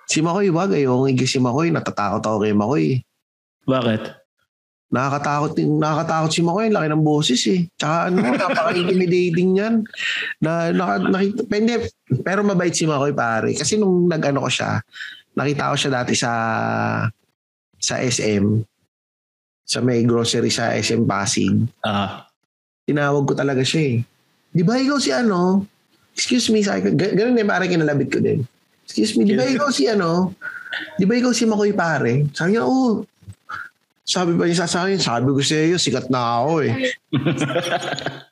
Si 0.08 0.18
Makoy 0.24 0.48
wag, 0.48 0.72
ayoko 0.72 1.04
nga 1.04 1.26
si 1.28 1.38
Makoy, 1.38 1.68
natatakot 1.68 2.22
ako 2.24 2.36
kay 2.40 2.54
Makoy. 2.56 2.84
eh. 2.96 2.98
Bakit? 3.68 4.02
Nakakatakot, 4.92 5.52
nakakatakot 5.56 6.30
si 6.32 6.40
Makoy, 6.44 6.68
laki 6.68 6.88
ng 6.88 7.04
boses 7.04 7.40
eh. 7.48 7.60
Tsaka 7.76 8.08
ano, 8.08 8.16
napaka-intimidating 8.40 9.48
niyan. 9.56 9.74
Na, 10.40 10.72
naka, 10.72 10.94
nakita, 11.04 11.40
pende, 11.48 11.74
pero 12.24 12.40
mabait 12.44 12.72
si 12.72 12.88
Makoy 12.88 13.12
pare. 13.12 13.52
Kasi 13.56 13.76
nung 13.76 14.08
nag-ano 14.08 14.44
ko 14.44 14.48
siya, 14.52 14.80
nakita 15.36 15.72
ko 15.72 15.76
siya 15.76 15.90
dati 16.00 16.12
sa 16.16 16.30
sa 17.82 17.98
SM, 17.98 18.62
sa 19.66 19.82
may 19.82 20.06
grocery 20.06 20.48
sa 20.48 20.70
SM 20.70 21.02
Pasig. 21.02 21.66
Ah, 21.82 22.30
tinawag 22.86 23.26
ko 23.26 23.34
talaga 23.34 23.66
siya 23.66 23.98
eh. 23.98 24.06
Di 24.54 24.62
ba 24.62 24.78
ikaw 24.78 25.02
si 25.02 25.10
ano? 25.10 25.66
Excuse 26.14 26.52
me, 26.52 26.62
sabi 26.62 26.86
ko, 26.86 26.88
ga- 26.94 27.10
ganun 27.12 27.34
din 27.34 27.48
pare 27.48 27.66
kinalabit 27.66 28.08
ko 28.08 28.22
din. 28.22 28.46
Excuse 28.86 29.18
me, 29.18 29.26
di 29.26 29.34
ba 29.34 29.42
ikaw 29.42 29.72
si 29.72 29.90
ano? 29.90 30.36
Di 30.94 31.02
ba 31.02 31.18
ikaw 31.18 31.32
si 31.34 31.42
Makoy 31.44 31.72
pare? 31.72 32.30
Sabi 32.30 32.54
niya, 32.54 32.62
oo. 32.62 33.02
Sabi 34.02 34.34
ba 34.34 34.44
niya 34.44 34.66
sa 34.66 34.84
akin, 34.84 34.98
sabi 35.00 35.30
ko 35.32 35.40
sa 35.40 35.56
iyo, 35.56 35.78
sikat 35.80 36.06
na 36.12 36.42
ako 36.44 36.52
eh. 36.68 36.74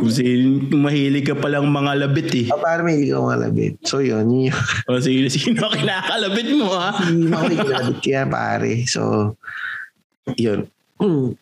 kung 0.00 0.12
sin, 0.12 0.70
kung 0.70 0.82
mahilig 0.86 1.26
ka 1.26 1.34
palang 1.36 1.66
mga 1.68 2.06
labit 2.06 2.30
eh. 2.34 2.46
Ah, 2.50 2.60
pare, 2.60 2.80
may 2.86 2.98
hindi 2.98 3.10
ko 3.10 3.26
malabit. 3.26 3.78
So 3.84 3.98
yun, 4.00 4.30
yun 4.30 4.54
O 4.90 5.00
sino, 5.02 5.28
sino 5.28 5.68
kinakalabit 5.70 6.48
mo 6.56 6.70
ha? 6.72 6.94
si 6.98 7.12
Makoy 7.26 7.56
kinalabit 7.58 7.98
kaya 8.00 8.24
pare. 8.26 8.72
So, 8.86 9.34
yun. 10.38 10.66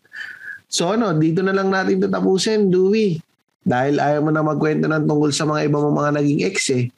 So 0.68 0.92
ano, 0.92 1.16
dito 1.16 1.40
na 1.40 1.56
lang 1.56 1.72
natin 1.72 1.96
tatapusin, 1.96 2.68
Dewey. 2.68 3.16
Dahil 3.64 3.96
ayaw 3.96 4.20
mo 4.20 4.28
na 4.28 4.44
magkwento 4.44 4.84
ng 4.84 5.08
tungkol 5.08 5.32
sa 5.32 5.48
mga 5.48 5.64
iba 5.64 5.80
mong 5.80 5.96
mga 5.96 6.20
naging 6.20 6.44
ex 6.44 6.56
eh. 6.76 6.92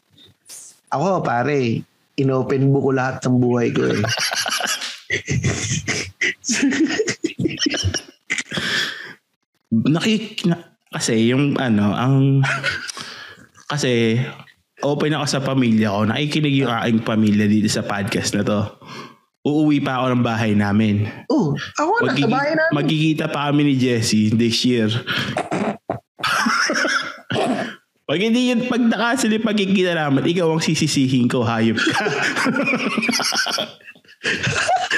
Ako, 0.90 1.22
pare, 1.22 1.78
inopen 2.18 2.74
book 2.74 2.90
ko 2.90 2.92
lahat 2.94 3.22
ng 3.22 3.38
buhay 3.38 3.70
ko 3.70 3.86
eh. 3.94 4.02
Nakik... 9.70 10.50
Na, 10.50 10.69
kasi 10.90 11.30
yung 11.30 11.56
ano, 11.56 11.94
ang... 11.94 12.14
Kasi 13.70 14.18
open 14.82 15.14
ako 15.14 15.26
sa 15.30 15.38
pamilya 15.38 15.94
ko. 15.94 16.02
Nakikinig 16.02 16.58
yung 16.58 16.74
aking 16.74 17.06
pamilya 17.06 17.46
dito 17.46 17.70
sa 17.70 17.86
podcast 17.86 18.34
na 18.34 18.42
to. 18.42 18.66
Uuwi 19.46 19.78
pa 19.78 20.02
ako 20.02 20.06
ng 20.10 20.26
bahay 20.26 20.58
namin. 20.58 21.06
Oh, 21.30 21.54
ako 21.78 21.90
na, 22.02 22.10
sa 22.10 22.18
Magkiki- 22.18 22.34
bahay 22.34 22.52
namin. 22.58 22.74
magkikita 22.74 23.24
pa 23.30 23.46
kami 23.46 23.70
ni 23.70 23.78
Jessie 23.78 24.34
this 24.34 24.58
year. 24.66 24.90
pag 28.10 28.18
hindi 28.18 28.50
yun, 28.50 28.66
pag 28.66 28.82
nakasili 28.82 29.38
pagkikita 29.38 29.94
namin, 29.94 30.26
ikaw 30.26 30.50
ang 30.50 30.58
sisisihin 30.58 31.30
ko, 31.30 31.46
hayop 31.46 31.78
ka. 31.78 32.10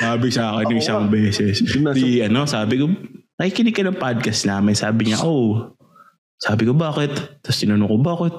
sabi 0.02 0.32
sa 0.32 0.56
akin 0.56 0.72
yung 0.72 0.80
isang 0.80 1.12
beses. 1.12 1.60
Di, 1.92 2.24
ano, 2.24 2.48
sabi 2.48 2.80
ko, 2.80 2.88
nakikinig 3.36 3.76
ka 3.76 3.84
ng 3.84 4.00
podcast 4.00 4.48
namin. 4.48 4.72
Sabi 4.72 5.12
niya, 5.12 5.20
oh. 5.20 5.76
Sabi 6.42 6.66
ko, 6.66 6.74
bakit? 6.74 7.14
Tapos 7.38 7.58
tinanong 7.62 7.86
ko, 7.86 7.96
bakit? 8.02 8.36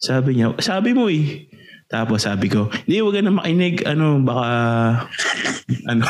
Sabi 0.00 0.40
niya, 0.40 0.56
sabi 0.64 0.96
mo 0.96 1.12
eh. 1.12 1.52
Tapos 1.86 2.24
sabi 2.24 2.48
ko, 2.48 2.72
hindi, 2.88 3.04
wag 3.04 3.14
ka 3.14 3.20
na 3.20 3.36
makinig. 3.36 3.84
Ano, 3.84 4.24
baka, 4.24 4.48
ano, 5.84 6.04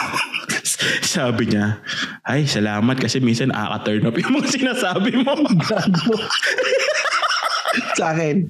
sabi 1.19 1.51
niya, 1.51 1.83
ay, 2.23 2.47
salamat 2.47 2.97
kasi 3.03 3.19
minsan 3.19 3.51
nakaka-turn 3.51 4.07
up 4.07 4.15
yung 4.15 4.39
mga 4.39 4.55
sinasabi 4.55 5.13
mo. 5.19 5.35
sa 7.99 8.15
akin, 8.15 8.47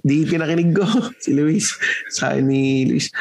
di 0.00 0.24
pinakinig 0.24 0.72
ko 0.72 0.88
si 1.20 1.36
Luis. 1.36 1.76
Sa 2.08 2.32
akin 2.32 2.48
ni 2.48 2.88
Luis, 2.88 3.12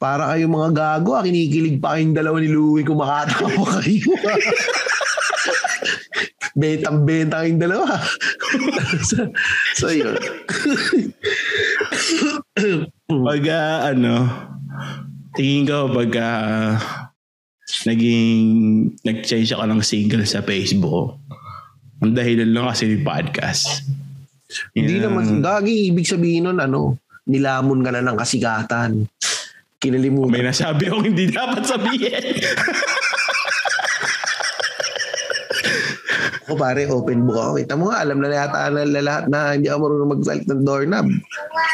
para 0.00 0.32
kayo 0.32 0.48
mga 0.48 0.70
gago, 0.72 1.12
ah, 1.12 1.22
kinikilig 1.26 1.76
pa 1.76 1.98
kayong 1.98 2.16
dalawa 2.16 2.40
ni 2.40 2.48
Louie 2.48 2.88
kumakatawa 2.88 3.84
kayo. 3.84 4.16
Betang-beta 6.58 7.46
kayong 7.46 7.62
dalawa. 7.62 8.02
so, 9.06 9.30
so, 9.78 9.86
yun. 9.94 10.18
pag, 13.06 13.42
ah, 13.48 13.94
ano, 13.94 14.14
tingin 15.38 15.70
ko 15.70 15.86
pag 15.94 16.10
ah, 16.18 16.74
naging, 17.86 18.40
nag-change 19.06 19.54
ako 19.54 19.64
ng 19.70 19.80
single 19.86 20.26
sa 20.26 20.42
Facebook, 20.42 21.22
ang 22.02 22.12
dahilan 22.14 22.50
lang 22.50 22.66
kasi 22.66 22.90
ni 22.90 22.98
podcast. 23.00 23.86
Hindi 24.72 24.98
Yeah. 24.98 25.06
naman, 25.06 25.44
gagi, 25.44 25.92
ibig 25.92 26.08
sabihin 26.08 26.48
nun, 26.48 26.58
ano, 26.58 26.96
nilamon 27.28 27.84
ka 27.84 27.90
na 27.92 28.02
ng 28.02 28.16
kasigatan. 28.16 29.04
Kinalimutan. 29.78 30.32
May 30.34 30.42
nasabi 30.42 30.90
akong 30.90 31.06
hindi 31.06 31.30
dapat 31.30 31.62
sabihin. 31.62 32.18
Ako 36.48 36.56
pare, 36.56 36.88
open 36.88 37.28
book 37.28 37.36
ako. 37.36 37.52
Kita 37.60 37.76
mo 37.76 37.92
nga, 37.92 38.00
alam 38.00 38.24
na 38.24 38.32
yata 38.32 38.72
na 38.72 38.88
lahat 38.88 39.28
na 39.28 39.52
hindi 39.52 39.68
ako 39.68 39.78
marunong 39.84 40.12
mag-belt 40.16 40.44
ng 40.48 40.64
doorknob. 40.64 41.06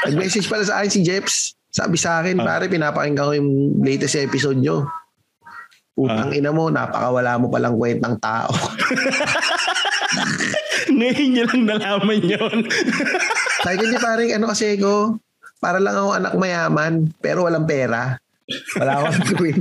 Nag-message 0.03 0.51
pala 0.51 0.66
sa 0.66 0.83
akin 0.83 0.91
si 0.91 1.01
Jeps. 1.07 1.55
Sabi 1.70 1.95
sa 1.95 2.18
akin, 2.18 2.43
Ah. 2.43 2.59
pare, 2.59 2.66
pinapakinggan 2.66 3.22
ko 3.22 3.33
yung 3.39 3.51
latest 3.87 4.18
episode 4.18 4.59
nyo. 4.59 4.83
Utang 5.95 6.35
ina 6.35 6.51
mo, 6.51 6.75
napakawala 6.75 7.39
mo 7.39 7.47
palang 7.47 7.79
kwentang 7.79 8.18
tao. 8.18 8.51
Ngayon 10.91 11.29
niya 11.31 11.45
lang 11.47 11.62
nalaman 11.70 12.18
yun. 12.18 12.59
Sabi 13.62 13.75
ko, 13.79 13.83
hindi 13.87 13.99
pare, 14.03 14.22
ano 14.35 14.51
kasi 14.51 14.75
ko, 14.75 15.22
para 15.62 15.79
lang 15.79 15.95
ako 15.95 16.11
anak 16.18 16.35
mayaman, 16.35 17.14
pero 17.22 17.47
walang 17.47 17.62
pera. 17.62 18.18
Wala 18.75 19.07
akong 19.07 19.22
gawin. 19.39 19.59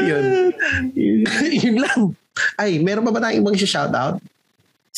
Yun. 0.00 0.24
Yun 1.52 1.76
lang. 1.76 2.00
Ay, 2.56 2.78
meron 2.80 3.04
pa 3.04 3.12
ba 3.12 3.20
tayong 3.22 3.42
ibang 3.42 3.56
shoutout? 3.56 4.18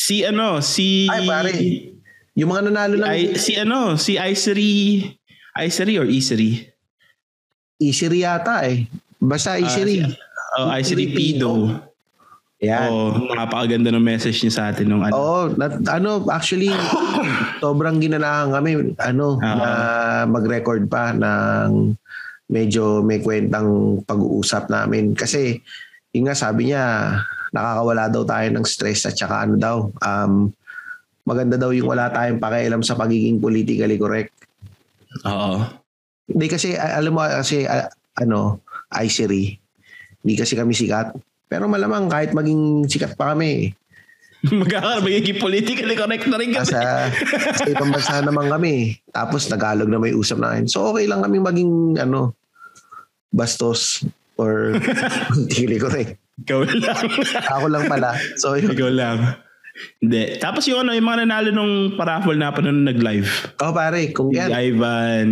si 0.01 0.25
ano, 0.25 0.57
si... 0.65 1.05
Ay, 1.05 1.21
pare. 1.29 1.53
Yung 2.33 2.49
mga 2.49 2.73
nanalo 2.73 2.95
lang. 2.97 3.09
Ay, 3.13 3.37
si 3.37 3.53
ano, 3.53 3.93
si 4.01 4.17
Icery... 4.17 5.05
Icery 5.53 5.99
or 6.01 6.07
Isery? 6.09 6.71
Easy 7.81 8.05
yata 8.21 8.65
eh. 8.65 8.85
Basta 9.17 9.57
easy. 9.57 10.05
Oh, 10.57 10.69
Icery 10.69 11.13
Pido. 11.13 11.81
Yan. 12.61 12.87
Oh, 12.93 13.09
napakaganda 13.33 13.89
ng 13.89 14.05
message 14.05 14.45
niya 14.45 14.53
sa 14.53 14.63
atin 14.69 14.85
nung 14.85 15.01
ano. 15.01 15.13
Oo, 15.17 15.41
nat- 15.57 15.81
ano, 15.89 16.21
actually, 16.29 16.69
sobrang 17.63 17.97
ginanahan 17.97 18.53
kami, 18.53 18.93
ano, 19.01 19.41
Ah. 19.41 19.57
na 19.57 19.69
mag-record 20.29 20.85
pa 20.85 21.09
ng 21.09 21.97
medyo 22.53 23.01
may 23.01 23.17
kwentang 23.17 23.97
pag-uusap 24.05 24.69
namin. 24.69 25.17
Kasi, 25.17 25.57
yun 26.11 26.27
nga 26.27 26.35
sabi 26.35 26.71
niya, 26.71 27.15
nakakawala 27.51 28.11
daw 28.11 28.23
tayo 28.27 28.47
ng 28.51 28.65
stress 28.67 29.07
at 29.07 29.15
saka 29.15 29.47
ano 29.47 29.55
daw, 29.55 29.77
um, 30.03 30.51
maganda 31.23 31.55
daw 31.55 31.71
yung 31.71 31.91
wala 31.91 32.11
tayong 32.11 32.39
pakialam 32.39 32.83
sa 32.83 32.95
pagiging 32.99 33.39
politically 33.39 33.95
correct. 33.99 34.35
Oo. 35.27 35.63
Hindi 36.27 36.47
kasi, 36.47 36.75
alam 36.75 37.11
mo 37.11 37.23
kasi, 37.23 37.67
a- 37.67 37.91
ano, 38.19 38.63
Icery, 38.91 39.55
hindi 40.23 40.33
kasi 40.35 40.59
kami 40.59 40.75
sikat. 40.75 41.15
Pero 41.47 41.67
malamang 41.67 42.11
kahit 42.11 42.35
maging 42.35 42.87
sikat 42.87 43.15
pa 43.15 43.31
kami, 43.35 43.71
Magkakaroon, 44.49 45.05
magiging 45.05 45.37
politically 45.37 45.93
correct 45.93 46.25
na 46.25 46.37
rin 46.41 46.49
kami. 46.49 46.65
Nasa 46.65 47.13
sa 47.61 47.67
ibang 47.69 47.93
bansa 47.93 48.25
naman 48.25 48.49
kami. 48.49 48.97
Tapos 49.13 49.45
Tagalog 49.45 49.85
na 49.85 50.01
may 50.01 50.17
usap 50.17 50.41
namin. 50.41 50.65
So 50.65 50.89
okay 50.89 51.05
lang 51.05 51.21
kami 51.21 51.37
maging 51.37 52.01
ano 52.01 52.33
bastos 53.29 54.01
or 54.37 54.75
hindi 55.57 55.75
correct. 55.77 56.19
Ikaw 56.41 56.59
lang. 56.67 57.03
Ako 57.55 57.65
lang 57.67 57.85
pala. 57.85 58.15
So 58.37 58.55
yun. 58.55 58.73
Ikaw 58.73 58.89
lang. 58.89 59.19
Hindi. 59.97 60.35
Tapos 60.37 60.67
yung 60.67 60.83
ano, 60.83 60.91
yung 60.91 61.07
mga 61.07 61.25
nanalo 61.25 61.49
nung 61.49 61.73
paraffle 61.95 62.35
na 62.35 62.51
pa 62.51 62.59
nung 62.59 62.83
nag-live. 62.83 63.29
Oh 63.59 63.71
pare, 63.71 64.11
kung 64.11 64.29
Si 64.29 64.37
yan, 64.37 64.49
Ivan, 64.51 65.27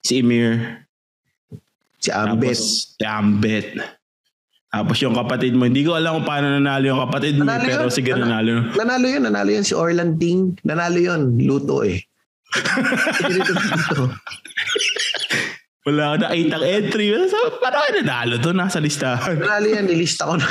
si 0.00 0.24
Emir, 0.24 0.80
si 2.00 2.08
Ambet. 2.10 2.56
tapos 2.56 2.58
si 2.94 3.04
Ambet. 3.04 3.68
Tapos 4.66 4.96
yung 5.00 5.14
kapatid 5.14 5.54
mo, 5.54 5.64
hindi 5.64 5.84
ko 5.84 5.94
alam 5.94 6.20
kung 6.20 6.28
paano 6.28 6.50
nanalo 6.50 6.84
yung 6.84 7.00
kapatid 7.04 7.36
mo, 7.36 7.44
Nanalo 7.46 7.64
pero 7.64 7.84
yun. 7.86 7.94
sige 7.94 8.10
Nanalo. 8.12 8.54
nanalo. 8.64 8.76
Nanalo 8.76 9.06
yun, 9.06 9.22
nanalo 9.24 9.50
yun 9.52 9.64
si 9.64 9.72
Orlan 9.72 10.16
Ting. 10.16 10.56
Nanalo 10.64 10.98
yun, 10.98 11.22
luto 11.38 11.80
eh. 11.80 12.00
Dito, 13.24 13.52
dito. 13.52 14.02
Wala 15.86 16.02
ako 16.10 16.16
nakitang 16.20 16.64
entry. 16.66 17.06
So, 17.30 17.38
paano 17.62 17.78
kayo 17.78 17.92
nanalo 18.02 18.34
to? 18.36 18.50
Nasa 18.50 18.82
listahan. 18.82 19.38
Nanalo 19.38 19.66
yan, 19.70 19.86
nilista 19.86 20.26
ko 20.26 20.34
na. 20.34 20.48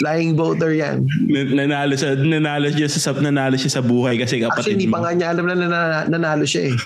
Flying 0.00 0.32
voter 0.32 0.72
yan. 0.72 1.04
Nan- 1.28 1.52
nanalo 1.54 1.92
sa 1.92 2.16
nanalo 2.16 2.72
siya 2.72 2.88
sa 2.88 3.12
nanalo 3.12 3.60
siya 3.60 3.68
sa 3.68 3.84
buhay 3.84 4.16
kasi 4.16 4.40
Actually, 4.40 4.48
kapatid 4.48 4.72
hindi 4.72 4.88
mo. 4.88 4.96
pa 4.96 5.04
nga 5.04 5.12
niya 5.12 5.28
alam 5.30 5.44
na 5.44 5.54
nana- 5.54 6.08
nanalo 6.08 6.48
siya 6.48 6.72
eh. 6.72 6.76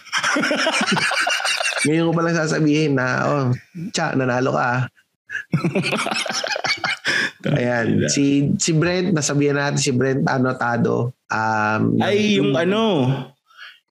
Ngayon 1.87 2.11
ko 2.11 2.13
palang 2.13 2.35
sasabihin 2.37 2.99
na, 2.99 3.07
oh, 3.23 3.45
tsa, 3.95 4.19
nanalo 4.19 4.59
ka 4.59 4.63
ah. 4.67 4.81
Ayan, 7.45 8.07
si 8.07 8.51
si 8.57 8.71
Brent, 8.75 9.11
nasabihan 9.11 9.59
natin 9.59 9.79
si 9.79 9.91
Brent 9.91 10.23
anotado. 10.27 11.15
Um, 11.27 11.99
Ay, 11.99 12.39
yung 12.39 12.55
ano, 12.55 12.83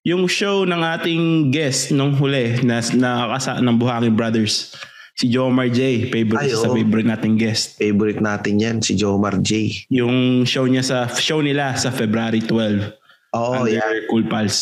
yung 0.02 0.26
show 0.26 0.66
ng 0.66 0.82
ating 0.82 1.54
guest 1.54 1.93
nung 1.93 2.18
huli 2.18 2.58
na 2.66 2.82
nakakasa 2.82 3.62
ng 3.62 3.76
Buhangin 3.78 4.18
Brothers. 4.18 4.74
Si 5.14 5.30
Jomar 5.30 5.70
J. 5.70 6.10
Favorite 6.10 6.49
Ay, 6.49 6.58
sa 6.58 6.72
favorite 6.72 7.06
nating 7.06 7.38
guest. 7.38 7.78
favorite 7.78 8.24
natin 8.24 8.58
yan, 8.58 8.78
si 8.82 8.97
Jomar 8.97 9.38
J. 9.38 9.70
Yung 9.93 10.47
show 10.49 10.66
niya 10.66 10.82
sa 10.82 10.97
show 11.06 11.45
nila 11.45 11.78
sa 11.78 11.93
February 11.93 12.41
12 12.41 12.89
Oo, 13.38 13.62
under 13.62 13.78
yeah. 13.78 14.10
Cool 14.10 14.26
Pals. 14.26 14.58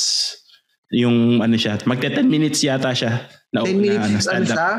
Yung 0.91 1.39
ano 1.39 1.55
siya, 1.55 1.79
magte 1.87 2.11
10 2.11 2.27
minutes 2.27 2.59
yata 2.65 2.91
siya. 2.91 3.29
Na, 3.55 3.63
10 3.63 3.77
minutes, 3.79 4.25
na, 4.27 4.31
ano 4.35 4.45
siya? 4.45 4.69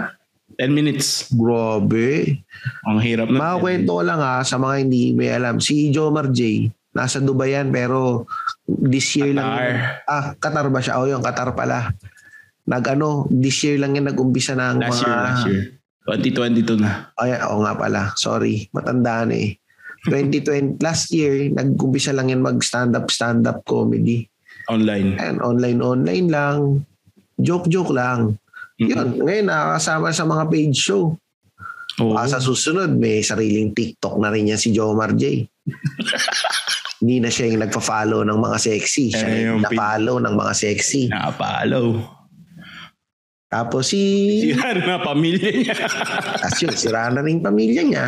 10 0.58 0.68
minutes. 0.74 1.08
Grabe. 1.32 2.42
Ang 2.84 2.98
hirap 3.00 3.32
na. 3.32 3.38
Makakwento 3.56 3.90
ko 3.96 4.02
lang 4.04 4.20
ha, 4.20 4.42
sa 4.44 4.61
mga 4.61 4.74
hindi 4.84 5.14
may 5.16 5.32
alam. 5.32 5.62
Si 5.62 5.88
Jomar 5.94 6.28
J, 6.34 6.68
nasa 6.91 7.18
Dubai 7.18 7.55
yan, 7.55 7.70
pero 7.70 8.26
this 8.66 9.14
year 9.14 9.30
lang. 9.30 9.47
Qatar. 9.47 9.64
yun- 9.64 9.84
Ah, 10.05 10.26
Qatar 10.34 10.66
ba 10.68 10.80
siya? 10.80 10.99
O 10.99 11.07
yung 11.07 11.22
Qatar 11.22 11.55
pala. 11.55 11.95
Nag 12.66 12.84
ano, 12.88 13.26
this 13.28 13.62
year 13.62 13.78
lang 13.78 13.95
yan 13.95 14.07
nag-umpisa 14.07 14.55
ng 14.55 14.78
Last 14.80 15.01
mga... 15.01 15.07
year, 15.07 15.18
last 15.20 15.45
year. 15.47 15.62
2022 16.07 16.78
na. 16.78 17.11
Ay, 17.14 17.34
oo 17.41 17.61
nga 17.61 17.74
pala. 17.74 18.01
Sorry. 18.14 18.66
Matandaan 18.70 19.30
eh. 19.30 19.55
2020, 20.07 20.78
last 20.86 21.11
year, 21.11 21.51
nag-umpisa 21.51 22.11
lang 22.11 22.28
yan 22.28 22.41
mag-stand-up, 22.41 23.07
stand-up 23.07 23.62
comedy. 23.64 24.26
Online. 24.66 25.18
And 25.18 25.38
online-online 25.41 26.26
lang. 26.26 26.59
Joke-joke 27.36 27.91
lang. 27.91 28.38
Yun. 28.76 29.20
Ngayon, 29.20 29.47
nakakasama 29.47 30.09
sa 30.11 30.24
mga 30.24 30.45
page 30.47 30.78
show. 30.78 31.14
Oo. 31.99 32.14
Baka 32.14 32.32
sa 32.32 32.41
susunod, 32.41 32.95
may 32.95 33.20
sariling 33.20 33.70
TikTok 33.70 34.16
na 34.16 34.30
rin 34.30 34.49
yan 34.49 34.57
si 34.57 34.70
Jomar 34.70 35.12
J. 35.12 35.45
Hindi 37.01 37.16
na 37.18 37.28
siya 37.28 37.48
yung 37.48 37.64
nagpa-follow 37.64 38.20
ng 38.22 38.38
mga 38.38 38.59
sexy. 38.59 39.09
Siya 39.09 39.24
Eh, 39.24 39.36
yung 39.42 39.44
yung 39.57 39.62
pin- 39.64 39.74
na-follow 39.74 40.16
ng 40.20 40.34
mga 40.34 40.53
sexy. 40.55 41.03
Nakapalo. 41.09 41.82
Tapos 43.48 43.88
si... 43.88 44.03
Sira 44.46 44.70
na 44.76 45.01
pamilya 45.01 45.51
niya. 45.51 45.74
Tapos 46.38 46.59
yun, 46.61 46.74
sira 46.74 47.09
na 47.09 47.20
rin 47.20 47.40
pamilya 47.40 47.82
niya. 47.82 48.05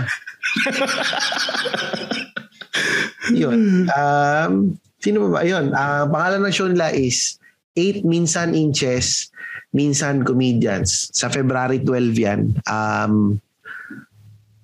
yun. 3.32 3.88
Um, 3.90 4.52
sino 4.98 5.26
ba 5.26 5.28
ba? 5.30 5.40
Yun. 5.42 5.72
ah, 5.72 6.06
pangalan 6.06 6.46
ng 6.46 6.54
show 6.54 6.68
nila 6.68 6.92
is 6.92 7.38
8 7.74 8.04
Minsan 8.04 8.52
Inches, 8.52 9.32
Minsan 9.72 10.22
Comedians. 10.22 11.08
Sa 11.10 11.26
February 11.26 11.80
12 11.80 12.12
yan. 12.14 12.40
Um, 12.68 13.40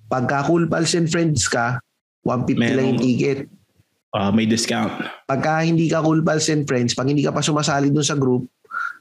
pagka 0.05 0.45
Cool 0.45 0.69
Pals 0.69 0.93
and 0.93 1.09
Friends 1.09 1.49
ka, 1.49 1.81
150 2.23 2.55
lang 2.55 2.85
yung 2.87 2.95
Merong- 2.95 3.01
ticket. 3.01 3.39
Ah, 4.09 4.33
may 4.33 4.49
discount. 4.49 4.89
Pagka 5.29 5.61
hindi 5.61 5.85
ka 5.85 6.01
Cool 6.01 6.25
Pals 6.25 6.49
and 6.49 6.65
Friends, 6.65 6.97
pag 6.97 7.05
hindi 7.05 7.21
ka 7.21 7.29
pa 7.29 7.45
sumasali 7.45 7.93
dun 7.93 8.05
sa 8.05 8.17
group, 8.17 8.49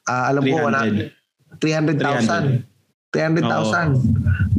ah, 0.05 0.29
alam 0.29 0.45
ko, 0.45 0.69
wala, 0.69 0.85
300. 0.85 1.97
300,000. 1.97 2.69
300,000. 3.09 3.97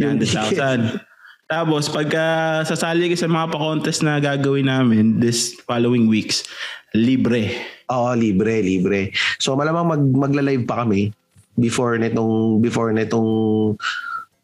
Yung 0.02 0.18
ticket. 0.18 0.58
300,000. 0.58 1.06
Tapos, 1.50 1.90
pagka 1.90 2.26
sasali 2.66 3.10
ka 3.10 3.18
sa 3.18 3.30
mga 3.30 3.50
pa-contest 3.50 4.06
na 4.06 4.22
gagawin 4.22 4.70
namin 4.70 5.18
this 5.18 5.58
following 5.66 6.06
weeks, 6.06 6.46
libre. 6.94 7.54
Oo, 7.90 8.14
libre, 8.14 8.62
libre. 8.62 9.10
So 9.42 9.58
malamang 9.58 9.86
mag 9.90 10.04
magla-live 10.30 10.70
pa 10.70 10.86
kami 10.86 11.10
before 11.58 11.98
nitong 11.98 12.62
before 12.62 12.94
nitong 12.94 13.30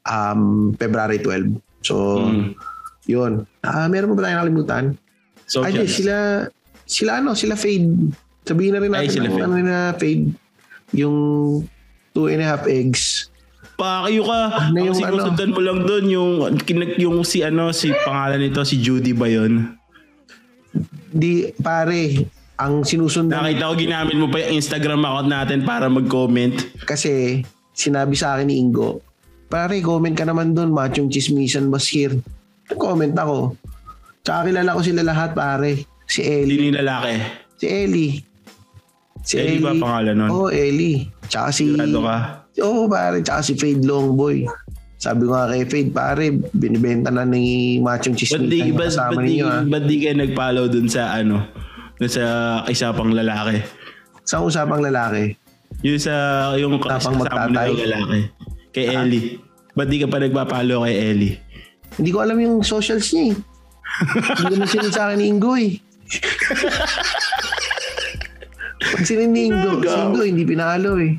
um 0.05 0.41
February 0.81 1.21
12. 1.21 1.61
So 1.85 2.25
Mm. 2.25 2.57
'yun. 3.05 3.45
Ah, 3.61 3.85
meron 3.85 4.13
pa 4.13 4.15
ba 4.17 4.21
tayong 4.25 4.37
nakalimutan? 4.41 4.83
Ay, 5.61 5.71
di, 5.71 5.85
Socials. 5.85 5.93
sila 5.93 6.15
sila 6.85 7.11
ano, 7.17 7.33
sila 7.33 7.53
Fade. 7.53 8.13
Sabihin 8.41 8.73
na 8.73 8.79
rin 8.79 8.91
Ay, 8.91 9.05
natin 9.05 9.13
sila 9.13 9.27
ang 9.27 9.33
Fade. 9.33 9.45
ano 9.45 9.55
na 9.59 9.77
Fade 9.93 10.25
yung 10.93 11.17
two 12.11 12.27
and 12.27 12.39
a 12.39 12.47
half 12.47 12.65
eggs. 12.65 13.29
Pakiyo 13.75 14.23
ka. 14.23 14.41
Na 14.71 14.79
Ang 14.79 14.87
yung 14.87 14.95
sinusundan 14.95 15.51
mo 15.51 15.59
lang 15.59 15.83
doon 15.83 16.05
yung, 16.07 16.31
yung 16.95 17.17
si 17.21 17.43
ano, 17.43 17.69
si 17.69 17.91
pangalan 17.91 18.39
nito, 18.39 18.63
si 18.63 18.79
Judy 18.79 19.11
ba 19.11 19.27
yun? 19.27 19.75
Di 21.11 21.51
pare, 21.55 22.23
ang 22.55 22.83
sinusundan 22.83 23.35
Nakita 23.35 23.67
ko 23.67 23.75
ginamit 23.75 24.15
mo 24.15 24.27
pa 24.27 24.39
yung 24.39 24.59
Instagram 24.59 25.03
account 25.03 25.27
natin 25.27 25.59
para 25.63 25.87
mag-comment. 25.87 26.55
kasi 26.83 27.43
sinabi 27.75 28.15
sa 28.15 28.35
akin 28.35 28.47
ni 28.47 28.63
Ingo, 28.63 29.03
pare, 29.47 29.83
comment 29.83 30.15
ka 30.15 30.23
naman 30.23 30.55
doon, 30.55 30.71
machong 30.71 31.11
chismisan 31.11 31.67
was 31.67 31.91
here. 31.91 32.15
Nag-comment 32.71 33.11
ako. 33.11 33.59
Tsaka 34.25 34.49
kilala 34.49 34.73
ko 34.73 34.81
sila 34.81 35.05
lahat, 35.05 35.37
pare. 35.37 35.85
Si 36.09 36.25
Ellie. 36.25 36.57
Hindi 36.57 36.81
lalaki. 36.81 37.13
Si 37.61 37.65
Ellie. 37.69 38.13
Si 39.21 39.37
Ellie 39.37 39.61
ba 39.61 39.77
pangalan 39.77 40.17
nun? 40.17 40.29
Oo, 40.33 40.49
oh, 40.49 40.49
Ellie. 40.49 41.13
Tsaka 41.29 41.53
si... 41.53 41.69
Sigurado 41.69 42.01
ka? 42.01 42.17
Oo, 42.65 42.89
pare. 42.89 43.21
Tsaka 43.21 43.45
si 43.45 43.53
Fade 43.53 43.85
Longboy. 43.85 44.49
Sabi 44.97 45.29
ko 45.29 45.37
nga 45.37 45.53
kay 45.53 45.69
Fade, 45.69 45.91
pare, 45.93 46.25
binibenta 46.57 47.13
na 47.13 47.21
ni 47.21 47.77
Machong 47.77 48.17
Ba't 48.17 48.25
Chismisan 48.25 48.49
di, 48.49 48.73
ba't, 48.73 48.89
ba't 48.97 49.21
di, 49.21 49.25
ninyo, 49.37 49.45
ha? 49.45 49.59
ba't 49.61 49.83
di 49.85 49.95
kayo 50.01 50.15
nag-follow 50.17 50.65
dun 50.73 50.87
sa 50.89 51.13
ano, 51.13 51.45
dun 52.01 52.09
sa 52.09 52.23
isa 52.65 52.89
pang 52.97 53.13
lalaki? 53.13 53.61
Sa 54.25 54.41
usapang 54.41 54.81
lalaki. 54.81 55.37
Yung 55.85 56.01
sa, 56.01 56.49
yung 56.57 56.81
kasama 56.81 57.21
magtatay. 57.21 57.69
yung 57.69 57.81
lalaki. 57.85 58.19
Kay 58.73 58.85
Ellie. 58.89 59.37
Ba't 59.77 59.85
di 59.85 60.01
ka 60.01 60.09
pa 60.09 60.17
nagpa-follow 60.17 60.81
kay 60.89 61.13
Ellie? 61.13 61.37
Hindi 62.01 62.09
ko 62.09 62.25
alam 62.25 62.41
yung 62.41 62.65
socials 62.65 63.05
niya 63.13 63.29
eh. 63.29 63.54
Hindi 64.41 64.53
na 64.59 64.65
sinunod 64.67 64.93
sa 64.93 65.03
akin 65.09 65.17
ni 65.19 65.25
Ingo 65.31 65.53
eh. 65.55 65.71
Pag 68.79 69.03
sinunod 69.07 69.31
ni 69.33 69.41
Ingo, 69.49 69.71
si 69.83 69.97
Ingo 69.97 70.21
hindi 70.23 70.43
pinalo 70.43 70.99
eh. 70.99 71.13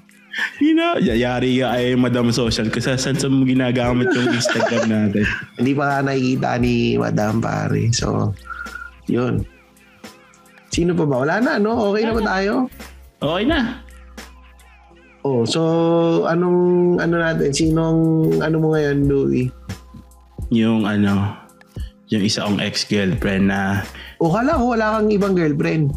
Hina, 0.61 1.01
yayari 1.01 1.65
ka 1.65 1.81
ay 1.81 1.97
Madam 1.97 2.29
Social 2.29 2.69
kasi 2.69 2.93
saan 2.93 3.17
sa 3.17 3.29
mo 3.33 3.49
ginagamit 3.49 4.13
yung 4.13 4.37
Instagram 4.37 4.85
natin. 4.85 5.25
Hindi 5.57 5.73
pa 5.73 5.85
nga 5.89 5.99
nakikita 6.13 6.51
ni 6.61 7.01
Madam 7.01 7.41
pare. 7.41 7.89
So, 7.97 8.37
yun. 9.09 9.49
Sino 10.69 10.93
pa 10.93 11.09
ba? 11.09 11.25
Wala 11.25 11.41
na, 11.41 11.53
no? 11.57 11.73
Okay 11.89 12.05
na 12.05 12.13
ba 12.13 12.23
tayo? 12.37 12.69
Okay 13.17 13.45
na. 13.49 13.81
Oh, 15.25 15.43
so 15.49 15.61
anong 16.29 17.01
ano 17.01 17.15
natin? 17.17 17.51
Sinong 17.51 17.99
ano 18.45 18.57
mo 18.61 18.77
ngayon, 18.77 19.09
Louie? 19.09 19.49
Yung 20.53 20.85
ano, 20.85 21.33
yung 22.07 22.23
isa 22.23 22.47
kong 22.47 22.63
ex-girlfriend 22.63 23.51
na 23.51 23.83
O 24.23 24.31
kala 24.31 24.55
ko 24.55 24.79
wala 24.79 24.87
kang 24.99 25.11
ibang 25.11 25.35
girlfriend. 25.35 25.91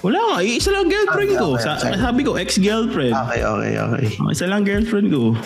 Wala 0.00 0.16
nga, 0.16 0.36
isa 0.40 0.72
lang 0.72 0.88
girlfriend 0.88 1.36
Okay, 1.36 1.40
ko. 1.44 1.48
okay, 1.52 1.60
Sa, 1.60 1.70
okay. 1.76 1.92
sabi 2.00 2.20
ko, 2.24 2.32
ex-girlfriend. 2.40 3.12
Okay, 3.12 3.40
okay, 3.44 3.72
okay. 3.76 4.06
Oh, 4.24 4.32
Isa 4.32 4.48
lang 4.48 4.64
girlfriend 4.64 5.12
ko. 5.12 5.36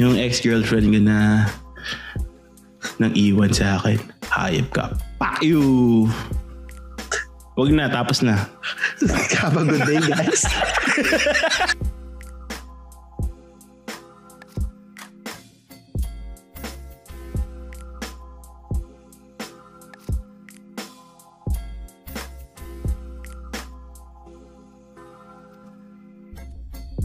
Yung 0.00 0.16
ex-girlfriend 0.16 0.88
ko 0.88 1.00
na 1.04 1.44
nang 2.96 3.12
iwan 3.12 3.52
sa 3.52 3.76
akin. 3.76 4.00
Hayop 4.32 4.68
ka. 4.72 4.96
Fuck 5.20 5.44
you! 5.44 6.08
Huwag 7.52 7.74
na, 7.76 7.92
tapos 7.92 8.24
na. 8.24 8.48
Have 9.44 9.60
a 9.60 9.64
good 9.66 9.84
day, 9.84 10.00
guys. 10.00 10.46